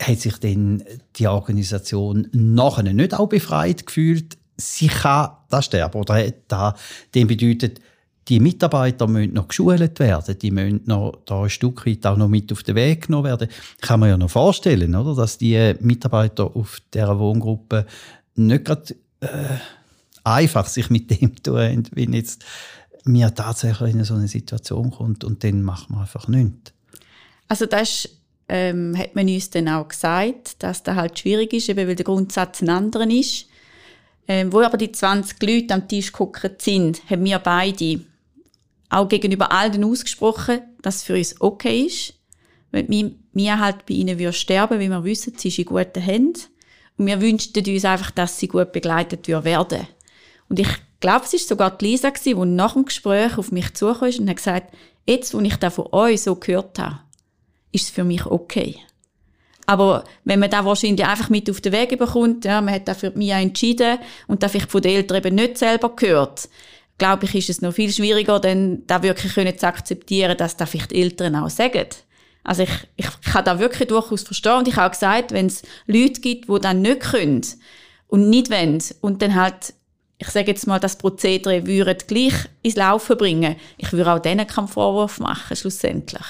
hat 0.00 0.20
sich 0.20 0.36
denn 0.38 0.84
die 1.16 1.26
Organisation 1.26 2.28
nachher 2.32 2.82
nicht 2.82 3.14
auch 3.14 3.28
befreit 3.28 3.86
gefühlt? 3.86 4.36
Sie 4.56 4.88
kann 4.88 5.30
da 5.48 5.62
sterben 5.62 6.00
oder 6.00 6.14
hat 6.14 6.34
da 6.48 6.74
dem 7.14 7.28
bedeutet, 7.28 7.80
die 8.28 8.40
Mitarbeiter 8.40 9.06
müssen 9.06 9.34
noch 9.34 9.48
geschult 9.48 9.98
werden, 10.00 10.38
die 10.38 10.50
müssen 10.50 10.82
noch 10.86 11.18
da 11.26 11.42
ein 11.42 11.50
Stück 11.50 11.86
weit 11.86 12.04
auch 12.06 12.16
noch 12.16 12.28
mit 12.28 12.50
auf 12.52 12.62
den 12.62 12.74
Weg 12.74 13.06
genommen 13.06 13.24
werden. 13.24 13.48
Kann 13.80 14.00
man 14.00 14.08
ja 14.08 14.16
noch 14.16 14.30
vorstellen, 14.30 14.94
oder, 14.94 15.14
dass 15.14 15.38
die 15.38 15.74
Mitarbeiter 15.80 16.44
auf 16.56 16.80
dieser 16.92 17.18
Wohngruppe 17.18 17.86
nicht 18.34 18.64
gerade 18.64 18.94
äh, 19.20 19.58
einfach 20.24 20.66
sich 20.66 20.90
mit 20.90 21.10
dem 21.10 21.36
tun, 21.42 21.86
wenn 21.92 22.12
jetzt 22.12 22.44
mir 23.04 23.32
tatsächlich 23.34 23.94
in 23.94 24.04
so 24.04 24.14
eine 24.14 24.28
Situation 24.28 24.90
kommt 24.90 25.22
und 25.22 25.44
dann 25.44 25.62
macht 25.62 25.90
man 25.90 26.00
einfach 26.00 26.26
nichts. 26.26 26.72
Also 27.48 27.66
das 27.66 28.08
ähm, 28.48 28.96
hat 28.96 29.14
man 29.14 29.28
uns 29.28 29.50
dann 29.50 29.68
auch 29.68 29.86
gesagt, 29.86 30.62
dass 30.62 30.82
das 30.82 30.96
halt 30.96 31.18
schwierig 31.18 31.52
ist, 31.52 31.68
eben 31.68 31.86
weil 31.86 31.94
der 31.94 32.04
Grundsatz 32.04 32.62
ein 32.62 32.70
anderer 32.70 33.08
ist. 33.08 33.46
Ähm, 34.28 34.52
wo 34.52 34.60
aber 34.60 34.76
die 34.76 34.90
20 34.90 35.40
Leute 35.40 35.74
am 35.74 35.86
Tisch 35.86 36.10
geguckt 36.10 36.60
sind, 36.60 37.08
haben 37.08 37.24
wir 37.24 37.38
beide 37.38 38.00
auch 38.96 39.08
gegenüber 39.08 39.52
allen 39.52 39.84
ausgesprochen, 39.84 40.60
dass 40.82 40.96
es 40.96 41.02
für 41.04 41.14
uns 41.14 41.40
okay 41.40 41.82
ist. 41.82 42.14
Wenn 42.70 42.88
wir, 43.32 43.60
halt 43.60 43.86
bei 43.86 43.94
ihnen 43.94 44.18
würden 44.18 44.32
sterben, 44.32 44.80
wie 44.80 44.88
wir 44.88 45.04
wissen, 45.04 45.34
sie 45.36 45.48
ist 45.48 45.58
in 45.58 45.66
guten 45.66 46.00
Händen. 46.00 46.40
Und 46.98 47.06
wir 47.06 47.20
wünschten 47.20 47.64
uns 47.66 47.84
einfach, 47.84 48.10
dass 48.10 48.38
sie 48.38 48.48
gut 48.48 48.72
begleitet 48.72 49.28
werden. 49.28 49.86
Und 50.48 50.58
ich 50.58 50.68
glaube, 51.00 51.24
es 51.24 51.32
war 51.32 51.40
sogar 51.40 51.76
die 51.76 51.86
Lisa, 51.86 52.10
die 52.10 52.34
nach 52.34 52.72
dem 52.72 52.86
Gespräch 52.86 53.36
auf 53.38 53.52
mich 53.52 53.74
zukam 53.74 54.10
und 54.18 54.28
hat 54.28 54.36
gesagt, 54.36 54.74
jetzt, 55.06 55.34
wo 55.34 55.40
ich 55.40 55.56
da 55.56 55.70
von 55.70 55.88
euch 55.92 56.22
so 56.22 56.36
gehört 56.36 56.78
habe, 56.78 57.00
ist 57.72 57.84
es 57.84 57.90
für 57.90 58.04
mich 58.04 58.24
okay. 58.26 58.76
Aber 59.66 60.04
wenn 60.24 60.38
man 60.38 60.50
da 60.50 60.64
wahrscheinlich 60.64 61.04
einfach 61.04 61.28
mit 61.28 61.50
auf 61.50 61.60
den 61.60 61.72
Weg 61.72 61.98
bekommt, 61.98 62.44
ja, 62.44 62.60
man 62.60 62.74
hat 62.74 62.88
da 62.88 62.94
für 62.94 63.10
mich 63.10 63.30
entschieden 63.30 63.98
und 64.28 64.42
da 64.42 64.48
vielleicht 64.48 64.70
von 64.70 64.80
den 64.80 64.92
Eltern 64.92 65.18
eben 65.18 65.34
nicht 65.34 65.58
selber 65.58 65.94
gehört, 65.94 66.48
glaube 66.98 67.26
ich, 67.26 67.34
ist 67.34 67.50
es 67.50 67.62
noch 67.62 67.72
viel 67.72 67.92
schwieriger, 67.92 68.40
denn 68.40 68.86
da 68.86 69.02
wirklich 69.02 69.32
zu 69.58 69.66
akzeptieren, 69.66 70.36
dass 70.36 70.56
da 70.56 70.66
vielleicht 70.66 70.92
Eltern 70.92 71.36
auch 71.36 71.50
sagen. 71.50 71.86
Also 72.42 72.62
ich, 72.62 72.70
ich 72.96 73.06
kann 73.22 73.44
da 73.44 73.58
wirklich 73.58 73.88
durchaus 73.88 74.22
verstehen 74.22 74.58
und 74.58 74.68
ich 74.68 74.76
habe 74.76 74.86
auch 74.86 74.92
gesagt, 74.92 75.32
wenn 75.32 75.46
es 75.46 75.62
Leute 75.86 76.20
gibt, 76.20 76.48
die 76.48 76.60
dann 76.60 76.80
nicht 76.80 77.00
können 77.00 77.42
und 78.06 78.30
nicht 78.30 78.50
wollen 78.50 78.82
und 79.00 79.20
dann 79.20 79.34
halt, 79.34 79.74
ich 80.18 80.28
sage 80.28 80.52
jetzt 80.52 80.66
mal, 80.66 80.78
das 80.78 80.96
Prozedere 80.96 81.66
würden 81.66 81.98
gleich 82.06 82.34
ins 82.62 82.76
Laufen 82.76 83.18
bringen, 83.18 83.56
ich 83.78 83.92
würde 83.92 84.12
auch 84.12 84.20
denen 84.20 84.46
keinen 84.46 84.68
Vorwurf 84.68 85.18
machen, 85.18 85.56
schlussendlich. 85.56 86.24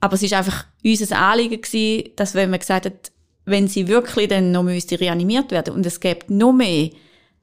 Aber 0.00 0.14
es 0.14 0.22
ist 0.22 0.34
einfach 0.34 0.66
unser 0.84 1.18
Anliegen 1.18 1.60
gewesen, 1.60 2.10
dass 2.16 2.34
wenn 2.34 2.50
man 2.50 2.58
gesagt 2.58 2.86
hat, 2.86 3.12
wenn 3.44 3.68
sie 3.68 3.88
wirklich 3.88 4.28
dann 4.28 4.52
noch 4.52 4.64
müsste 4.64 5.00
reanimiert 5.00 5.52
werden 5.52 5.74
und 5.74 5.86
es 5.86 6.00
gibt 6.00 6.28
noch 6.30 6.52
mehr 6.52 6.90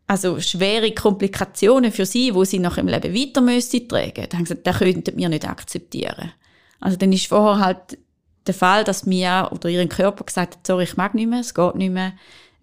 also 0.09 0.39
schwere 0.39 0.91
Komplikationen 0.91 1.91
für 1.91 2.05
sie, 2.07 2.33
wo 2.33 2.43
sie 2.43 2.57
nach 2.57 2.79
im 2.79 2.87
Leben 2.87 3.13
weiter 3.13 3.41
müssen 3.41 3.87
tragen, 3.87 4.25
dann 4.27 4.39
haben 4.39 4.45
sie 4.47 4.55
gesagt, 4.55 4.65
das 4.65 4.79
könnten 4.79 5.15
wir 5.15 5.29
nicht 5.29 5.47
akzeptieren. 5.47 6.31
Also 6.79 6.97
dann 6.97 7.13
ist 7.13 7.27
vorher 7.27 7.63
halt 7.63 7.99
der 8.47 8.55
Fall, 8.55 8.83
dass 8.83 9.05
mir 9.05 9.49
oder 9.51 9.69
ihren 9.69 9.87
Körper 9.87 10.23
gesagt 10.23 10.55
hat, 10.55 10.65
sorry, 10.65 10.85
ich 10.85 10.97
mag 10.97 11.13
nicht 11.13 11.29
mehr, 11.29 11.41
es 11.41 11.53
geht 11.53 11.75
nicht 11.75 11.91
mehr, 11.91 12.13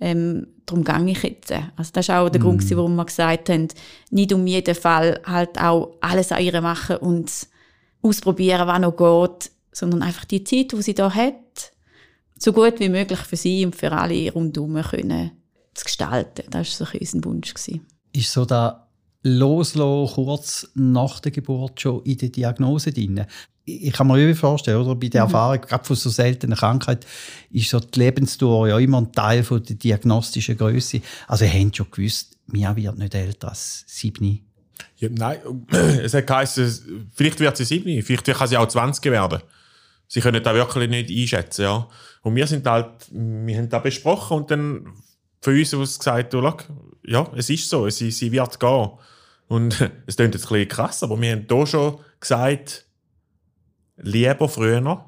ähm, 0.01 0.49
darum 0.66 0.82
gehe 0.82 1.12
ich 1.12 1.22
jetzt. 1.22 1.53
Also 1.76 1.92
das 1.92 2.09
ist 2.09 2.11
auch 2.11 2.28
der 2.28 2.40
mm. 2.40 2.42
Grund, 2.42 2.76
warum 2.76 2.97
wir 2.97 3.05
gesagt 3.05 3.49
haben, 3.49 3.68
nicht 4.11 4.32
um 4.32 4.44
jeden 4.44 4.74
Fall 4.74 5.20
halt 5.24 5.57
auch 5.61 5.92
alles 6.01 6.32
an 6.32 6.42
ihr 6.42 6.61
machen 6.61 6.97
und 6.97 7.30
ausprobieren, 8.03 8.66
was 8.66 8.80
noch 8.80 8.97
geht, 8.97 9.53
sondern 9.70 10.03
einfach 10.03 10.24
die 10.24 10.42
Zeit, 10.42 10.72
die 10.72 10.82
sie 10.82 10.94
da 10.94 11.14
hat, 11.14 11.70
so 12.36 12.53
gut 12.53 12.80
wie 12.80 12.88
möglich 12.88 13.20
für 13.20 13.36
sie 13.36 13.64
und 13.64 13.76
für 13.76 13.92
alle 13.92 14.32
rundherum 14.32 14.82
können 14.82 15.45
zu 15.77 15.85
gestalten. 15.85 16.45
Das 16.51 16.81
war 16.81 16.87
so 16.87 16.99
unser 16.99 17.24
Wunsch. 17.24 17.55
Gewesen. 17.55 17.87
Ist 18.12 18.33
so 18.33 18.45
da 18.45 18.89
Loslassen 19.22 20.14
kurz 20.14 20.68
nach 20.74 21.20
der 21.20 21.33
Geburt 21.33 21.81
schon 21.81 22.03
in 22.05 22.18
der 22.18 22.29
Diagnose 22.29 22.93
drin? 22.93 23.27
Ich 23.64 23.93
kann 23.93 24.07
mir 24.07 24.18
irgendwie 24.18 24.39
vorstellen, 24.39 24.81
oder? 24.81 24.95
bei 24.95 25.09
der 25.09 25.22
mhm. 25.22 25.27
Erfahrung, 25.27 25.61
gerade 25.61 25.85
von 25.85 25.97
so 25.97 26.09
seltenen 26.09 26.57
Krankheit, 26.57 27.05
ist 27.51 27.70
so 27.70 27.81
die 27.81 27.99
Lebensdauer 27.99 28.68
ja 28.68 28.79
immer 28.79 29.01
ein 29.01 29.12
Teil 29.12 29.43
von 29.43 29.62
der 29.62 29.74
diagnostischen 29.74 30.57
Größe. 30.57 31.01
Also, 31.27 31.45
ihr 31.45 31.51
habt 31.53 31.77
schon 31.77 31.91
gewusst, 31.91 32.37
mir 32.47 32.74
wird 32.77 32.97
nicht 32.97 33.14
älter 33.14 33.49
als 33.49 33.85
sieben. 33.89 34.47
Ja, 34.99 35.09
nein, 35.11 35.39
es 35.70 36.14
hat 36.14 36.29
geheißen, 36.29 37.11
vielleicht 37.12 37.41
wird 37.41 37.57
sie 37.57 37.64
sieben, 37.64 38.03
vielleicht 38.03 38.27
kann 38.27 38.47
sie 38.47 38.57
auch 38.57 38.68
20 38.68 39.05
werden. 39.11 39.41
Sie 40.07 40.20
können 40.20 40.43
das 40.43 40.55
wirklich 40.55 40.89
nicht 40.89 41.11
einschätzen, 41.11 41.62
ja. 41.62 41.89
Und 42.22 42.37
wir 42.37 42.47
sind 42.47 42.66
halt, 42.66 42.91
wir 43.11 43.59
haben 43.59 43.68
das 43.68 43.83
besprochen 43.83 44.37
und 44.37 44.51
dann 44.51 44.87
für 45.47 45.57
uns 45.57 45.74
aus 45.74 45.99
gesagt, 46.01 46.32
du, 46.32 46.40
look, 46.40 46.64
ja, 47.05 47.30
es 47.36 47.49
ist 47.51 47.68
so, 47.68 47.88
sie, 47.88 48.11
sie 48.11 48.32
wird 48.32 48.59
gehen. 48.59 48.90
Und 49.47 49.80
es 50.07 50.16
klingt 50.16 50.34
jetzt 50.34 50.47
ein 50.47 50.53
bisschen 50.53 50.68
krass, 50.68 51.03
aber 51.05 51.20
wir 51.20 51.32
haben 51.32 51.47
hier 51.49 51.66
schon 51.66 51.99
gesagt, 52.18 52.84
lieber 53.97 54.49
früher, 54.49 55.05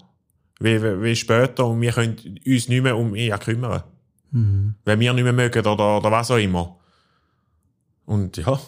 wie, 0.60 0.80
wie, 0.80 1.02
wie 1.02 1.16
später 1.16 1.66
und 1.66 1.80
wir 1.80 1.92
können 1.92 2.38
uns 2.46 2.68
nicht 2.68 2.82
mehr 2.82 2.96
um 2.96 3.16
ihn 3.16 3.36
kümmern. 3.40 3.82
Mhm. 4.30 4.76
Wenn 4.84 5.00
wir 5.00 5.12
nicht 5.12 5.24
mehr 5.24 5.32
mögen 5.32 5.66
oder, 5.66 5.98
oder 5.98 6.10
was 6.12 6.30
auch 6.30 6.36
immer. 6.36 6.78
Und 8.06 8.36
ja, 8.36 8.60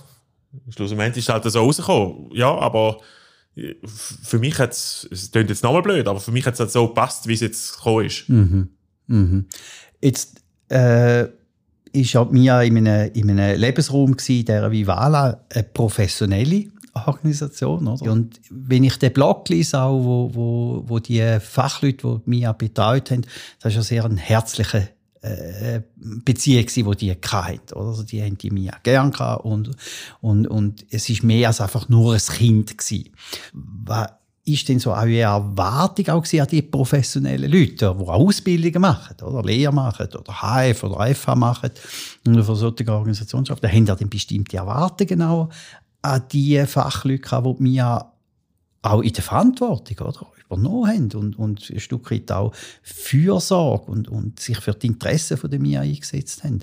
schlussendlich 0.70 1.18
ist 1.18 1.28
es 1.28 1.32
halt 1.32 1.44
so 1.44 1.60
rausgekommen. 1.60 2.30
Ja, 2.32 2.52
aber 2.58 3.00
für 3.86 4.40
mich 4.40 4.58
hat 4.58 4.72
es, 4.72 5.08
es 5.12 5.30
klingt 5.30 5.50
jetzt 5.50 5.62
nochmal 5.62 5.82
blöd, 5.82 6.08
aber 6.08 6.18
für 6.18 6.32
mich 6.32 6.44
hat 6.46 6.54
es 6.54 6.60
halt 6.60 6.72
so 6.72 6.88
gepasst, 6.88 7.28
wie 7.28 7.34
es 7.34 7.40
jetzt 7.40 7.76
gekommen 7.76 8.06
ist. 8.06 8.28
Mhm. 8.28 8.70
Mhm. 9.06 9.46
Jetzt 10.00 10.42
äh, 10.68 11.28
ist 11.93 12.12
ja 12.12 12.24
Mia 12.24 12.62
in 12.62 12.76
einem, 12.78 13.11
in 13.14 13.30
einem 13.30 13.59
Lebensraum 13.59 14.16
gewesen, 14.16 14.45
der 14.45 14.70
Vivala 14.70 15.41
eine 15.53 15.64
professionelle 15.64 16.66
Organisation. 16.95 17.86
Oder? 17.86 18.12
Und 18.12 18.41
wenn 18.51 18.84
ich 18.84 18.97
den 18.99 19.12
Blog 19.12 19.49
lese, 19.49 19.80
auch, 19.80 20.05
wo, 20.05 20.30
wo, 20.34 20.84
wo 20.86 20.99
die 20.99 21.38
Fachleute, 21.41 22.20
die 22.24 22.30
Mia 22.30 22.53
betreut 22.53 23.11
haben, 23.11 23.22
das 23.61 23.72
ist 23.72 23.76
ja 23.76 23.82
sehr 23.82 24.05
ein 24.05 24.16
herzlicher 24.16 24.88
äh, 25.22 25.82
Beziehung 25.97 26.66
die 26.66 26.97
die 26.97 27.11
hatten. 27.12 27.74
Oder? 27.74 27.88
Also 27.88 28.03
die 28.03 28.22
haben 28.22 28.38
die 28.38 28.51
Mia 28.51 28.74
gern 28.82 29.11
gehabt 29.11 29.45
und, 29.45 29.70
und, 30.20 30.47
und 30.47 30.86
es 30.91 31.09
ist 31.09 31.22
mehr 31.22 31.49
als 31.49 31.61
einfach 31.61 31.88
nur 31.88 32.14
ein 32.14 32.20
Kind 32.20 32.76
gewesen. 32.76 33.11
Was 33.53 34.09
ist 34.53 34.68
denn 34.68 34.78
so 34.78 34.92
eure 34.92 35.18
Erwartung 35.18 36.09
auch 36.09 36.32
an 36.32 36.46
die 36.51 36.62
professionellen 36.62 37.51
Leute, 37.51 37.74
die 37.74 37.84
auch 37.84 38.09
Ausbildungen 38.09 38.80
machen, 38.80 39.16
oder 39.22 39.42
Lehre 39.42 39.72
machen, 39.72 40.09
oder 40.14 40.32
HF 40.32 40.82
oder 40.84 41.14
FH 41.14 41.34
machen, 41.34 41.70
und 42.26 42.42
für 42.42 42.57
solche 42.57 42.92
Organisationen 42.92 43.44
da 43.44 43.68
haben 43.68 43.86
ja 43.86 43.94
dann 43.94 44.09
bestimmte 44.09 44.57
Erwartungen 44.57 45.22
auch 45.22 45.51
an 46.03 46.22
die 46.32 46.64
Fachleute, 46.66 47.42
die 47.42 47.62
Mia 47.62 48.12
auch 48.82 49.03
in 49.03 49.12
der 49.12 49.22
Verantwortung, 49.22 50.07
oder? 50.07 50.26
übernommen 50.51 50.88
haben 50.88 51.12
und, 51.14 51.38
und 51.38 51.70
ein 51.70 51.80
Stück 51.80 52.11
weit 52.11 52.30
auch 52.32 52.53
Fürsorge 52.82 53.90
und, 53.90 54.09
und 54.09 54.40
sich 54.40 54.59
für 54.59 54.74
die 54.74 54.88
Interessen 54.88 55.38
der 55.42 55.59
MIA 55.59 55.80
eingesetzt 55.80 56.44
haben. 56.44 56.61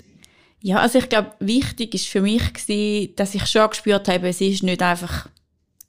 Ja, 0.60 0.78
also 0.78 0.98
ich 0.98 1.08
glaube, 1.08 1.32
wichtig 1.40 1.94
ist 1.94 2.08
für 2.08 2.20
mich 2.20 2.52
gewesen, 2.52 3.14
dass 3.16 3.34
ich 3.34 3.46
schon 3.46 3.70
gespürt 3.70 4.08
habe, 4.08 4.28
es 4.28 4.40
ist 4.40 4.62
nicht 4.62 4.82
einfach 4.82 5.28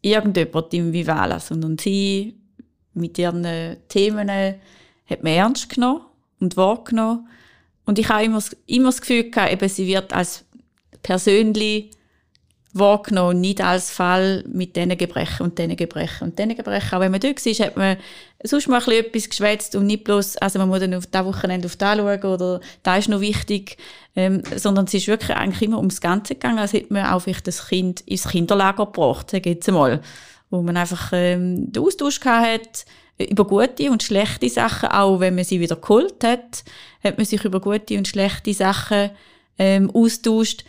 irgendjemand 0.01 0.73
im 0.73 0.93
Vivala, 0.93 1.39
sondern 1.39 1.77
sie 1.77 2.35
mit 2.93 3.17
ihren 3.17 3.45
Themen 3.87 4.29
hat 4.29 5.23
man 5.23 5.33
ernst 5.33 5.69
genommen 5.69 6.01
und 6.39 6.57
wahrgenommen. 6.57 7.27
Und 7.85 7.99
ich 7.99 8.09
habe 8.09 8.23
immer, 8.23 8.41
immer 8.67 8.89
das 8.89 9.01
Gefühl 9.01 9.29
gehabt, 9.29 9.51
eben, 9.51 9.69
sie 9.69 9.87
wird 9.87 10.13
als 10.13 10.45
persönlich 11.01 11.91
wahrgenommen, 12.73 13.41
nicht 13.41 13.61
als 13.61 13.89
Fall 13.89 14.43
mit 14.47 14.75
diesen 14.75 14.95
Gebrechen 14.97 15.43
und 15.43 15.57
diesen 15.57 15.75
Gebrechen 15.75 16.25
und 16.25 16.37
diesen 16.37 16.55
Gebrechen. 16.55 16.95
Auch 16.95 16.99
wenn 16.99 17.11
man 17.11 17.19
dort 17.19 17.43
war, 17.43 17.65
hat 17.65 17.77
man 17.77 17.97
sonst 18.43 18.67
mal 18.67 18.81
etwas 18.91 19.29
geschwätzt 19.29 19.75
und 19.75 19.87
nicht 19.87 20.03
bloß, 20.03 20.37
also 20.37 20.59
man 20.59 20.69
muss 20.69 20.79
dann 20.79 20.93
auf 20.93 21.07
das 21.07 21.25
Wochenende 21.25 21.65
auf 21.65 21.75
das 21.75 21.97
schauen 21.97 22.23
oder 22.23 22.59
da 22.83 22.97
ist 22.97 23.09
noch 23.09 23.21
wichtig, 23.21 23.77
ähm, 24.15 24.43
sondern 24.55 24.85
es 24.85 24.93
ist 24.93 25.07
wirklich 25.07 25.35
eigentlich 25.35 25.63
immer 25.63 25.77
ums 25.77 25.99
Ganze 25.99 26.35
gegangen, 26.35 26.59
als 26.59 26.73
hätte 26.73 26.93
man 26.93 27.07
auch 27.07 27.19
vielleicht 27.19 27.47
das 27.47 27.67
Kind 27.67 28.01
ins 28.01 28.27
Kinderlager 28.27 28.85
gebracht, 28.85 29.31
sage 29.31 29.49
jetzt 29.49 29.67
einmal, 29.67 30.01
wo 30.51 30.61
man 30.61 30.77
einfach 30.77 31.09
ähm, 31.13 31.71
den 31.71 31.83
Austausch 31.83 32.21
hat 32.21 32.85
über 33.17 33.45
gute 33.45 33.91
und 33.91 34.03
schlechte 34.03 34.47
Sachen, 34.47 34.89
auch 34.89 35.19
wenn 35.19 35.35
man 35.35 35.43
sie 35.43 35.59
wieder 35.59 35.75
geholt 35.75 36.23
hat, 36.23 36.63
hat 37.03 37.17
man 37.17 37.25
sich 37.25 37.43
über 37.43 37.59
gute 37.59 37.97
und 37.97 38.07
schlechte 38.07 38.53
Sachen 38.53 39.09
ähm, 39.57 39.91
austauscht. 39.91 40.63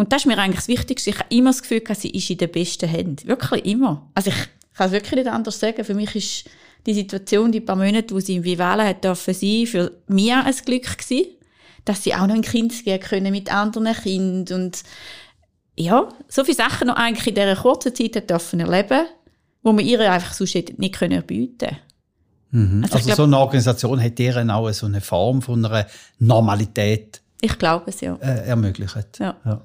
Und 0.00 0.14
das 0.14 0.22
ist 0.22 0.26
mir 0.26 0.38
eigentlich 0.38 0.60
das 0.60 0.68
Wichtigste. 0.68 1.10
Ich 1.10 1.18
habe 1.18 1.28
immer 1.28 1.50
das 1.50 1.60
Gefühl, 1.60 1.82
sie 1.94 2.08
ist 2.08 2.30
in 2.30 2.38
den 2.38 2.50
besten 2.50 2.88
Händen. 2.88 3.28
Wirklich 3.28 3.66
immer. 3.66 4.08
Also 4.14 4.30
ich 4.30 4.36
kann 4.72 4.86
es 4.86 4.92
wirklich 4.92 5.12
nicht 5.12 5.30
anders 5.30 5.60
sagen. 5.60 5.84
Für 5.84 5.92
mich 5.92 6.16
ist 6.16 6.44
die 6.86 6.94
Situation, 6.94 7.52
die 7.52 7.60
paar 7.60 7.76
Monate, 7.76 8.14
wo 8.14 8.18
sie 8.18 8.36
im 8.36 8.44
Vivale 8.44 8.88
hat 8.88 9.04
dürfen 9.04 9.34
sein, 9.34 9.66
für 9.66 9.92
mich 10.06 10.32
ein 10.32 10.54
Glück 10.64 10.96
gewesen, 10.96 11.26
dass 11.84 12.02
sie 12.02 12.14
auch 12.14 12.26
noch 12.26 12.34
ein 12.34 12.40
Kind 12.40 12.82
gehen 12.82 12.98
können 12.98 13.30
mit 13.30 13.52
anderen 13.52 13.92
Kindern 13.92 14.62
und 14.62 14.82
ja, 15.76 16.08
so 16.28 16.44
viele 16.44 16.56
Sachen 16.56 16.88
noch 16.88 16.96
eigentlich 16.96 17.26
in 17.26 17.34
dieser 17.34 17.56
kurzen 17.56 17.94
Zeit 17.94 18.16
hat 18.16 18.30
dürfen 18.30 18.60
erleben, 18.60 19.04
wo 19.62 19.72
man 19.72 19.84
ihr 19.84 20.00
einfach 20.10 20.32
sonst 20.32 20.54
nicht 20.54 20.94
können 20.94 21.22
bieten 21.24 21.76
mhm. 22.52 22.84
Also, 22.84 22.94
also 22.94 23.06
glaub, 23.06 23.16
so 23.18 23.24
eine 23.24 23.38
Organisation 23.38 24.02
hat 24.02 24.18
ihr 24.18 24.48
auch 24.48 24.72
so 24.72 24.86
eine 24.86 25.02
Form 25.02 25.42
von 25.42 25.62
einer 25.62 25.86
Normalität 26.18 27.20
ich 27.40 27.58
glaube 27.58 27.84
es, 27.88 28.00
ja. 28.00 28.16
Äh, 28.16 28.46
ermöglicht. 28.46 29.18
Ja. 29.18 29.36
ja. 29.44 29.60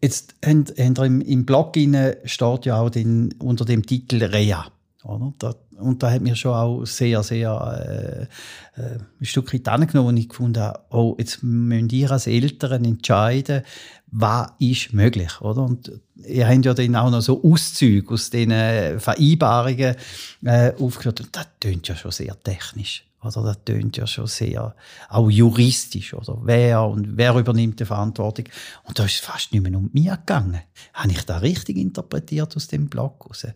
Jetzt 0.00 0.34
haben, 0.44 0.64
haben 0.78 1.04
im, 1.04 1.20
im 1.20 1.46
Blog 1.46 1.76
steht 2.24 2.66
ja 2.66 2.80
auch 2.80 2.90
den, 2.90 3.32
unter 3.38 3.64
dem 3.64 3.86
Titel 3.86 4.22
Rea. 4.24 4.66
Oder? 5.04 5.32
Da, 5.38 5.54
und 5.78 6.02
da 6.02 6.10
hat 6.10 6.22
mir 6.22 6.36
schon 6.36 6.54
auch 6.54 6.84
sehr, 6.84 7.22
sehr 7.22 8.28
äh, 8.76 8.80
äh, 8.80 8.98
ein 9.20 9.24
Stück 9.24 9.52
weit 9.52 9.68
angenommen 9.68 10.10
und 10.10 10.16
ich 10.16 10.28
gefunden 10.28 10.72
oh, 10.90 11.16
jetzt 11.18 11.42
müsst 11.42 11.92
ihr 11.92 12.10
als 12.10 12.26
Eltern 12.26 12.84
entscheiden, 12.84 13.62
was 14.06 14.50
ist 14.58 14.92
möglich. 14.92 15.40
Oder? 15.40 15.62
Und 15.62 15.90
ihr 16.16 16.48
habt 16.48 16.64
ja 16.64 16.74
dann 16.74 16.96
auch 16.96 17.10
noch 17.10 17.20
so 17.20 17.42
Auszüge 17.42 18.14
aus 18.14 18.30
diesen 18.30 19.00
Vereinbarungen 19.00 19.96
äh, 20.44 20.72
aufgeführt 20.78 21.20
und 21.20 21.34
das 21.34 21.46
klingt 21.60 21.88
ja 21.88 21.96
schon 21.96 22.12
sehr 22.12 22.40
technisch. 22.42 23.04
Oder 23.22 23.42
das 23.42 23.64
tönt 23.64 23.96
ja 23.96 24.06
schon 24.06 24.26
sehr 24.26 24.74
auch 25.08 25.30
juristisch. 25.30 26.14
Oder 26.14 26.38
wer 26.42 26.82
und 26.82 27.16
wer 27.16 27.34
übernimmt 27.36 27.78
die 27.78 27.84
Verantwortung? 27.84 28.46
Und 28.84 28.98
da 28.98 29.04
ist 29.04 29.14
es 29.14 29.20
fast 29.20 29.52
nicht 29.52 29.62
mehr 29.62 29.76
um 29.76 29.90
mich 29.92 30.10
gegangen. 30.10 30.60
Habe 30.94 31.12
ich 31.12 31.24
da 31.24 31.38
richtig 31.38 31.76
interpretiert 31.76 32.56
aus 32.56 32.68
dem 32.68 32.88
Blog 32.88 33.26
raus? 33.28 33.46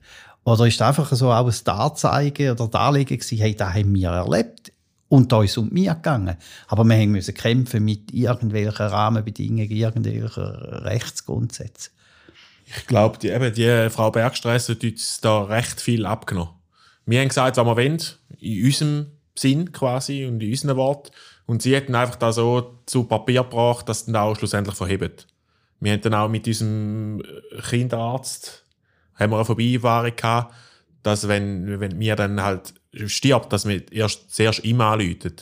Oder 0.44 0.66
ist 0.66 0.74
es 0.74 0.82
einfach 0.82 1.12
so 1.12 1.32
auch 1.32 1.48
ein 1.48 1.64
Darzeigen 1.64 2.52
oder 2.52 2.68
Darlegen 2.68 3.18
gewesen, 3.18 3.38
hey, 3.38 3.56
das 3.56 3.74
haben 3.74 3.92
wir 3.94 4.10
erlebt 4.10 4.72
und 5.08 5.32
da 5.32 5.42
ist 5.42 5.52
es 5.52 5.58
um 5.58 5.70
mich 5.70 5.88
gegangen. 5.88 6.36
Aber 6.68 6.84
wir 6.84 7.06
müssen 7.06 7.34
kämpfen 7.34 7.84
mit 7.84 8.12
irgendwelchen 8.12 8.86
Rahmenbedingungen, 8.86 9.70
irgendwelchen 9.70 10.44
Rechtsgrundsätzen. 10.44 11.92
Ich 12.66 12.86
glaube, 12.86 13.18
die, 13.18 13.28
eben, 13.28 13.52
die 13.52 13.90
Frau 13.90 14.10
Bergstrasse 14.10 14.72
hat 14.72 14.84
uns 14.84 15.20
da 15.20 15.44
recht 15.44 15.80
viel 15.80 16.06
abgenommen. 16.06 16.54
Wir 17.06 17.20
haben 17.20 17.28
gesagt, 17.28 17.56
was 17.56 17.64
wir 17.66 17.76
wollen, 17.76 18.02
in 18.40 18.64
unserem 18.64 19.06
Sinn 19.38 19.72
quasi 19.72 20.26
und 20.26 20.42
in 20.42 20.50
unseren 20.50 20.76
Worten. 20.76 21.10
Und 21.46 21.62
sie 21.62 21.74
hätten 21.74 21.94
einfach 21.94 22.16
da 22.16 22.32
so 22.32 22.78
zu 22.86 23.04
Papier 23.04 23.44
gebracht, 23.44 23.88
dass 23.88 24.06
dann 24.06 24.16
auch 24.16 24.36
schlussendlich 24.36 24.76
verhebt. 24.76 25.26
Wir 25.80 25.92
haben 25.92 26.00
dann 26.00 26.14
auch 26.14 26.28
mit 26.28 26.46
unserem 26.46 27.22
Kinderarzt 27.68 28.66
haben 29.16 29.32
wir 29.32 29.36
eine 29.36 29.44
Vorbeifahrung 29.44 30.14
gehabt, 30.14 30.54
dass 31.02 31.28
wenn, 31.28 31.80
wenn 31.80 31.98
mir 31.98 32.16
dann 32.16 32.42
halt 32.42 32.74
stirbt, 33.06 33.52
dass 33.52 33.66
wir 33.66 33.90
erst 33.92 34.34
zuerst 34.34 34.64
ihm 34.64 34.80
anrufen. 34.80 35.36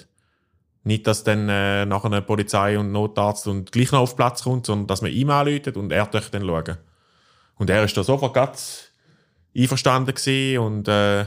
Nicht, 0.84 1.06
dass 1.06 1.24
dann 1.24 1.48
äh, 1.48 1.86
nachher 1.86 2.06
eine 2.06 2.22
Polizei 2.22 2.78
und 2.78 2.92
Notarzt 2.92 3.46
und 3.46 3.72
gleich 3.72 3.90
noch 3.90 4.00
auf 4.00 4.16
Platz 4.16 4.42
kommt, 4.42 4.66
sondern 4.66 4.86
dass 4.86 5.00
man 5.00 5.10
ihm 5.10 5.30
anrufen 5.30 5.74
und 5.76 5.92
er 5.92 6.06
dann 6.06 6.46
schauen. 6.46 6.76
Und 7.56 7.70
er 7.70 7.84
ist 7.84 7.96
da 7.96 8.04
sofort 8.04 8.34
ganz 8.34 8.92
einverstanden 9.56 10.14
gewesen 10.14 10.58
und 10.58 10.88
äh, 10.88 11.24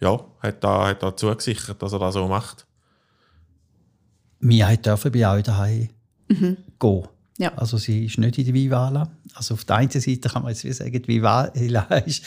ja, 0.00 0.24
hat 0.40 0.62
da, 0.62 0.88
hat 0.88 1.02
da 1.02 1.16
zugesichert, 1.16 1.82
dass 1.82 1.92
er 1.92 1.98
das 1.98 2.14
so 2.14 2.28
macht. 2.28 2.66
Wir 4.40 4.76
dürfen 4.76 5.12
bei 5.12 5.28
euch 5.28 5.42
daheim 5.42 5.88
mhm. 6.28 6.56
gehen. 6.78 7.08
Ja. 7.38 7.54
Also 7.54 7.76
sie 7.78 8.04
ist 8.04 8.18
nicht 8.18 8.38
in 8.38 8.44
der 8.44 8.54
Vivala. 8.54 9.10
Also 9.34 9.54
auf 9.54 9.64
der 9.64 9.76
einen 9.76 9.90
Seite 9.90 10.28
kann 10.28 10.42
man 10.42 10.52
jetzt 10.52 10.64
wie 10.64 10.72
sagen, 10.72 10.92
die 10.92 11.08
Vivala 11.08 11.46
ist 12.06 12.24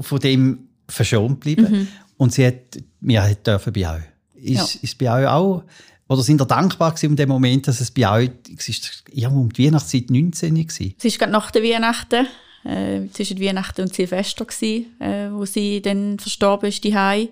von 0.00 0.18
dem 0.18 0.68
verschont 0.88 1.40
geblieben. 1.40 1.70
Mhm. 1.70 1.88
Und 2.16 2.32
sie 2.34 2.46
hat, 2.46 2.78
wir 3.00 3.34
dürfen 3.34 3.72
bei 3.72 3.96
euch. 3.96 4.02
Ist, 4.34 4.74
ja. 4.74 4.80
ist 4.82 4.98
bei 4.98 5.12
euch 5.12 5.26
auch, 5.26 5.64
oder 6.08 6.22
sind 6.22 6.40
ihr 6.40 6.46
dankbar 6.46 6.90
gewesen 6.90 7.10
um 7.10 7.16
den 7.16 7.28
Moment, 7.28 7.68
dass 7.68 7.80
es 7.80 7.90
bei 7.90 8.10
euch, 8.10 8.30
es 8.56 8.68
ist 8.68 9.04
irgendwo 9.10 9.42
um 9.42 9.52
die 9.52 9.66
Weihnachtszeit 9.66 10.10
19 10.10 10.56
war? 10.56 10.64
Es 10.98 11.04
ist 11.04 11.18
gerade 11.18 11.32
nach 11.32 11.50
der 11.50 11.62
Weihnachten 11.62 12.26
äh, 12.64 13.08
zwischen 13.12 13.40
Weihnachten 13.40 13.82
und 13.82 13.94
Silvester 13.94 14.44
gewesen, 14.44 15.00
äh, 15.00 15.30
wo 15.30 15.44
sie 15.44 15.80
dann 15.80 16.18
verstorben 16.18 16.68
ist 16.68 16.84
die 16.84 17.28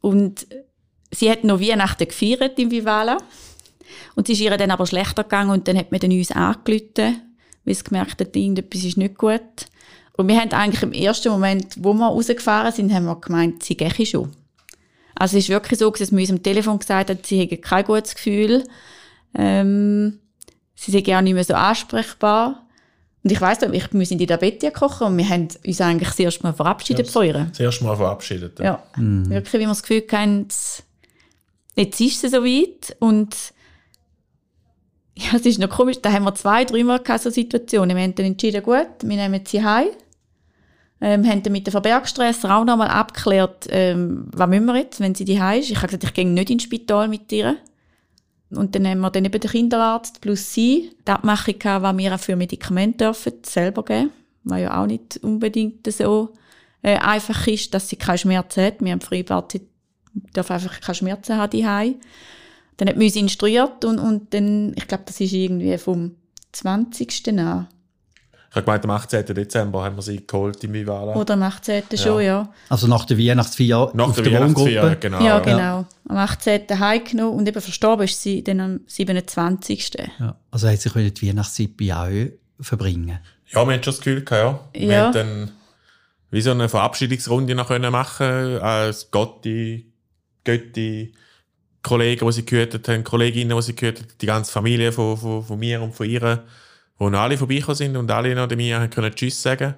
und 0.00 0.46
sie 1.10 1.30
hat 1.30 1.44
noch 1.44 1.60
Weihnachten 1.60 2.08
gefeiert 2.08 2.58
im 2.58 2.70
Vivala 2.70 3.18
und 4.14 4.28
es 4.28 4.38
ist 4.38 4.40
ihr 4.40 4.56
dann 4.56 4.70
aber 4.70 4.86
schlechter 4.86 5.24
gegangen 5.24 5.50
und 5.50 5.68
dann 5.68 5.76
hat 5.76 5.90
man 5.90 6.00
dann 6.00 6.12
uns 6.12 6.32
angerufen, 6.32 7.22
weil 7.64 7.74
sie 7.74 7.84
gemerkt 7.84 8.20
hat, 8.20 8.36
irgendetwas 8.36 8.84
ist 8.84 8.96
nicht 8.96 9.18
gut. 9.18 9.40
Und 10.16 10.28
wir 10.28 10.38
haben 10.38 10.52
eigentlich 10.52 10.82
im 10.82 10.92
ersten 10.92 11.30
Moment, 11.30 11.76
wo 11.78 11.94
wir 11.94 12.08
rausgefahren 12.08 12.72
sind, 12.72 12.92
haben 12.92 13.06
wir 13.06 13.16
gemeint, 13.16 13.62
sie 13.62 13.76
gehe 13.76 14.06
schon. 14.06 14.30
Also 15.14 15.36
es 15.36 15.44
ist 15.44 15.50
wirklich 15.50 15.78
so, 15.78 15.90
dass 15.90 16.12
man 16.12 16.20
uns 16.20 16.30
am 16.30 16.42
Telefon 16.42 16.78
gesagt 16.78 17.10
hat, 17.10 17.26
sie 17.26 17.40
hätten 17.40 17.60
kein 17.60 17.84
gutes 17.84 18.14
Gefühl. 18.14 18.64
Ähm, 19.34 20.18
sie 20.74 20.90
sind 20.90 21.08
auch 21.10 21.20
nicht 21.20 21.34
mehr 21.34 21.44
so 21.44 21.54
ansprechbar. 21.54 22.66
Und 23.22 23.32
ich 23.32 23.40
weiss 23.40 23.58
ich, 23.62 23.92
wir 23.92 24.06
sind 24.06 24.20
in 24.20 24.26
der 24.26 24.38
Bett 24.38 24.62
kochen 24.72 25.08
und 25.08 25.18
wir 25.18 25.28
haben 25.28 25.48
uns 25.66 25.80
eigentlich 25.80 26.08
das 26.08 26.18
erste 26.18 26.42
Mal 26.42 26.54
verabschiedet 26.54 27.06
ja, 27.06 27.12
von 27.12 27.26
ihr. 27.26 27.46
Das 27.50 27.60
erste 27.60 27.84
Mal 27.84 27.96
verabschiedet. 27.96 28.58
Ja, 28.58 28.64
ja. 28.64 28.82
Mhm. 28.96 29.28
wirklich, 29.28 29.52
wie 29.54 29.58
wir 29.60 29.68
das 29.68 29.82
Gefühl 29.82 30.04
hatten, 30.10 30.48
jetzt 31.76 32.00
ist 32.00 32.20
sie 32.20 32.28
soweit 32.28 32.96
und 32.98 33.36
ja, 35.16 35.36
es 35.36 35.44
ist 35.44 35.58
noch 35.58 35.68
komisch, 35.68 35.98
da 36.00 36.10
haben 36.12 36.24
wir 36.24 36.34
zwei, 36.34 36.64
dreimal 36.64 37.02
so 37.18 37.28
Situationen. 37.28 37.94
Wir 37.94 38.04
haben 38.04 38.14
dann 38.14 38.26
entschieden, 38.26 38.62
gut, 38.62 38.88
wir 39.02 39.16
nehmen 39.16 39.42
sie 39.44 39.62
heim. 39.62 39.88
Ähm, 41.02 41.26
haben 41.26 41.42
dann 41.42 41.52
mit 41.52 41.66
der 41.66 41.72
Verbergstresser 41.72 42.54
auch 42.54 42.64
nochmal 42.64 42.88
abgeklärt, 42.88 43.66
ähm, 43.70 44.26
was 44.32 44.48
müssen 44.48 44.66
wir 44.66 44.76
jetzt, 44.76 45.00
wenn 45.00 45.14
sie 45.14 45.24
die 45.24 45.34
ist. 45.34 45.70
Ich 45.70 45.76
habe 45.76 45.86
gesagt, 45.86 46.04
ich 46.04 46.12
gehe 46.12 46.28
nicht 46.28 46.50
ins 46.50 46.64
Spital 46.64 47.08
mit 47.08 47.32
ihr. 47.32 47.56
Und 48.50 48.74
dann 48.74 48.86
haben 48.86 49.00
wir 49.00 49.10
dann 49.10 49.24
eben 49.24 49.40
den 49.40 49.50
Kinderarzt 49.50 50.20
plus 50.20 50.52
sie 50.52 50.90
die 51.06 51.10
Abmachung 51.10 51.58
gehabt, 51.58 51.82
was 51.84 51.96
wir 51.96 52.14
auch 52.14 52.20
für 52.20 52.36
Medikamente 52.36 53.04
dürfen 53.04 53.34
selber 53.44 53.84
geben. 53.84 54.10
Was 54.44 54.60
ja 54.60 54.80
auch 54.80 54.86
nicht 54.86 55.18
unbedingt 55.22 55.86
so 55.92 56.34
äh, 56.82 56.96
einfach 56.96 57.46
ist, 57.46 57.74
dass 57.74 57.88
sie 57.88 57.96
keine 57.96 58.18
Schmerzen 58.18 58.64
hat. 58.64 58.80
Wir 58.80 58.92
haben 58.92 59.00
vereinbart, 59.00 59.52
sie 59.52 59.60
darf 60.32 60.50
einfach 60.50 60.80
keine 60.80 60.94
Schmerzen 60.94 61.36
haben 61.36 61.50
die 61.50 61.62
Dann 61.62 62.88
hat 62.88 62.96
man 62.96 63.04
uns 63.04 63.16
instruiert 63.16 63.84
und, 63.84 63.98
und 63.98 64.34
dann, 64.34 64.72
ich 64.76 64.88
glaube, 64.88 65.04
das 65.06 65.20
ist 65.20 65.32
irgendwie 65.32 65.76
vom 65.78 66.16
20. 66.52 67.38
an. 67.38 67.68
Ich 68.50 68.56
habe 68.56 68.64
gemeint, 68.64 68.84
am 68.84 68.90
18. 68.90 69.26
Dezember 69.26 69.84
haben 69.84 69.94
wir 69.94 70.02
sie 70.02 70.26
geholt 70.26 70.62
im 70.64 70.72
Vivala. 70.72 71.14
Oder 71.14 71.34
am 71.34 71.42
18. 71.44 71.84
Ja. 71.92 71.96
schon, 71.96 72.22
ja. 72.22 72.52
Also 72.68 72.88
nach 72.88 73.04
der 73.04 73.16
Weihnachtsfeier 73.16 73.92
nach 73.94 74.12
der, 74.12 74.24
der 74.24 74.32
Weihnachtsfeier, 74.32 74.96
genau. 74.96 75.24
Ja, 75.24 75.38
genau. 75.38 75.58
Ja. 75.58 75.86
Am 76.08 76.16
18. 76.16 76.62
heimgenommen 76.80 77.38
und 77.38 77.46
eben 77.46 77.60
verstorben 77.60 78.06
ist 78.06 78.20
sie 78.20 78.42
dann 78.42 78.58
am 78.58 78.80
27. 78.88 79.96
Ja. 80.18 80.34
Also 80.50 80.68
hat 80.68 80.80
sich 80.80 80.92
die 80.92 81.28
Weihnachtszeit 81.28 81.76
bei 81.76 81.94
auch 81.94 82.64
verbringen 82.64 83.20
Ja, 83.50 83.64
wir 83.64 83.72
haben 83.72 83.82
schon 83.84 83.92
das 83.92 83.98
Gefühl 83.98 84.24
gehabt, 84.24 84.76
ja. 84.76 84.88
Wir 84.88 85.00
haben 85.00 85.12
dann 85.12 85.50
wie 86.32 86.40
so 86.40 86.50
eine 86.50 86.68
Verabschiedungsrunde 86.68 87.54
noch 87.54 87.68
können 87.68 87.92
machen 87.92 88.58
als 88.58 89.12
Gotti, 89.12 89.92
Götti, 90.42 91.14
Kollegen, 91.82 92.26
die 92.26 92.32
sie 92.32 92.44
gehütet 92.44 92.88
haben, 92.88 93.04
Kolleginnen, 93.04 93.56
die 93.56 93.62
sie 93.62 93.76
gehütet 93.76 94.10
haben, 94.10 94.18
die 94.20 94.26
ganze 94.26 94.50
Familie 94.50 94.90
von, 94.90 95.16
von, 95.16 95.44
von 95.44 95.58
mir 95.58 95.80
und 95.80 95.94
von 95.94 96.08
ihr 96.08 96.44
wo 97.00 97.08
noch 97.08 97.20
alle 97.20 97.38
vorbeigekommen 97.38 97.76
sind 97.76 97.96
und 97.96 98.10
alle 98.10 98.34
noch 98.34 98.48
mir 98.54 98.86
können 98.88 99.12
Tschüss 99.12 99.42
sagen. 99.42 99.74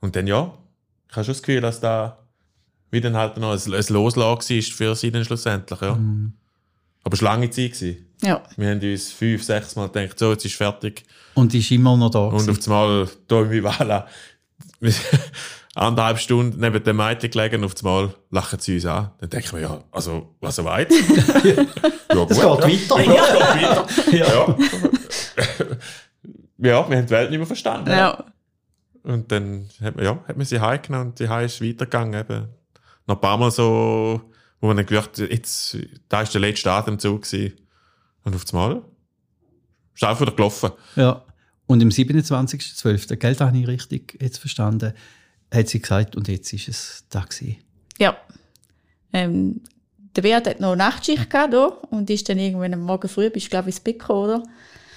Und 0.00 0.16
dann 0.16 0.26
ja, 0.26 0.52
ich 1.08 1.16
habe 1.16 1.24
schon 1.24 1.34
das 1.34 1.42
Gefühl, 1.42 1.60
dass 1.62 1.80
da 1.80 2.18
wie 2.90 3.00
dann 3.00 3.16
halt 3.16 3.38
noch 3.38 3.52
ein, 3.52 3.74
ein 3.74 3.84
Loslagen 3.88 4.58
ist 4.58 4.72
für 4.72 4.94
sie 4.94 5.10
dann 5.10 5.24
schlussendlich, 5.24 5.80
ja. 5.80 5.94
Mhm. 5.94 6.34
Aber 7.04 7.14
es 7.14 7.22
war 7.22 7.32
lange 7.32 7.48
Zeit. 7.50 7.72
Gewesen. 7.72 8.06
Ja. 8.22 8.42
Wir 8.56 8.70
haben 8.70 8.80
uns 8.80 9.10
fünf, 9.10 9.42
sechs 9.42 9.74
Mal 9.74 9.88
gedacht, 9.88 10.18
so, 10.18 10.30
jetzt 10.30 10.44
ist 10.44 10.54
fertig. 10.54 11.04
Und 11.34 11.54
ist 11.54 11.70
immer 11.70 11.96
noch 11.96 12.10
da. 12.10 12.26
Und 12.26 12.48
auf 12.48 12.58
einmal, 12.66 13.08
da 13.26 13.40
im 13.40 13.50
Vivala, 13.50 14.06
anderthalb 15.74 16.18
Stunden 16.18 16.60
neben 16.60 16.84
dem 16.84 16.96
Mädchen 16.96 17.30
gelegen 17.30 17.62
und 17.62 17.72
auf 17.72 17.84
einmal 17.84 18.14
lachen 18.30 18.58
sie 18.60 18.74
uns 18.74 18.86
an. 18.86 19.10
Dann 19.18 19.30
denke 19.30 19.46
ich 19.46 19.52
mir, 19.52 19.60
ja, 19.62 19.82
also, 19.90 20.34
was 20.40 20.56
so 20.56 20.64
weit? 20.64 20.92
ja, 21.44 22.14
gut. 22.14 22.30
Es 22.30 22.36
geht 22.36 22.90
weiter. 22.90 23.00
Ja, 23.00 23.24
es 23.24 23.30
geht 23.30 23.62
weiter. 23.62 23.86
ja. 24.12 24.26
ja 24.26 24.56
ja, 25.58 25.76
wir 26.62 26.76
haben 26.96 27.06
die 27.06 27.10
Welt 27.10 27.30
nicht 27.30 27.38
mehr 27.38 27.46
verstanden. 27.46 27.90
Ja. 27.90 28.24
Und 29.02 29.32
dann 29.32 29.68
hat 29.80 29.96
man, 29.96 30.04
ja, 30.04 30.24
hat 30.26 30.36
man 30.36 30.46
sie 30.46 30.60
heimgenommen 30.60 31.08
und 31.08 31.18
die 31.18 31.28
Heim 31.28 31.46
ist 31.46 31.60
weitergegangen. 31.60 32.20
Eben. 32.20 32.48
Noch 33.06 33.16
ein 33.16 33.20
paar 33.20 33.36
Mal 33.36 33.50
so, 33.50 34.22
wo 34.60 34.66
man 34.68 34.76
dann 34.76 34.86
gedacht 34.86 35.18
jetzt, 35.18 35.76
da 36.08 36.18
war 36.18 36.24
der 36.24 36.40
letzte 36.40 36.70
Atemzug 36.70 37.22
gewesen. 37.22 37.54
Und 38.24 38.36
auf 38.36 38.44
einmal 38.52 38.82
ist 39.94 40.04
einfach 40.04 40.20
wieder 40.20 40.32
gelaufen. 40.32 40.70
Ja. 40.94 41.24
Und 41.66 41.82
am 41.82 41.88
27.12., 41.88 43.16
gell, 43.16 43.36
habe 43.38 43.58
ich 43.58 43.66
richtig 43.66 44.18
jetzt 44.20 44.38
verstanden, 44.38 44.92
hat 45.52 45.68
sie 45.68 45.80
gesagt, 45.80 46.16
und 46.16 46.28
jetzt 46.28 46.52
ist 46.52 46.68
es 46.68 47.04
da 47.08 47.20
gewesen. 47.20 47.56
Ja. 47.98 48.16
Ähm, 49.12 49.62
der 50.14 50.22
Beat 50.22 50.46
hat 50.46 50.60
noch 50.60 50.76
Nachtschicht 50.76 51.30
gehabt 51.30 51.52
hier, 51.52 51.76
und 51.90 52.10
ist 52.10 52.28
dann 52.28 52.38
irgendwann 52.38 52.74
am 52.74 52.80
Morgen 52.80 53.08
früh, 53.08 53.30
bist 53.30 53.50
glaube 53.50 53.70
ich, 53.70 53.76
ins 53.76 53.84
Bett 53.84 53.98
gekommen, 53.98 54.24
oder? 54.24 54.42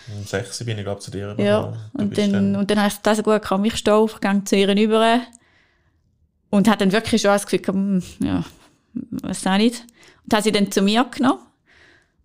Um 0.08 0.24
6 0.24 0.64
bin 0.66 0.78
ich, 0.78 0.84
glaube 0.84 1.01
zu 1.01 1.12
dir 1.12 1.36
Ja, 1.38 1.74
und 1.93 2.18
dann, 2.18 2.32
dann, 2.32 2.56
und 2.56 2.70
dann 2.70 2.80
habe 2.80 2.89
ich 2.89 2.97
das 2.99 3.24
gut, 3.24 3.41
kann 3.41 3.66
ich 3.66 3.76
stehen 3.78 3.93
auf, 3.93 4.20
gehe 4.20 4.43
zu 4.43 4.56
ihr 4.56 4.70
rüber 4.70 5.22
und 6.49 6.68
hat 6.68 6.82
dann 6.82 6.91
wirklich 6.91 7.22
schon 7.22 7.32
das 7.32 7.47
Gefühl, 7.47 7.74
hm, 7.74 8.03
ja, 8.20 8.43
weiß 8.93 9.47
auch 9.47 9.58
nicht. 9.58 9.84
Und 10.24 10.34
habe 10.34 10.43
sie 10.43 10.51
dann 10.51 10.72
zu 10.72 10.82
mir 10.82 11.03
genommen 11.06 11.39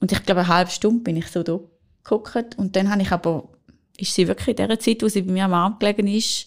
und 0.00 0.12
ich 0.12 0.22
glaube, 0.24 0.40
eine 0.40 0.48
halbe 0.48 0.70
Stunde 0.70 1.02
bin 1.02 1.16
ich 1.16 1.28
so 1.28 1.42
da 1.42 1.58
geguckt 2.02 2.56
und 2.58 2.76
dann 2.76 2.90
habe 2.90 3.02
ich 3.02 3.12
aber, 3.12 3.48
ist 3.96 4.14
sie 4.14 4.28
wirklich 4.28 4.58
in 4.58 4.68
der 4.68 4.78
Zeit, 4.78 5.02
wo 5.02 5.08
sie 5.08 5.22
bei 5.22 5.32
mir 5.32 5.44
am 5.44 5.54
Arm 5.54 5.78
gelegen 5.78 6.06
ist, 6.06 6.46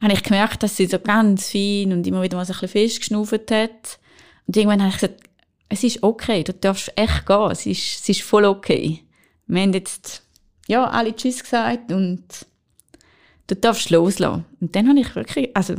habe 0.00 0.12
ich 0.12 0.22
gemerkt, 0.22 0.62
dass 0.62 0.76
sie 0.76 0.86
so 0.86 0.98
ganz 0.98 1.50
fein 1.50 1.92
und 1.92 2.06
immer 2.06 2.22
wieder 2.22 2.36
mal 2.36 2.44
so 2.44 2.52
ein 2.52 2.60
bisschen 2.60 2.88
festgeschnauft 2.88 3.50
hat. 3.52 3.98
Und 4.46 4.56
irgendwann 4.56 4.80
habe 4.82 4.90
ich 4.90 5.00
gesagt, 5.00 5.22
es 5.68 5.84
ist 5.84 6.02
okay, 6.02 6.42
du 6.42 6.52
darfst 6.52 6.92
echt 6.96 7.24
gehen, 7.24 7.50
es 7.50 7.66
ist, 7.66 8.00
es 8.00 8.08
ist 8.08 8.22
voll 8.22 8.44
okay. 8.44 9.00
Wir 9.46 9.62
haben 9.62 9.72
jetzt 9.72 10.22
ja, 10.72 10.86
alle 10.86 11.14
Tschüss 11.14 11.42
gesagt 11.42 11.92
und 11.92 12.24
du 13.46 13.54
darfst 13.54 13.90
loslassen. 13.90 14.46
Und 14.60 14.74
dann 14.74 14.88
habe 14.88 15.00
ich 15.00 15.14
wirklich, 15.14 15.54
also, 15.54 15.74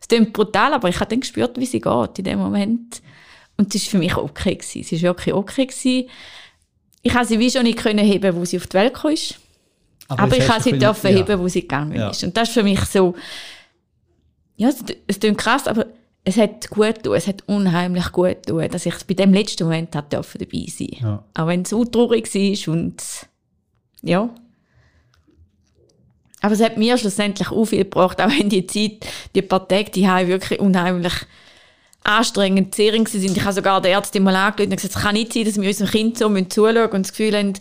es 0.00 0.06
klingt 0.08 0.32
brutal, 0.32 0.72
aber 0.72 0.88
ich 0.88 1.00
habe 1.00 1.10
dann 1.10 1.20
gespürt, 1.20 1.58
wie 1.58 1.66
sie 1.66 1.80
geht 1.80 2.18
in 2.18 2.24
dem 2.24 2.38
Moment. 2.38 3.02
Und 3.56 3.74
es 3.74 3.84
war 3.86 3.90
für 3.90 3.98
mich 3.98 4.16
okay. 4.16 4.54
Gewesen. 4.54 4.80
Es 4.82 5.02
war 5.02 5.10
wirklich 5.10 5.34
okay. 5.34 5.66
Gewesen. 5.66 6.08
Ich 7.02 7.14
habe 7.14 7.24
sie 7.24 7.38
wie 7.40 7.50
schon 7.50 7.64
nicht 7.64 7.78
können 7.78 8.04
heben, 8.04 8.36
wo 8.36 8.44
sie 8.44 8.58
auf 8.58 8.68
die 8.68 8.74
Welt 8.74 8.94
kam. 8.94 9.14
Aber, 10.08 10.22
aber 10.22 10.36
ich 10.36 10.48
habe 10.48 10.62
sie 10.62 10.78
dürfen 10.78 11.10
ja. 11.10 11.18
heben, 11.18 11.40
wo 11.40 11.48
sie 11.48 11.62
gegangen 11.62 11.96
ja. 11.96 12.10
ist. 12.10 12.22
Und 12.22 12.36
das 12.36 12.48
ist 12.48 12.54
für 12.54 12.62
mich 12.62 12.80
so, 12.84 13.14
ja, 14.56 14.68
es, 14.68 14.84
es 15.06 15.18
klingt 15.18 15.38
krass, 15.38 15.66
aber 15.66 15.86
es 16.24 16.36
hat 16.36 16.70
gut 16.70 16.96
getan, 16.96 17.14
es 17.14 17.26
hat 17.26 17.42
unheimlich 17.46 18.12
gut 18.12 18.46
getan, 18.46 18.70
dass 18.70 18.86
ich 18.86 18.94
bei 19.06 19.14
dem 19.14 19.32
letzten 19.32 19.64
Moment 19.64 19.94
dabei 19.94 20.22
sein 20.22 20.38
durfte. 20.48 20.96
Ja. 21.00 21.24
Auch 21.34 21.46
wenn 21.46 21.62
es 21.62 21.70
so 21.70 21.84
traurig 21.84 22.32
war 22.32 22.74
und 22.74 23.02
ja. 24.02 24.30
Aber 26.42 26.54
es 26.54 26.62
hat 26.62 26.78
mir 26.78 26.96
schlussendlich 26.96 27.50
auch 27.50 27.64
viel 27.66 27.84
gebracht, 27.84 28.20
auch 28.20 28.30
wenn 28.30 28.48
die 28.48 28.66
Zeit, 28.66 29.06
die 29.34 29.42
paar 29.42 29.68
Tage, 29.68 29.90
die 29.90 30.08
haben 30.08 30.28
wirklich 30.28 30.58
unheimlich 30.58 31.12
anstrengend 32.02 32.74
Serien 32.74 33.04
sind. 33.04 33.36
Ich 33.36 33.42
habe 33.42 33.52
sogar 33.52 33.80
der 33.80 33.92
Ärztin 33.92 34.22
mal 34.22 34.34
angeschaut 34.34 34.70
und 34.70 34.76
gesagt, 34.76 34.96
es 34.96 35.02
kann 35.02 35.14
nicht 35.14 35.32
sein, 35.32 35.44
dass 35.44 35.60
wir 35.60 35.68
unserem 35.68 35.90
Kind 35.90 36.18
so 36.18 36.28
zuschauen 36.28 36.90
und 36.90 37.06
das 37.06 37.12
Gefühl 37.12 37.36
haben, 37.36 37.52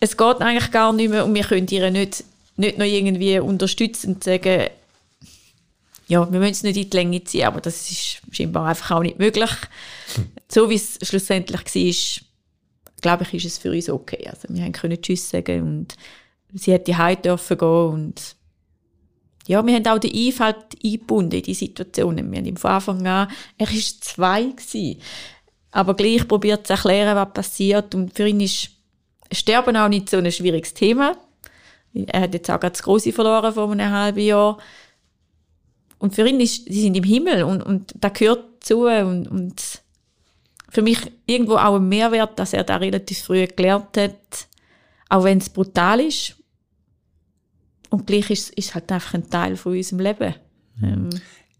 es 0.00 0.16
geht 0.16 0.40
eigentlich 0.40 0.70
gar 0.70 0.92
nicht 0.92 1.10
mehr 1.10 1.24
und 1.24 1.34
wir 1.34 1.44
können 1.44 1.66
ihr 1.68 1.90
nicht, 1.90 2.24
nicht 2.56 2.78
noch 2.78 2.86
irgendwie 2.86 3.38
unterstützen 3.38 4.14
und 4.14 4.24
sagen, 4.24 4.68
ja, 6.06 6.30
wir 6.30 6.38
müssen 6.38 6.52
es 6.52 6.62
nicht 6.62 6.76
in 6.76 6.90
die 6.90 6.96
Länge 6.96 7.24
ziehen, 7.24 7.46
aber 7.46 7.60
das 7.60 7.90
ist 7.90 8.20
scheinbar 8.30 8.66
einfach 8.66 8.96
auch 8.96 9.02
nicht 9.02 9.18
möglich. 9.18 9.50
So 10.48 10.68
wie 10.68 10.74
es 10.74 10.98
schlussendlich 11.02 11.60
war, 11.64 12.24
glaube 13.04 13.24
ich, 13.24 13.34
ist 13.34 13.44
es 13.44 13.58
für 13.58 13.70
uns 13.70 13.90
okay. 13.90 14.26
Also 14.28 14.48
wir 14.48 14.72
können 14.72 15.00
Tschüss 15.00 15.28
sagen 15.28 15.62
und 15.62 15.94
sie 16.54 16.72
hätte 16.72 16.96
heim 16.96 17.20
dürfen 17.20 17.58
gehen 17.58 17.88
und 17.88 18.36
ja, 19.46 19.64
wir 19.64 19.74
haben 19.74 19.86
auch 19.86 19.98
den 19.98 20.14
Einfall 20.14 20.56
eingebunden 20.82 21.36
in 21.36 21.42
die 21.42 21.52
Situationen. 21.52 22.32
Wir 22.32 22.38
haben 22.38 22.56
von 22.56 22.70
Anfang 22.70 23.06
an, 23.06 23.28
er 23.58 23.66
war 23.66 24.00
zwei 24.00 24.44
gewesen, 24.44 25.00
aber 25.70 25.94
gleich 25.94 26.26
probiert 26.26 26.66
zu 26.66 26.72
erklären, 26.72 27.14
was 27.14 27.32
passiert 27.34 27.94
und 27.94 28.14
für 28.14 28.26
ihn 28.26 28.40
ist 28.40 28.70
Sterben 29.32 29.76
auch 29.76 29.88
nicht 29.88 30.08
so 30.08 30.18
ein 30.18 30.30
schwieriges 30.30 30.72
Thema. 30.74 31.16
Er 31.92 32.22
hat 32.22 32.34
jetzt 32.34 32.50
auch 32.50 32.60
ganz 32.60 32.82
große 32.82 33.12
verloren 33.12 33.52
vor 33.52 33.70
einem 33.70 33.90
halben 33.90 34.20
Jahr. 34.20 34.58
Und 35.98 36.14
für 36.14 36.26
ihn 36.26 36.40
ist, 36.40 36.64
sie 36.66 36.82
sind 36.82 36.96
im 36.96 37.04
Himmel 37.04 37.42
und, 37.42 37.62
und 37.62 37.94
da 37.98 38.10
gehört 38.10 38.64
zu 38.64 38.86
und, 38.86 39.26
und 39.26 39.73
für 40.74 40.82
mich 40.82 40.98
irgendwo 41.24 41.54
auch 41.54 41.76
ein 41.76 41.88
Mehrwert, 41.88 42.36
dass 42.36 42.52
er 42.52 42.64
da 42.64 42.76
relativ 42.76 43.18
früh 43.22 43.46
gelernt 43.46 43.96
hat, 43.96 44.48
auch 45.08 45.22
wenn 45.22 45.38
es 45.38 45.48
brutal 45.48 46.00
ist. 46.00 46.34
Und 47.90 48.08
gleich 48.08 48.28
ist 48.28 48.52
es 48.56 48.74
halt 48.74 48.90
einfach 48.90 49.14
ein 49.14 49.30
Teil 49.30 49.56
von 49.56 49.76
unserem 49.76 50.00
Leben. 50.00 50.34
Ähm. 50.82 51.10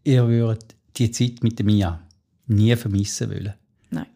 Ihr 0.03 0.27
würdet 0.27 0.75
die 0.97 1.13
Zeit 1.13 1.45
mit 1.45 1.63
Mia 1.63 2.01
nie 2.49 2.75
vermissen 2.75 3.31
wollen? 3.31 3.55
Nein. 3.91 4.07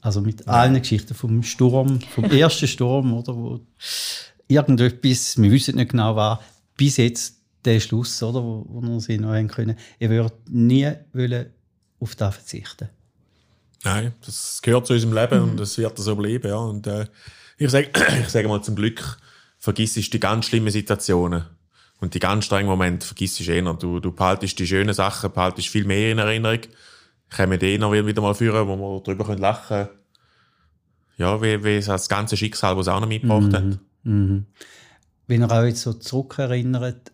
Also 0.00 0.22
mit 0.22 0.48
allen 0.48 0.80
Geschichten 0.80 1.12
vom 1.12 1.42
Sturm, 1.42 2.00
vom 2.00 2.24
ersten 2.30 2.66
Sturm, 2.66 3.12
oder, 3.12 3.36
wo 3.36 3.60
irgendetwas, 4.48 5.36
wir 5.36 5.52
wissen 5.52 5.76
nicht 5.76 5.90
genau 5.90 6.16
was, 6.16 6.38
bis 6.78 6.96
jetzt 6.96 7.42
der 7.62 7.78
Schluss, 7.78 8.22
oder, 8.22 8.42
wo, 8.42 8.64
wo 8.66 8.80
wir 8.80 9.00
sie 9.00 9.18
noch 9.18 9.34
haben 9.34 9.48
können. 9.48 9.76
Ihr 9.98 10.08
würdet 10.08 10.48
nie 10.48 10.90
wollen 11.12 11.50
auf 12.00 12.16
das 12.16 12.36
verzichten 12.36 12.88
Nein, 13.84 14.12
das 14.24 14.60
gehört 14.62 14.86
zu 14.86 14.92
unserem 14.92 15.14
Leben 15.14 15.38
mhm. 15.38 15.50
und 15.50 15.60
das 15.60 15.78
wird 15.78 15.98
so 15.98 16.16
bleiben. 16.16 16.48
Ja. 16.48 16.56
Und, 16.56 16.86
äh, 16.86 17.06
ich 17.56 17.70
sage 17.70 17.90
ich 18.20 18.28
sag 18.28 18.46
mal 18.46 18.62
zum 18.62 18.76
Glück, 18.76 19.18
vergiss 19.58 19.94
die 19.94 20.20
ganz 20.20 20.46
schlimmen 20.46 20.70
Situationen 20.70 21.44
und 22.00 22.14
die 22.14 22.18
ganz 22.18 22.46
strengen 22.46 22.68
Momente 22.68 23.06
vergiss 23.06 23.36
du 23.36 23.44
eher. 23.44 23.74
Du, 23.74 24.00
du 24.00 24.12
behaltest 24.12 24.58
die 24.58 24.66
schönen 24.66 24.94
Sachen, 24.94 25.32
behaltest 25.32 25.68
viel 25.68 25.84
mehr 25.84 26.12
in 26.12 26.18
Erinnerung. 26.18 26.60
Kommen 27.34 27.58
die 27.58 27.78
noch 27.78 27.92
wieder 27.92 28.22
mal 28.22 28.34
führen, 28.34 28.66
wo 28.66 28.76
wir 28.76 29.02
darüber 29.02 29.36
lachen 29.36 29.68
können. 29.68 29.88
Ja, 31.16 31.40
wie, 31.42 31.62
wie 31.62 31.80
das 31.80 32.08
ganze 32.08 32.36
Schicksal, 32.36 32.74
das 32.74 32.86
es 32.86 32.88
auch 32.88 33.00
noch 33.00 33.06
mitgebracht 33.06 33.48
mhm. 33.48 33.54
hat. 33.54 33.78
Mhm. 34.04 34.46
Wenn 35.26 35.42
ihr 35.42 35.50
euch 35.50 35.68
jetzt 35.68 35.82
so 35.82 35.92
zurückerinnert, 35.92 37.12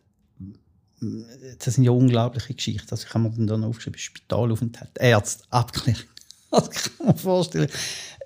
das 1.58 1.74
sind 1.74 1.84
ja 1.84 1.90
unglaubliche 1.90 2.54
Geschichten. 2.54 2.88
Also 2.90 3.06
ich 3.06 3.12
habe 3.12 3.28
mir 3.28 3.46
dann 3.46 3.64
aufgeschrieben, 3.64 3.98
Spitalaufenthalt, 3.98 4.96
Ärzte, 4.98 5.44
Abklärung, 5.50 6.04
Das 6.50 6.70
kann 6.70 7.06
man 7.06 7.16
vorstellen. 7.16 7.70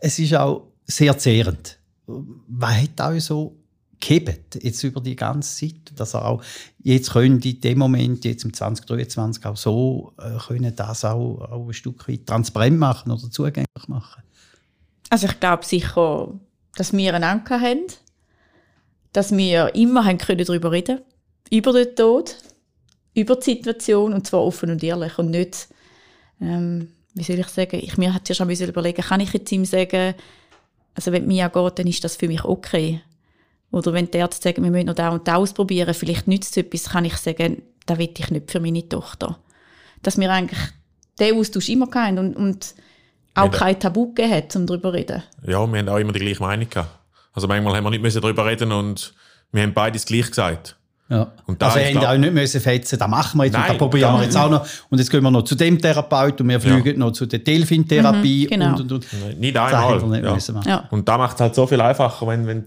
Es 0.00 0.18
ist 0.18 0.34
auch 0.34 0.68
sehr 0.86 1.16
zehrend. 1.18 1.78
Was 2.06 2.82
hat 2.82 3.00
euch 3.00 3.24
so 3.24 3.56
gehebt, 4.00 4.62
jetzt 4.62 4.82
über 4.82 5.00
die 5.00 5.14
ganze 5.14 5.68
Zeit, 5.68 5.92
dass 5.94 6.14
er 6.14 6.26
auch 6.26 6.42
jetzt 6.82 7.12
können 7.12 7.40
in 7.40 7.60
dem 7.60 7.78
Moment, 7.78 8.24
jetzt 8.24 8.44
im 8.44 8.52
2023 8.52 9.44
auch 9.46 9.56
so 9.56 10.12
äh, 10.18 10.38
können 10.38 10.74
das 10.74 11.04
auch, 11.04 11.40
auch 11.40 11.66
ein 11.66 11.72
Stück 11.74 12.08
weit 12.08 12.26
transparent 12.26 12.78
machen 12.78 13.12
oder 13.12 13.30
zugänglich 13.30 13.88
machen? 13.88 14.22
Also 15.10 15.26
ich 15.26 15.38
glaube 15.38 15.64
sicher, 15.64 16.32
dass 16.76 16.92
wir 16.92 17.14
einen 17.14 17.24
Anker 17.24 17.60
haben, 17.60 17.86
dass 19.12 19.36
wir 19.36 19.74
immer 19.74 20.04
haben 20.04 20.18
können 20.18 20.44
darüber 20.44 20.72
reden 20.72 21.00
über 21.52 21.72
den 21.72 21.94
Tod, 21.96 22.36
über 23.14 23.36
die 23.36 23.44
Situation 23.44 24.14
und 24.14 24.26
zwar 24.26 24.42
offen 24.42 24.70
und 24.70 24.82
ehrlich 24.82 25.18
und 25.18 25.30
nicht, 25.30 25.68
ähm, 26.40 26.92
wie 27.14 27.22
soll 27.22 27.38
ich 27.38 27.48
sagen, 27.48 27.80
ich 27.82 27.96
mir 27.98 28.14
hatte 28.14 28.32
ja 28.32 28.34
schon 28.34 28.50
überlegen, 28.50 29.02
kann 29.02 29.20
ich 29.20 29.32
jetzt 29.32 29.50
ihm 29.52 29.64
sagen, 29.64 30.14
also 30.94 31.12
wenn 31.12 31.26
Mia 31.26 31.48
geht, 31.48 31.78
dann 31.78 31.86
ist 31.86 32.04
das 32.04 32.16
für 32.16 32.28
mich 32.28 32.44
okay. 32.44 33.00
Oder 33.70 33.92
wenn 33.92 34.11
die 34.11 34.18
Ärzte 34.18 34.48
sagen, 34.48 34.64
wir 34.64 34.70
müssen 34.70 34.86
noch 34.86 34.94
da 34.94 35.11
und 35.11 35.26
da 35.28 35.36
ausprobieren, 35.36 35.94
vielleicht 35.94 36.26
nützt 36.26 36.56
es 36.56 36.64
etwas, 36.64 36.90
kann 36.90 37.04
ich 37.04 37.16
sagen, 37.16 37.62
das 37.86 37.98
will 37.98 38.11
ich 38.16 38.30
nicht 38.30 38.50
für 38.50 38.61
meine 38.61 38.88
Tochter. 38.88 39.38
Dass 40.02 40.18
wir 40.18 40.30
eigentlich 40.30 40.61
den 41.18 41.36
Austausch 41.36 41.68
immer 41.68 41.88
hatten 41.92 42.18
und, 42.18 42.36
und 42.36 42.74
auch 43.34 43.52
ja, 43.52 43.58
kein 43.58 43.78
Tabu 43.78 44.12
gegeben 44.12 44.34
hat, 44.34 44.56
um 44.56 44.66
darüber 44.66 44.90
zu 44.90 44.96
reden. 44.96 45.22
Ja, 45.46 45.66
wir 45.66 45.78
haben 45.78 45.88
auch 45.88 45.98
immer 45.98 46.12
die 46.12 46.20
gleiche 46.20 46.42
Meinung 46.42 46.68
gehabt. 46.68 46.98
Also 47.32 47.46
manchmal 47.46 47.76
haben 47.76 47.84
wir 47.84 47.90
nicht 47.90 48.16
darüber 48.16 48.46
reden 48.46 48.72
und 48.72 49.14
wir 49.52 49.62
haben 49.62 49.74
beides 49.74 50.04
gleich 50.04 50.28
gesagt. 50.28 50.80
Ja. 51.11 51.32
Und 51.44 51.61
also 51.61 51.80
haben 51.80 51.98
auch 51.98 52.16
nicht 52.16 52.32
müssen 52.32 52.61
fetzen, 52.61 52.96
das 52.96 53.08
machen 53.08 53.38
wir 53.38 53.44
jetzt 53.46 53.54
Nein, 53.54 53.62
und 53.62 53.68
das 53.70 53.78
probieren 53.78 54.14
wir 54.14 54.22
jetzt 54.22 54.36
auch 54.36 54.48
noch. 54.48 54.64
Und 54.90 54.98
jetzt 54.98 55.11
gehen 55.11 55.22
wir 55.22 55.30
noch 55.30 55.42
zu 55.42 55.56
dem 55.56 55.80
Therapeut 55.80 56.40
und 56.40 56.48
wir 56.48 56.61
fliegen 56.61 56.86
ja. 56.86 56.96
noch 56.96 57.11
zu 57.11 57.26
der 57.26 57.40
Delfin-Therapie. 57.40 58.46
Mhm, 58.46 58.50
genau. 58.50 58.76
und, 58.76 58.80
und, 58.80 58.92
und. 58.92 59.40
Nicht 59.40 59.56
einmal. 59.56 60.00
Nicht 60.02 60.24
ja. 60.24 60.34
Müssen 60.34 60.62
ja. 60.64 60.88
Und 60.90 61.08
da 61.08 61.18
macht 61.18 61.34
es 61.34 61.40
halt 61.40 61.54
so 61.56 61.66
viel 61.66 61.80
einfacher, 61.80 62.26
wenn, 62.28 62.46
wenn 62.46 62.64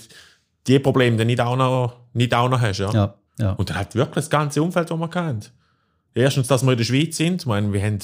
die 0.67 0.77
Probleme 0.79 1.15
dann 1.15 1.27
nicht 1.27 1.39
auch 1.39 1.55
noch, 1.55 1.93
nicht 2.13 2.33
auch 2.35 2.49
noch 2.49 2.59
hast. 2.59 2.79
Ja. 2.79 2.91
Ja. 2.91 3.13
Ja. 3.39 3.51
Und 3.53 3.69
dann 3.69 3.77
hat 3.77 3.95
wirklich 3.95 4.25
das 4.25 4.29
ganze 4.29 4.61
Umfeld, 4.61 4.91
das 4.91 4.99
wir 4.99 5.09
kennt. 5.09 5.51
Erstens, 6.13 6.47
dass 6.47 6.63
wir 6.63 6.71
in 6.73 6.77
der 6.77 6.85
Schweiz 6.85 7.17
sind. 7.17 7.41
Ich 7.41 7.45
meine, 7.47 7.71
wir 7.71 7.81
haben 7.81 7.99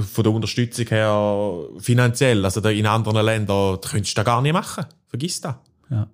von 0.00 0.24
der 0.24 0.32
Unterstützung 0.32 0.86
her 0.86 1.64
finanziell, 1.78 2.44
also 2.44 2.60
in 2.68 2.86
anderen 2.86 3.24
Ländern, 3.24 3.78
da 3.80 3.88
könntest 3.88 4.16
du 4.16 4.20
das 4.20 4.24
gar 4.24 4.40
nicht 4.40 4.52
machen. 4.52 4.86
Vergiss 5.08 5.40
das. 5.40 5.56
Ja. 5.90 6.06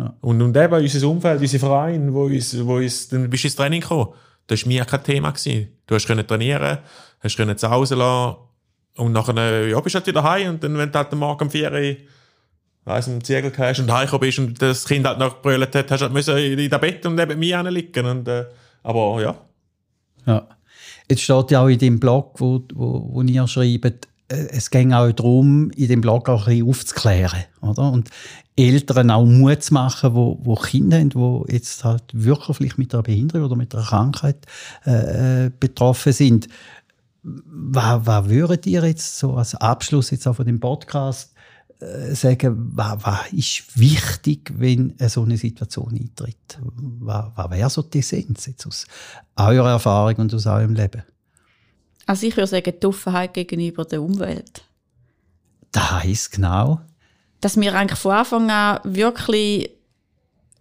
Ja. 0.00 0.14
Und, 0.22 0.40
und 0.40 0.56
eben 0.56 0.74
unser 0.74 1.08
Umfeld, 1.08 1.40
unser 1.40 1.58
Verein, 1.58 2.14
wo 2.14 2.24
uns, 2.24 2.64
wo 2.64 2.76
uns, 2.76 3.08
dann 3.08 3.28
bist 3.28 3.44
du 3.44 3.48
ins 3.48 3.56
Training 3.56 3.82
gekommen. 3.82 4.08
Das 4.46 4.62
war 4.62 4.68
mir 4.68 4.84
kein 4.86 5.04
Thema. 5.04 5.30
Gewesen. 5.30 5.68
Du 5.86 5.94
hast 5.94 6.06
können 6.06 6.26
trainieren, 6.26 6.78
hast 7.20 7.36
können 7.36 7.58
zu 7.58 7.70
Hause 7.70 7.96
lassen 7.96 8.36
und 8.96 9.12
nachher, 9.12 9.68
ja, 9.68 9.78
bist 9.80 9.94
du 9.94 9.98
halt 9.98 10.06
wieder 10.06 10.22
heim 10.22 10.48
und 10.50 10.64
dann, 10.64 10.76
wenn 10.78 10.90
du 10.90 10.98
halt 10.98 11.12
Morgen 11.12 11.44
um 11.44 11.50
4 11.50 11.70
Uhr 11.70 11.96
weiss, 12.84 13.08
einen 13.08 13.22
Ziegel 13.22 13.52
hast 13.56 13.80
und 13.80 13.92
heimgekommen 13.92 14.20
bist 14.20 14.38
und 14.38 14.62
das 14.62 14.86
Kind 14.86 15.06
halt 15.06 15.18
noch 15.18 15.36
gebrüllt 15.36 15.74
hat, 15.74 15.90
hast 15.90 16.00
du 16.00 16.04
halt 16.04 16.14
müssen 16.14 16.36
in 16.38 16.56
dem 16.56 16.80
Bett 16.80 17.04
und 17.04 17.14
neben 17.14 17.38
mir 17.38 17.62
liegen 17.70 18.06
und, 18.06 18.26
äh, 18.26 18.46
aber 18.82 19.20
ja. 19.20 19.34
Ja. 20.26 20.48
Jetzt 21.10 21.22
steht 21.22 21.50
ja 21.50 21.62
auch 21.62 21.68
in 21.68 21.78
dem 21.78 22.00
Blog, 22.00 22.40
wo, 22.40 22.62
wo, 22.72 23.10
wo 23.12 23.22
ihr 23.22 23.46
schreibt, 23.46 24.08
es 24.30 24.70
ging 24.70 24.92
auch 24.92 25.10
darum, 25.10 25.70
in 25.72 25.88
dem 25.88 26.00
Blog 26.00 26.28
auch 26.28 26.46
ein 26.46 26.54
bisschen 26.54 26.68
aufzuklären, 26.68 27.44
oder? 27.60 27.90
Und 27.90 28.10
Eltern 28.56 29.10
auch 29.10 29.24
Mut 29.24 29.62
zu 29.62 29.74
machen, 29.74 30.14
wo, 30.14 30.38
wo 30.42 30.54
Kinder 30.54 30.98
haben, 30.98 31.10
die 31.10 31.52
jetzt 31.52 31.82
halt 31.82 32.04
wirklich 32.12 32.78
mit 32.78 32.94
einer 32.94 33.02
Behinderung 33.02 33.46
oder 33.46 33.56
mit 33.56 33.74
einer 33.74 33.84
Krankheit 33.84 34.46
äh, 34.86 35.46
äh, 35.46 35.50
betroffen 35.58 36.12
sind. 36.12 36.48
Was, 37.22 38.06
was 38.06 38.28
würdet 38.28 38.66
ihr 38.66 38.84
jetzt 38.84 39.18
so 39.18 39.34
als 39.34 39.54
Abschluss 39.54 40.10
jetzt 40.10 40.26
auch 40.26 40.36
von 40.36 40.46
dem 40.46 40.60
Podcast 40.60 41.34
äh, 41.80 42.14
sagen, 42.14 42.70
was, 42.74 42.98
was 43.02 43.32
ist 43.32 43.78
wichtig, 43.78 44.52
wenn 44.56 44.94
so 45.08 45.22
eine 45.22 45.36
Situation 45.36 45.94
eintritt? 45.98 46.58
Was, 47.00 47.26
was 47.34 47.50
wäre 47.50 47.70
so 47.70 47.82
die 47.82 47.98
Essenz 47.98 48.46
jetzt 48.46 48.66
aus 48.66 48.86
eurer 49.36 49.70
Erfahrung 49.70 50.16
und 50.16 50.34
aus 50.34 50.46
eurem 50.46 50.74
Leben? 50.74 51.02
Also 52.10 52.26
ich 52.26 52.36
würde 52.36 52.48
sagen, 52.48 52.74
die 52.82 52.86
Offenheit 52.88 53.34
gegenüber 53.34 53.84
der 53.84 54.02
Umwelt. 54.02 54.64
Das 55.70 55.92
heisst 55.92 56.32
genau? 56.32 56.80
Dass 57.40 57.56
wir 57.56 57.72
eigentlich 57.72 58.00
von 58.00 58.10
Anfang 58.10 58.50
an 58.50 58.80
wirklich 58.82 59.70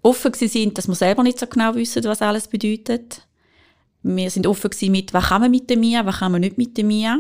offen 0.04 0.32
sind, 0.36 0.78
dass 0.78 0.88
wir 0.88 0.94
selber 0.94 1.24
nicht 1.24 1.40
so 1.40 1.48
genau 1.48 1.74
wissen, 1.74 2.04
was 2.04 2.22
alles 2.22 2.48
bedeutet. 2.48 3.26
Wir 4.04 4.30
sind 4.30 4.46
offen 4.46 4.70
mit, 4.92 5.12
was 5.12 5.30
kann 5.30 5.42
man 5.42 5.50
mit 5.50 5.68
dem 5.72 5.80
Mia, 5.80 6.06
was 6.06 6.20
kann 6.20 6.34
man 6.34 6.42
nicht 6.42 6.60
mit 6.60 6.78
dem 6.78 6.86
Mia. 6.86 7.20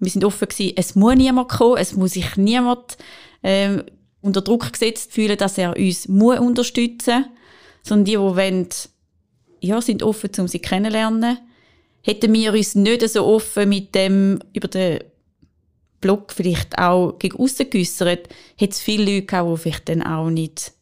Wir 0.00 0.10
sind 0.10 0.24
offen 0.24 0.48
gewesen, 0.48 0.72
es 0.74 0.96
muss 0.96 1.14
niemand 1.14 1.50
kommen, 1.50 1.76
es 1.76 1.94
muss 1.94 2.14
sich 2.14 2.36
niemand 2.36 2.98
ähm, 3.44 3.84
unter 4.20 4.40
Druck 4.40 4.72
gesetzt 4.72 5.12
fühlen, 5.12 5.38
dass 5.38 5.58
er 5.58 5.76
uns 5.76 6.08
muss 6.08 6.40
unterstützen 6.40 7.20
muss. 7.20 7.28
Sondern 7.84 8.04
die, 8.04 8.10
die 8.10 8.18
wollen, 8.18 8.68
ja, 9.60 9.80
sind 9.80 10.02
offen, 10.02 10.30
um 10.38 10.48
sie 10.48 10.58
kennenzulernen 10.58 11.38
hätten 12.02 12.32
wir 12.32 12.52
uns 12.52 12.74
nicht 12.74 13.08
so 13.08 13.26
offen 13.26 13.68
mit 13.68 13.94
dem 13.94 14.40
über 14.52 14.68
den 14.68 15.00
Blog 16.00 16.32
vielleicht 16.32 16.78
auch 16.78 17.18
gegen 17.18 17.38
aussen 17.38 17.68
geäussert, 17.68 18.28
hätte 18.56 18.72
es 18.72 18.80
viele 18.80 19.04
Leute 19.04 19.26
gehabt, 19.26 19.50
die 19.50 19.62
vielleicht 19.62 19.88
dann 19.88 20.02
auch 20.02 20.30
nicht 20.30 20.72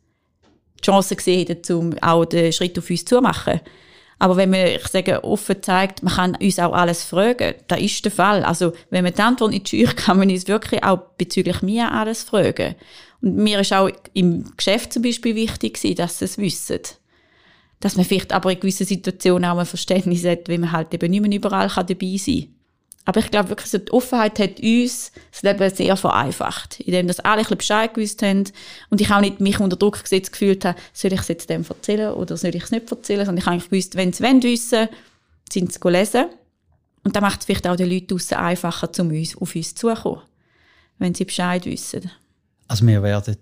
die 0.78 0.82
Chance 0.82 1.16
gesehen 1.16 1.46
hätten, 1.48 1.72
um 1.74 1.98
auch 2.00 2.24
den 2.24 2.52
Schritt 2.52 2.78
auf 2.78 2.88
uns 2.88 3.04
zu 3.04 3.20
machen. 3.20 3.60
Aber 4.20 4.36
wenn 4.36 4.50
man, 4.50 4.66
ich 4.66 4.86
sage, 4.88 5.22
offen 5.22 5.62
zeigt, 5.62 6.02
man 6.02 6.12
kann 6.12 6.36
uns 6.40 6.58
auch 6.58 6.72
alles 6.72 7.04
fragen, 7.04 7.54
da 7.68 7.76
ist 7.76 8.04
der 8.04 8.12
Fall. 8.12 8.42
Also, 8.42 8.72
wenn 8.90 9.04
man 9.04 9.14
die 9.14 9.22
Antwort 9.22 9.52
nicht 9.52 9.68
scheucht, 9.68 9.96
kann 10.04 10.18
man 10.18 10.30
uns 10.30 10.48
wirklich 10.48 10.82
auch 10.82 10.98
bezüglich 11.16 11.62
mir 11.62 11.92
alles 11.92 12.24
fragen. 12.24 12.74
Und 13.20 13.36
mir 13.36 13.60
ist 13.60 13.72
auch 13.72 13.90
im 14.14 14.44
Geschäft 14.56 14.92
zum 14.92 15.02
Beispiel 15.02 15.34
wichtig 15.34 15.80
dass 15.96 16.18
sie 16.18 16.24
es 16.24 16.38
wissen 16.38 16.80
dass 17.80 17.96
man 17.96 18.04
vielleicht 18.04 18.32
aber 18.32 18.52
in 18.52 18.60
gewissen 18.60 18.86
Situationen 18.86 19.48
auch 19.50 19.58
ein 19.58 19.66
Verständnis 19.66 20.24
hat, 20.24 20.48
wie 20.48 20.58
man 20.58 20.72
halt 20.72 20.92
eben 20.94 21.10
nicht 21.10 21.22
mehr 21.22 21.32
überall 21.32 21.68
dabei 21.68 22.16
sein 22.16 22.40
kann. 22.40 22.54
Aber 23.08 23.20
ich 23.20 23.30
glaube 23.30 23.48
wirklich, 23.48 23.70
so 23.70 23.78
die 23.78 23.90
Offenheit 23.90 24.38
hat 24.38 24.60
uns 24.60 25.12
das 25.32 25.42
Leben 25.42 25.74
sehr 25.74 25.96
vereinfacht, 25.96 26.80
indem 26.80 27.06
das 27.06 27.20
alle 27.20 27.40
ein 27.40 27.56
Bescheid 27.56 27.94
gewusst 27.94 28.20
haben 28.20 28.44
und 28.90 29.00
ich 29.00 29.10
auch 29.10 29.22
nicht 29.22 29.40
mich 29.40 29.60
unter 29.60 29.76
Druck 29.76 30.02
gesetzt 30.02 30.32
gefühlt 30.32 30.66
habe, 30.66 30.78
soll 30.92 31.14
ich 31.14 31.20
es 31.20 31.28
jetzt 31.28 31.48
dem 31.48 31.64
erzählen 31.66 32.12
oder 32.12 32.36
soll 32.36 32.54
ich 32.54 32.64
es 32.64 32.70
nicht 32.70 32.90
erzählen, 32.90 33.24
sondern 33.24 33.42
ich 33.42 33.46
eigentlich 33.46 33.70
gewusst, 33.70 33.96
wenn 33.96 34.12
sie 34.12 34.22
wollen 34.22 34.42
wissen, 34.42 34.88
sind 35.50 35.72
sie 35.72 35.88
lesen. 35.88 36.26
Und 37.02 37.16
dann 37.16 37.22
macht 37.22 37.40
es 37.40 37.46
vielleicht 37.46 37.66
auch 37.66 37.76
den 37.76 37.88
Leuten 37.88 38.08
draussen 38.08 38.34
einfacher, 38.34 38.90
um 38.98 39.08
uns, 39.08 39.34
auf 39.38 39.56
uns 39.56 39.74
zuzukommen, 39.74 40.20
wenn 40.98 41.14
sie 41.14 41.24
Bescheid 41.24 41.64
wissen. 41.64 42.10
Also 42.66 42.86
wir 42.86 43.02
werden 43.02 43.38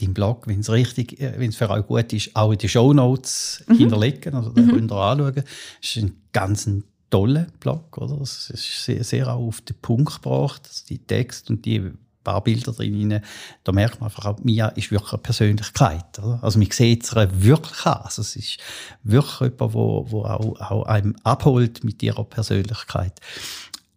deinen 0.00 0.14
Blog, 0.14 0.46
wenn 0.46 0.60
es 0.60 0.70
richtig, 0.70 1.20
äh, 1.20 1.34
wenn 1.38 1.50
es 1.50 1.56
für 1.56 1.68
euch 1.70 1.86
gut 1.86 2.12
ist, 2.12 2.34
auch 2.34 2.52
in 2.52 2.58
die 2.58 2.68
Show 2.68 2.92
Notes 2.92 3.64
mhm. 3.66 3.76
hinterlegen. 3.76 4.34
Also 4.34 4.50
den 4.50 4.66
mhm. 4.66 4.70
könnt 4.72 4.92
ihr 4.92 4.96
anschauen. 4.96 5.34
Das 5.34 5.44
ist 5.82 5.96
ein 5.96 6.16
ganz 6.32 6.68
toller 7.10 7.46
Blog, 7.60 7.98
oder? 7.98 8.20
Es 8.20 8.50
ist 8.50 8.84
sehr, 8.84 9.04
sehr 9.04 9.28
auch 9.28 9.46
auf 9.46 9.60
den 9.60 9.76
Punkt 9.80 10.22
gebracht. 10.22 10.62
Also 10.66 10.84
die 10.88 10.98
Text 10.98 11.50
und 11.50 11.64
die 11.64 11.92
paar 12.22 12.42
Bilder 12.42 12.72
drin, 12.72 13.20
da 13.64 13.72
merkt 13.72 14.00
man 14.00 14.08
einfach, 14.08 14.38
Mia 14.42 14.68
ist 14.68 14.90
wirklich 14.90 15.12
eine 15.12 15.22
Persönlichkeit. 15.22 16.18
Oder? 16.18 16.38
Also 16.42 16.58
man 16.58 16.70
sieht 16.70 17.04
es 17.04 17.14
wirklich 17.14 17.86
an. 17.86 18.02
Also 18.02 18.22
es 18.22 18.36
ist 18.36 18.58
wirklich 19.02 19.40
jemand, 19.40 19.74
wo, 19.74 20.06
wo 20.08 20.24
auch, 20.24 20.60
auch 20.60 20.86
einem 20.86 21.16
abholt 21.24 21.84
mit 21.84 22.02
ihrer 22.02 22.24
Persönlichkeit. 22.24 23.20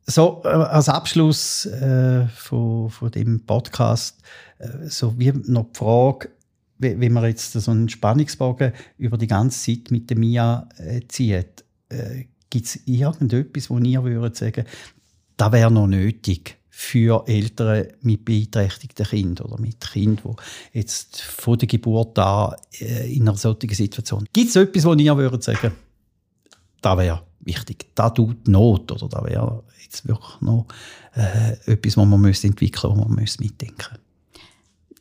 So, 0.08 0.42
äh, 0.44 0.50
als 0.50 0.88
Abschluss 0.88 1.66
äh, 1.66 2.28
von, 2.28 2.90
von 2.90 3.12
dem 3.12 3.46
Podcast, 3.46 4.22
äh, 4.60 4.88
so 4.88 5.18
wie 5.18 5.32
noch 5.32 5.72
die 5.72 5.78
Frage, 5.78 6.30
wenn 6.78 7.14
man 7.14 7.26
jetzt 7.26 7.54
so 7.54 7.72
einen 7.72 7.90
Spannungsbogen 7.90 8.74
über 8.98 9.18
die 9.18 9.28
ganze 9.28 9.72
Zeit 9.74 9.92
mit 9.92 10.10
der 10.10 10.18
Mia 10.18 10.68
äh, 10.78 11.02
zieht, 11.08 11.64
äh, 11.90 12.26
gibt 12.50 12.66
es 12.66 12.80
irgendetwas, 12.86 13.70
wo 13.70 13.80
ihr 13.80 14.04
würdet 14.04 14.36
sagen, 14.36 14.66
das 15.38 15.52
wäre 15.52 15.72
noch 15.72 15.88
nötig 15.88 16.58
für 16.70 17.24
Eltern 17.26 17.88
mit 18.02 18.26
beeinträchtigten 18.26 19.06
Kindern 19.06 19.48
oder 19.48 19.60
mit 19.62 19.80
Kindern, 19.80 20.36
die 20.74 20.80
jetzt 20.80 21.22
von 21.22 21.58
der 21.58 21.68
Geburt 21.68 22.20
an 22.20 22.56
äh, 22.80 23.16
in 23.16 23.24
einer 23.24 23.38
solchen 23.38 23.70
Situation? 23.70 24.28
Gibt 24.34 24.50
es 24.50 24.56
etwas, 24.58 24.84
wo 24.84 24.94
ihr 24.94 25.18
würdet 25.18 25.42
sagen, 25.42 25.72
das 26.86 26.98
wäre 26.98 27.24
wichtig, 27.40 27.88
das 27.96 28.14
tut 28.14 28.48
Not 28.48 28.92
oder 28.92 29.08
das 29.08 29.24
wäre 29.24 29.64
jetzt 29.84 30.08
wirklich 30.08 30.42
noch 30.42 30.66
äh, 31.16 31.72
etwas, 31.72 31.98
was 31.98 32.06
man 32.06 32.22
müsste 32.22 32.48
entwickeln 32.48 32.92
müsste, 32.92 33.02
was 33.02 33.08
man 33.08 33.20
müsste 33.20 33.44
mitdenken 33.44 33.98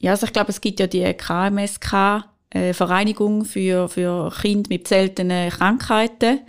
Ja, 0.01 0.13
also 0.13 0.27
ich 0.27 0.33
glaube, 0.33 0.51
es 0.51 0.61
gibt 0.61 0.81
ja 0.81 0.87
die 0.87 1.13
KMSK, 1.13 2.25
äh, 2.51 2.73
Vereinigung 2.73 3.45
für, 3.45 3.89
für 3.89 4.33
Kinder 4.41 4.69
mit 4.69 4.89
seltenen 4.89 5.51
Krankheiten. 5.51 6.41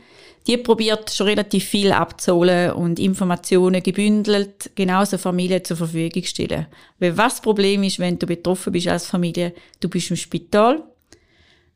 Die 0.48 0.58
probiert 0.58 1.10
schon 1.10 1.28
relativ 1.28 1.66
viel 1.66 1.92
abzuholen 1.92 2.74
und 2.74 3.00
Informationen 3.00 3.82
gebündelt 3.82 4.70
genauso 4.76 5.18
Familien 5.18 5.66
zur 5.66 5.76
Verfügung 5.76 6.24
stellen. 6.24 6.68
Weil 7.00 7.18
was 7.18 7.36
das 7.36 7.42
Problem 7.42 7.82
ist, 7.82 7.98
wenn 7.98 8.20
du 8.20 8.28
betroffen 8.28 8.72
bist 8.72 8.88
als 8.88 9.08
Familie, 9.08 9.54
du 9.80 9.90
bist 9.90 10.12
im 10.12 10.18
Spital, 10.18 10.84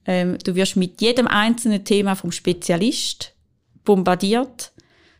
ähm, 0.05 0.37
du 0.43 0.53
wirst 0.53 0.75
mit 0.75 1.01
jedem 1.01 1.27
einzelnen 1.27 1.83
Thema 1.83 2.15
vom 2.15 2.31
Spezialist 2.31 3.33
bombardiert 3.89 4.71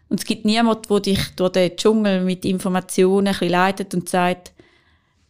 und 0.10 0.20
es 0.20 0.26
gibt 0.26 0.46
niemanden, 0.46 0.84
der 0.90 1.00
dich 1.00 1.36
durch 1.36 1.52
den 1.54 1.76
Dschungel 1.76 2.22
mit 2.22 2.46
Informationen 2.46 3.36
ein 3.40 3.50
leitet 3.50 3.96
und 3.96 4.08
sagt, 4.08 4.52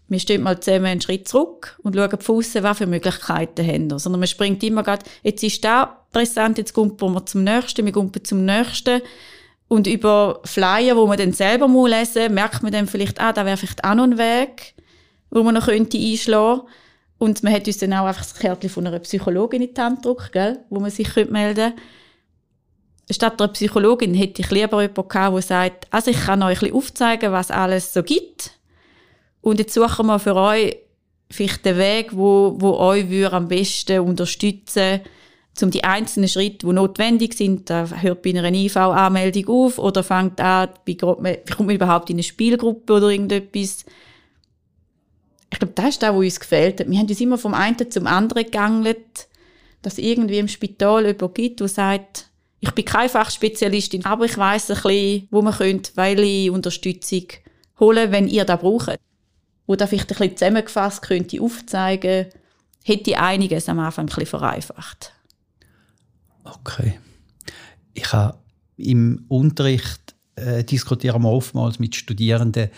wir 0.09 0.19
stehen 0.19 0.41
mal 0.41 0.59
zusammen 0.59 0.87
einen 0.87 1.01
Schritt 1.01 1.27
zurück 1.27 1.79
und 1.83 1.95
schauen 1.95 2.19
von 2.19 2.37
was 2.37 2.77
für 2.77 2.87
Möglichkeiten 2.87 3.65
haben 3.65 3.91
wir. 3.91 3.99
Sondern 3.99 4.19
man 4.19 4.27
springt 4.27 4.63
immer 4.63 4.83
gerade, 4.83 5.05
jetzt 5.23 5.43
ist 5.43 5.63
da 5.63 6.03
präsent, 6.11 6.57
jetzt 6.57 6.73
gumpen 6.73 7.13
wir 7.13 7.25
zum 7.25 7.43
Nächsten, 7.43 7.85
wir 7.85 7.93
gumpen 7.93 8.25
zum 8.25 8.43
Nächsten. 8.43 9.01
Und 9.67 9.85
über 9.85 10.41
Flyer, 10.45 10.97
wo 10.97 11.05
man 11.05 11.17
dann 11.17 11.31
selber 11.31 11.67
muss 11.67 11.91
lesen 11.91 12.33
merkt 12.33 12.63
man 12.63 12.71
dann 12.71 12.87
vielleicht, 12.87 13.21
ah, 13.21 13.31
da 13.31 13.45
wäre 13.45 13.55
vielleicht 13.55 13.83
auch 13.83 13.93
noch 13.93 14.05
ein 14.05 14.17
Weg, 14.17 14.73
wo 15.29 15.43
man 15.43 15.53
noch 15.53 15.65
könnte 15.65 15.97
einschlagen 15.97 16.61
könnte. 16.61 16.73
Und 17.19 17.43
man 17.43 17.53
hat 17.53 17.67
uns 17.67 17.77
dann 17.77 17.93
auch 17.93 18.05
einfach 18.05 18.23
das 18.23 18.33
Kärtchen 18.33 18.69
von 18.69 18.87
einer 18.87 18.99
Psychologin 18.99 19.61
in 19.61 19.73
die 19.73 19.81
Hand 19.81 20.01
gedrückt, 20.01 20.31
gell, 20.31 20.59
wo 20.69 20.79
man 20.79 20.89
sich 20.89 21.15
melden 21.15 21.29
könnte. 21.55 21.73
Statt 23.11 23.41
einer 23.41 23.51
Psychologin 23.51 24.13
hätte 24.13 24.41
ich 24.41 24.51
lieber 24.51 24.81
jemanden 24.81 25.07
gehabt, 25.07 25.35
der 25.35 25.41
sagt, 25.41 25.87
also 25.89 26.11
ich 26.11 26.19
kann 26.19 26.43
euch 26.43 26.61
ein 26.61 26.73
aufzeigen, 26.73 27.31
was 27.31 27.49
alles 27.49 27.93
so 27.93 28.03
gibt. 28.03 28.51
Und 29.41 29.59
jetzt 29.59 29.73
suchen 29.73 30.05
wir 30.05 30.19
für 30.19 30.35
euch 30.35 30.77
vielleicht 31.31 31.65
den 31.65 31.77
Weg, 31.77 32.15
wo, 32.15 32.55
wo 32.59 32.73
euch 32.77 33.33
am 33.33 33.47
besten 33.47 33.99
unterstützen 33.99 35.01
um 35.61 35.71
die 35.71 35.83
einzelnen 35.83 36.29
Schritte, 36.29 36.67
die 36.67 36.73
notwendig 36.73 37.33
sind, 37.33 37.69
da 37.69 37.85
hört 37.85 38.21
bei 38.21 38.29
einer 38.29 38.51
IV-Anmeldung 38.53 39.47
auf 39.47 39.77
oder 39.77 40.03
fängt 40.03 40.39
an, 40.39 40.69
wie 40.85 40.97
kommt 40.97 41.21
man 41.21 41.69
überhaupt 41.69 42.09
in 42.09 42.15
eine 42.15 42.23
Spielgruppe 42.23 42.93
oder 42.93 43.09
irgendetwas. 43.09 43.85
Ich 45.51 45.59
glaube, 45.59 45.73
das 45.75 45.89
ist 45.89 46.03
das, 46.03 46.11
was 46.11 46.17
uns 46.17 46.39
gefällt 46.39 46.79
hat. 46.79 46.89
Wir 46.89 46.99
haben 46.99 47.07
uns 47.07 47.21
immer 47.21 47.37
vom 47.37 47.53
einen 47.53 47.91
zum 47.91 48.07
anderen 48.07 48.43
gegangelt, 48.43 49.27
dass 49.81 49.97
irgendwie 49.97 50.39
im 50.39 50.47
Spital 50.47 51.05
jemanden 51.05 51.33
gibt, 51.33 51.59
der 51.59 51.67
sagt, 51.67 52.28
ich 52.59 52.71
bin 52.71 52.85
keine 52.85 53.09
Fachspezialistin, 53.09 54.05
aber 54.05 54.25
ich 54.25 54.37
weiss 54.37 54.69
ein 54.69 54.75
bisschen, 54.75 55.27
wo 55.31 55.41
man 55.41 55.53
könnte, 55.53 55.91
weil 55.95 56.19
ich 56.19 56.49
Unterstützung 56.49 57.23
holen, 57.79 58.11
wenn 58.11 58.27
ihr 58.27 58.45
das 58.45 58.59
braucht 58.59 58.99
wo 59.69 59.75
da 59.75 59.85
vielleicht 59.85 60.11
ein 60.11 60.17
bisschen 60.17 60.37
zusammengefasst 60.37 61.03
könnte 61.03 61.39
aufzeigen, 61.39 62.25
hätte 62.83 63.19
einiges 63.19 63.69
am 63.69 63.77
Anfang 63.77 64.05
ein 64.05 64.07
bisschen 64.07 64.25
vereinfacht. 64.25 65.13
Okay. 66.43 66.99
Ich 67.93 68.11
habe 68.11 68.39
im 68.77 69.25
Unterricht 69.27 70.15
äh, 70.33 70.63
diskutieren 70.63 71.21
wir 71.21 71.29
oftmals 71.29 71.77
mit 71.77 71.95
Studierenden, 71.95 72.71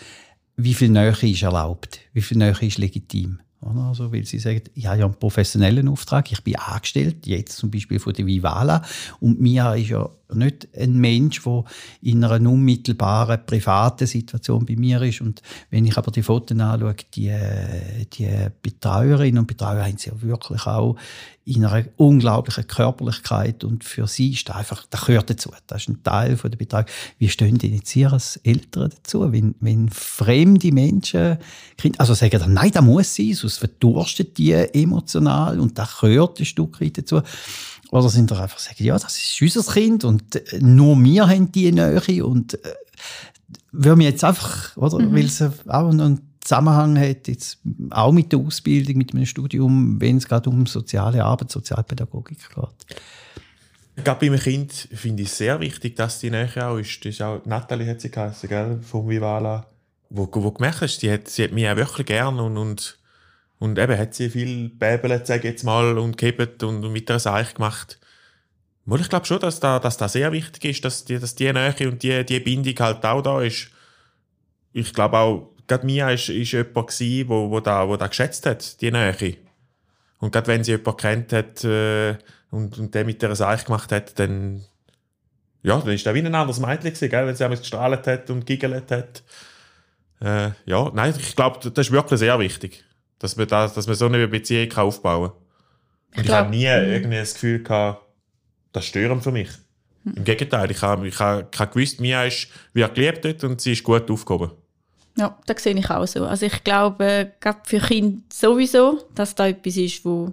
wie 0.56 0.74
viel 0.74 0.90
Nähe 0.90 1.16
ist 1.22 1.42
erlaubt, 1.42 1.98
wie 2.12 2.20
viel 2.20 2.36
Nähe 2.36 2.54
ist 2.60 2.76
legitim. 2.76 3.40
Also, 3.64 4.12
weil 4.12 4.24
sie 4.24 4.40
sagen, 4.40 4.62
ich 4.74 4.86
habe 4.86 4.98
ja 4.98 5.04
einen 5.04 5.14
professionellen 5.14 5.88
Auftrag, 5.88 6.32
ich 6.32 6.42
bin 6.42 6.56
angestellt, 6.56 7.26
jetzt 7.26 7.56
zum 7.56 7.70
Beispiel 7.70 8.00
von 8.00 8.12
der 8.12 8.26
Vivala, 8.26 8.82
und 9.20 9.40
Mia 9.40 9.74
ist 9.74 9.90
ja 9.90 10.08
nicht 10.34 10.68
ein 10.76 10.94
Mensch, 10.94 11.42
der 11.42 11.64
in 12.02 12.24
einer 12.24 12.50
unmittelbaren 12.50 13.44
privaten 13.46 14.06
Situation 14.06 14.66
bei 14.66 14.76
mir 14.76 15.02
ist. 15.02 15.20
Und 15.20 15.42
wenn 15.70 15.84
ich 15.84 15.96
aber 15.96 16.10
die 16.10 16.22
Fotos 16.22 16.58
anschaue, 16.58 16.94
die, 17.14 17.32
die 18.12 18.28
Betreuerinnen 18.62 19.38
und 19.38 19.46
Betreuer 19.46 19.84
haben 19.84 19.98
sie 19.98 20.10
ja 20.10 20.22
wirklich 20.22 20.66
auch 20.66 20.96
in 21.44 21.64
einer 21.64 21.84
unglaublichen 21.96 22.66
Körperlichkeit 22.68 23.64
und 23.64 23.82
für 23.82 24.06
sie 24.06 24.30
ist 24.30 24.48
das 24.48 24.56
einfach, 24.56 24.86
das 24.88 25.06
gehört 25.06 25.28
dazu. 25.28 25.50
Das 25.66 25.82
ist 25.82 25.88
ein 25.88 26.02
Teil 26.02 26.36
der 26.36 26.56
Betreuung. 26.56 26.86
Wie 27.18 27.28
stehen 27.28 27.58
denn 27.58 27.74
jetzt 27.74 27.96
ihr 27.96 28.12
als 28.12 28.36
Eltern 28.36 28.90
dazu, 28.90 29.32
wenn, 29.32 29.54
wenn 29.58 29.88
fremde 29.88 30.70
Menschen, 30.70 31.38
also 31.98 32.14
sagen 32.14 32.38
dann, 32.38 32.54
nein, 32.54 32.70
das 32.70 32.84
muss 32.84 33.14
sein, 33.14 33.34
sonst 33.34 33.58
verdurstet 33.58 34.38
die 34.38 34.52
emotional 34.52 35.58
und 35.58 35.76
das 35.78 35.98
gehört 36.00 36.38
ein 36.38 36.44
Stück 36.44 36.80
weit 36.80 36.98
dazu. 36.98 37.22
Oder 37.92 38.08
sind 38.08 38.30
doch 38.30 38.40
einfach 38.40 38.58
sagen, 38.58 38.82
ja, 38.82 38.98
das 38.98 39.18
ist 39.18 39.42
unser 39.42 39.70
Kind 39.70 40.04
und 40.04 40.34
äh, 40.34 40.58
nur 40.60 40.96
wir 41.04 41.28
haben 41.28 41.52
die 41.52 41.70
Nähe 41.70 42.24
und 42.24 42.54
äh, 42.54 42.74
würden 43.70 44.00
wir 44.00 44.08
jetzt 44.08 44.24
einfach, 44.24 44.74
oder, 44.78 44.98
mhm. 44.98 45.14
weil 45.14 45.26
es 45.26 45.42
auch 45.42 45.90
einen 45.90 46.32
Zusammenhang 46.40 46.98
hat, 46.98 47.28
jetzt 47.28 47.58
auch 47.90 48.12
mit 48.12 48.32
der 48.32 48.38
Ausbildung, 48.38 48.96
mit 48.96 49.12
einem 49.12 49.26
Studium, 49.26 50.00
wenn 50.00 50.16
es 50.16 50.26
gerade 50.26 50.48
um 50.48 50.64
soziale 50.64 51.22
Arbeit, 51.22 51.50
Sozialpädagogik 51.50 52.38
geht. 52.38 52.96
Ich 53.96 54.04
glaube, 54.04 54.20
bei 54.20 54.26
einem 54.28 54.40
Kind 54.40 54.72
finde 54.72 55.24
ich 55.24 55.28
es 55.28 55.36
sehr 55.36 55.60
wichtig, 55.60 55.94
dass 55.94 56.18
die 56.18 56.30
Nähe 56.30 56.48
auch 56.66 56.78
ist. 56.78 57.04
Das 57.04 57.12
ist 57.12 57.20
auch, 57.20 57.44
Nathalie 57.44 57.90
hat 57.90 58.00
sie 58.00 58.10
geheißen, 58.10 58.48
gell, 58.48 58.80
vom 58.80 59.06
Vivala, 59.06 59.66
wo, 60.08 60.26
wo 60.32 60.50
gemerkt 60.50 60.80
hast, 60.80 61.00
sie 61.00 61.12
hat, 61.12 61.28
sie 61.28 61.44
hat 61.44 61.52
mich 61.52 61.68
auch 61.68 61.76
wirklich 61.76 62.06
gern 62.06 62.40
und, 62.40 62.56
und 62.56 62.98
und 63.62 63.78
eben 63.78 63.96
hat 63.96 64.12
sie 64.12 64.28
viel 64.28 64.70
bäbelt, 64.70 65.28
sage 65.28 65.46
jetzt 65.46 65.62
mal, 65.62 65.96
und 65.96 66.18
gehebt 66.18 66.64
und, 66.64 66.84
und 66.84 66.92
mit 66.92 67.08
der 67.08 67.20
Seich 67.20 67.54
gemacht. 67.54 68.00
Wohl, 68.86 69.00
ich 69.00 69.08
glaube 69.08 69.24
schon, 69.24 69.38
dass 69.38 69.60
da, 69.60 69.78
dass 69.78 69.96
da 69.96 70.08
sehr 70.08 70.32
wichtig 70.32 70.64
ist, 70.64 70.84
dass 70.84 71.04
die, 71.04 71.20
dass 71.20 71.36
die 71.36 71.52
Nähe 71.52 71.88
und 71.88 72.02
die, 72.02 72.24
die 72.26 72.40
Bindung 72.40 72.74
halt 72.80 73.04
auch 73.04 73.22
da 73.22 73.40
ist. 73.40 73.70
Ich 74.72 74.92
glaube 74.92 75.16
auch, 75.16 75.52
gerade 75.68 75.86
Mia 75.86 76.10
ist, 76.10 76.28
ist 76.28 76.50
jemand 76.50 76.88
gewesen, 76.88 77.28
wo, 77.28 77.50
wo 77.52 77.60
da, 77.60 77.86
wo 77.88 77.96
da 77.96 78.08
geschätzt 78.08 78.46
hat, 78.46 78.80
die 78.80 78.90
Nähe. 78.90 79.36
Und 80.18 80.32
gerade 80.32 80.48
wenn 80.48 80.64
sie 80.64 80.72
jemanden 80.72 80.96
kennt 80.96 81.32
hat, 81.32 81.62
äh, 81.62 82.18
und, 82.50 82.76
und 82.80 82.92
der 82.96 83.04
mit 83.04 83.22
der 83.22 83.36
Seich 83.36 83.64
gemacht 83.64 83.92
hat, 83.92 84.18
dann, 84.18 84.64
ja, 85.62 85.78
dann 85.78 85.94
ist 85.94 86.04
der 86.04 86.14
wie 86.14 86.18
ein 86.18 86.34
anderes 86.34 86.58
Mädchen 86.58 86.92
gewesen, 86.92 87.10
gell, 87.10 87.28
wenn 87.28 87.36
sie 87.36 87.44
einmal 87.44 87.58
gestrahlt 87.58 88.08
hat 88.08 88.28
und 88.28 88.44
giggelt 88.44 88.90
hat. 88.90 89.22
Äh, 90.20 90.50
ja, 90.66 90.90
nein, 90.92 91.14
ich 91.16 91.36
glaube, 91.36 91.70
das 91.70 91.86
ist 91.86 91.92
wirklich 91.92 92.18
sehr 92.18 92.36
wichtig 92.40 92.84
dass 93.22 93.36
man, 93.36 93.46
das, 93.46 93.74
dass 93.74 93.86
man 93.86 93.94
so 93.94 94.06
eine 94.06 94.26
Beziehung 94.26 94.68
kann 94.68 94.84
aufbauen 94.84 95.30
kann. 95.30 95.38
Und 96.16 96.22
ich, 96.22 96.24
ich 96.26 96.32
habe 96.32 96.50
nie 96.50 96.64
irgendwie 96.64 97.16
das 97.16 97.34
Gefühl 97.34 97.62
gehabt, 97.62 98.02
das 98.72 98.84
störend 98.84 99.22
für 99.22 99.30
mich. 99.30 99.48
Hm. 100.04 100.14
Im 100.16 100.24
Gegenteil, 100.24 100.70
ich 100.70 100.82
habe, 100.82 101.06
ich 101.06 101.18
habe, 101.20 101.46
ich 101.50 101.58
habe 101.58 101.72
gewusst, 101.72 102.00
Mia 102.00 102.24
ist, 102.24 102.48
wie 102.74 102.80
er 102.80 102.88
gelebt 102.88 103.24
hat 103.24 103.44
und 103.44 103.60
sie 103.60 103.72
ist 103.72 103.84
gut 103.84 104.10
aufgehoben. 104.10 104.50
Ja, 105.16 105.38
das 105.46 105.62
sehe 105.62 105.78
ich 105.78 105.88
auch 105.88 106.06
so. 106.06 106.24
Also 106.24 106.46
ich 106.46 106.64
glaube, 106.64 107.32
gerade 107.38 107.60
für 107.64 107.78
Kinder 107.78 108.22
sowieso, 108.32 109.04
dass 109.14 109.34
da 109.36 109.46
etwas 109.46 109.76
ist, 109.76 110.04
wo, 110.04 110.32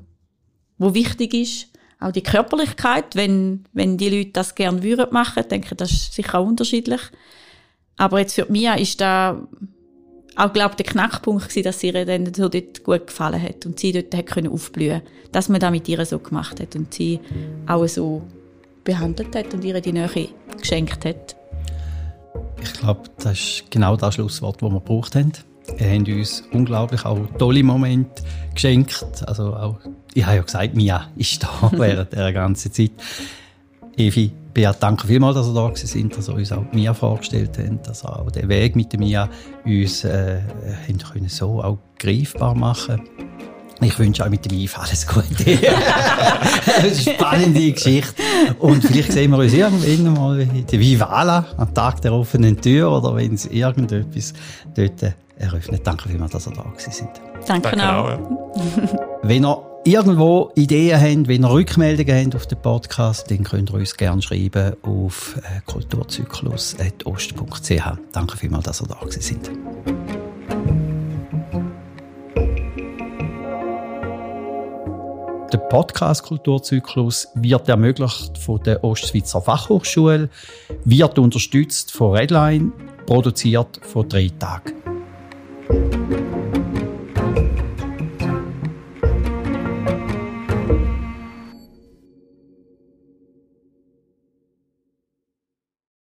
wo 0.80 0.94
wichtig 0.94 1.34
ist. 1.36 1.68
Auch 2.00 2.12
die 2.12 2.24
Körperlichkeit, 2.24 3.16
wenn, 3.16 3.66
wenn 3.74 3.98
die 3.98 4.10
Leute 4.10 4.32
das 4.32 4.56
gerne 4.56 4.82
würden 4.82 5.08
machen, 5.12 5.44
denke 5.48 5.68
ich, 5.72 5.78
das 5.78 5.92
ist 5.92 6.14
sicher 6.14 6.40
auch 6.40 6.48
unterschiedlich. 6.48 7.02
Aber 7.98 8.20
jetzt 8.20 8.34
für 8.34 8.46
Mia 8.50 8.76
ist 8.76 9.00
da 9.00 9.40
auch 10.40 10.54
glaube 10.54 10.76
der 10.76 10.86
Knackpunkt 10.86 11.50
gewesen, 11.50 11.64
dass 11.64 11.80
sie 11.80 11.88
ihr 11.88 12.06
dann 12.06 12.34
so 12.34 12.48
dort 12.48 12.84
gut 12.84 13.08
gefallen 13.08 13.42
hat 13.42 13.66
und 13.66 13.80
sie 13.80 13.92
dort 13.92 14.16
hat 14.16 14.28
können 14.28 14.52
aufblühen, 14.52 15.02
dass 15.32 15.50
man 15.50 15.60
das 15.60 15.72
mit 15.72 15.88
ihr 15.90 16.04
so 16.06 16.20
gemacht 16.20 16.60
hat 16.60 16.76
und 16.76 16.94
sie 16.94 17.20
auch 17.68 17.86
so 17.88 18.22
behandelt 18.84 19.36
hat 19.36 19.54
und 19.54 19.64
ihr 19.64 19.80
die 19.82 19.92
Nähe 19.92 20.30
geschenkt 20.58 21.06
hat. 21.06 21.36
Ich 22.62 22.74
glaube, 22.74 23.02
das 23.18 23.34
ist 23.34 23.64
genau 23.70 23.96
das 23.96 24.16
Schlusswort, 24.16 24.62
das 24.62 24.70
wir 24.70 24.80
gebraucht 24.80 25.16
haben. 25.16 25.32
Wir 25.78 25.88
haben 25.88 26.06
uns 26.06 26.44
unglaublich 26.52 27.06
auch 27.06 27.20
tolle 27.38 27.64
Momente 27.64 28.24
geschenkt. 28.54 29.06
Also 29.28 29.54
auch, 29.54 29.80
ich 30.14 30.26
habe 30.26 30.38
ja 30.38 30.42
gesagt, 30.42 30.76
Mia 30.76 31.10
ist 31.16 31.44
da 31.44 31.72
während 31.74 32.14
der 32.14 32.34
ganzen 32.34 32.72
Zeit. 32.72 32.92
Evi, 33.98 34.32
Beat, 34.60 34.76
danke 34.82 35.08
vielmals, 35.08 35.36
dass 35.36 35.48
ihr 35.48 35.54
da 35.54 35.72
sind, 35.74 36.18
dass 36.18 36.28
ihr 36.28 36.36
uns 36.36 36.52
auch 36.52 36.66
Mia 36.74 36.94
vorgestellt 36.94 37.58
habt, 37.58 37.88
dass 37.88 38.04
ihr 38.04 38.20
auch 38.20 38.30
den 38.30 38.50
Weg 38.50 38.76
mit 38.76 38.92
der 38.92 39.00
Mia 39.00 39.30
uns 39.66 40.04
äh, 40.04 40.40
können 41.12 41.30
so 41.30 41.64
auch 41.64 41.78
greifbar 41.98 42.56
machen 42.56 43.02
ich 43.82 43.98
wünsche 43.98 44.24
euch 44.24 44.30
mit 44.30 44.44
dem 44.44 44.58
Yves 44.58 44.76
alles 44.76 45.08
Gute. 45.08 45.26
das 46.66 46.84
ist 46.86 47.08
eine 47.08 47.16
spannende 47.16 47.72
Geschichte. 47.72 48.22
Und 48.60 48.84
vielleicht 48.84 49.14
sehen 49.14 49.32
wir 49.32 49.38
uns 49.38 49.54
irgendwann 49.54 50.14
mal 50.14 50.40
in 50.42 50.68
der 50.68 50.80
Vivala 50.82 51.46
am 51.56 51.74
Tag 51.74 52.02
der 52.02 52.12
offenen 52.12 52.60
Tür 52.60 52.92
oder 52.92 53.16
wenn 53.16 53.36
es 53.36 53.46
irgendetwas 53.46 54.34
dort 54.76 55.14
eröffnet. 55.38 55.88
Danke 55.88 56.10
vielmals, 56.10 56.34
dass 56.34 56.48
ihr 56.48 56.54
da 56.54 56.66
sind. 56.78 57.10
Danke, 57.48 57.70
Danke 57.70 57.90
auch. 57.90 58.20
Wenn 59.24 59.46
ihr 59.46 59.69
irgendwo 59.86 60.52
Ideen 60.56 61.00
habt, 61.00 61.28
wenn 61.28 61.44
ihr 61.44 61.50
Rückmeldungen 61.50 62.26
habt 62.26 62.36
auf 62.36 62.48
den 62.48 62.60
Podcast, 62.62 63.30
dann 63.32 63.44
könnt 63.44 63.72
ihr 63.72 63.76
uns 63.76 63.96
gerne 63.96 64.22
schreiben 64.22 64.74
auf 64.82 65.38
äh, 65.38 65.62
kulturzyklus.ost.ch. 65.66 67.98
Danke 68.12 68.38
vielmals, 68.38 68.66
dass 68.66 68.82
ihr 68.82 68.88
da 68.88 69.00
sind. 69.10 69.50
Der 75.52 75.58
Podcast 75.58 76.22
Kulturzyklus 76.24 77.30
wird 77.34 77.68
ermöglicht 77.70 78.38
von 78.38 78.62
der 78.62 78.84
Ostschweizer 78.84 79.42
Fachhochschule, 79.42 80.30
wird 80.86 81.18
unterstützt 81.18 81.92
von 81.92 82.16
Redline, 82.16 82.72
produziert 83.08 83.82
von 83.82 84.08
drei 84.08 84.30
Tagen. 84.38 84.76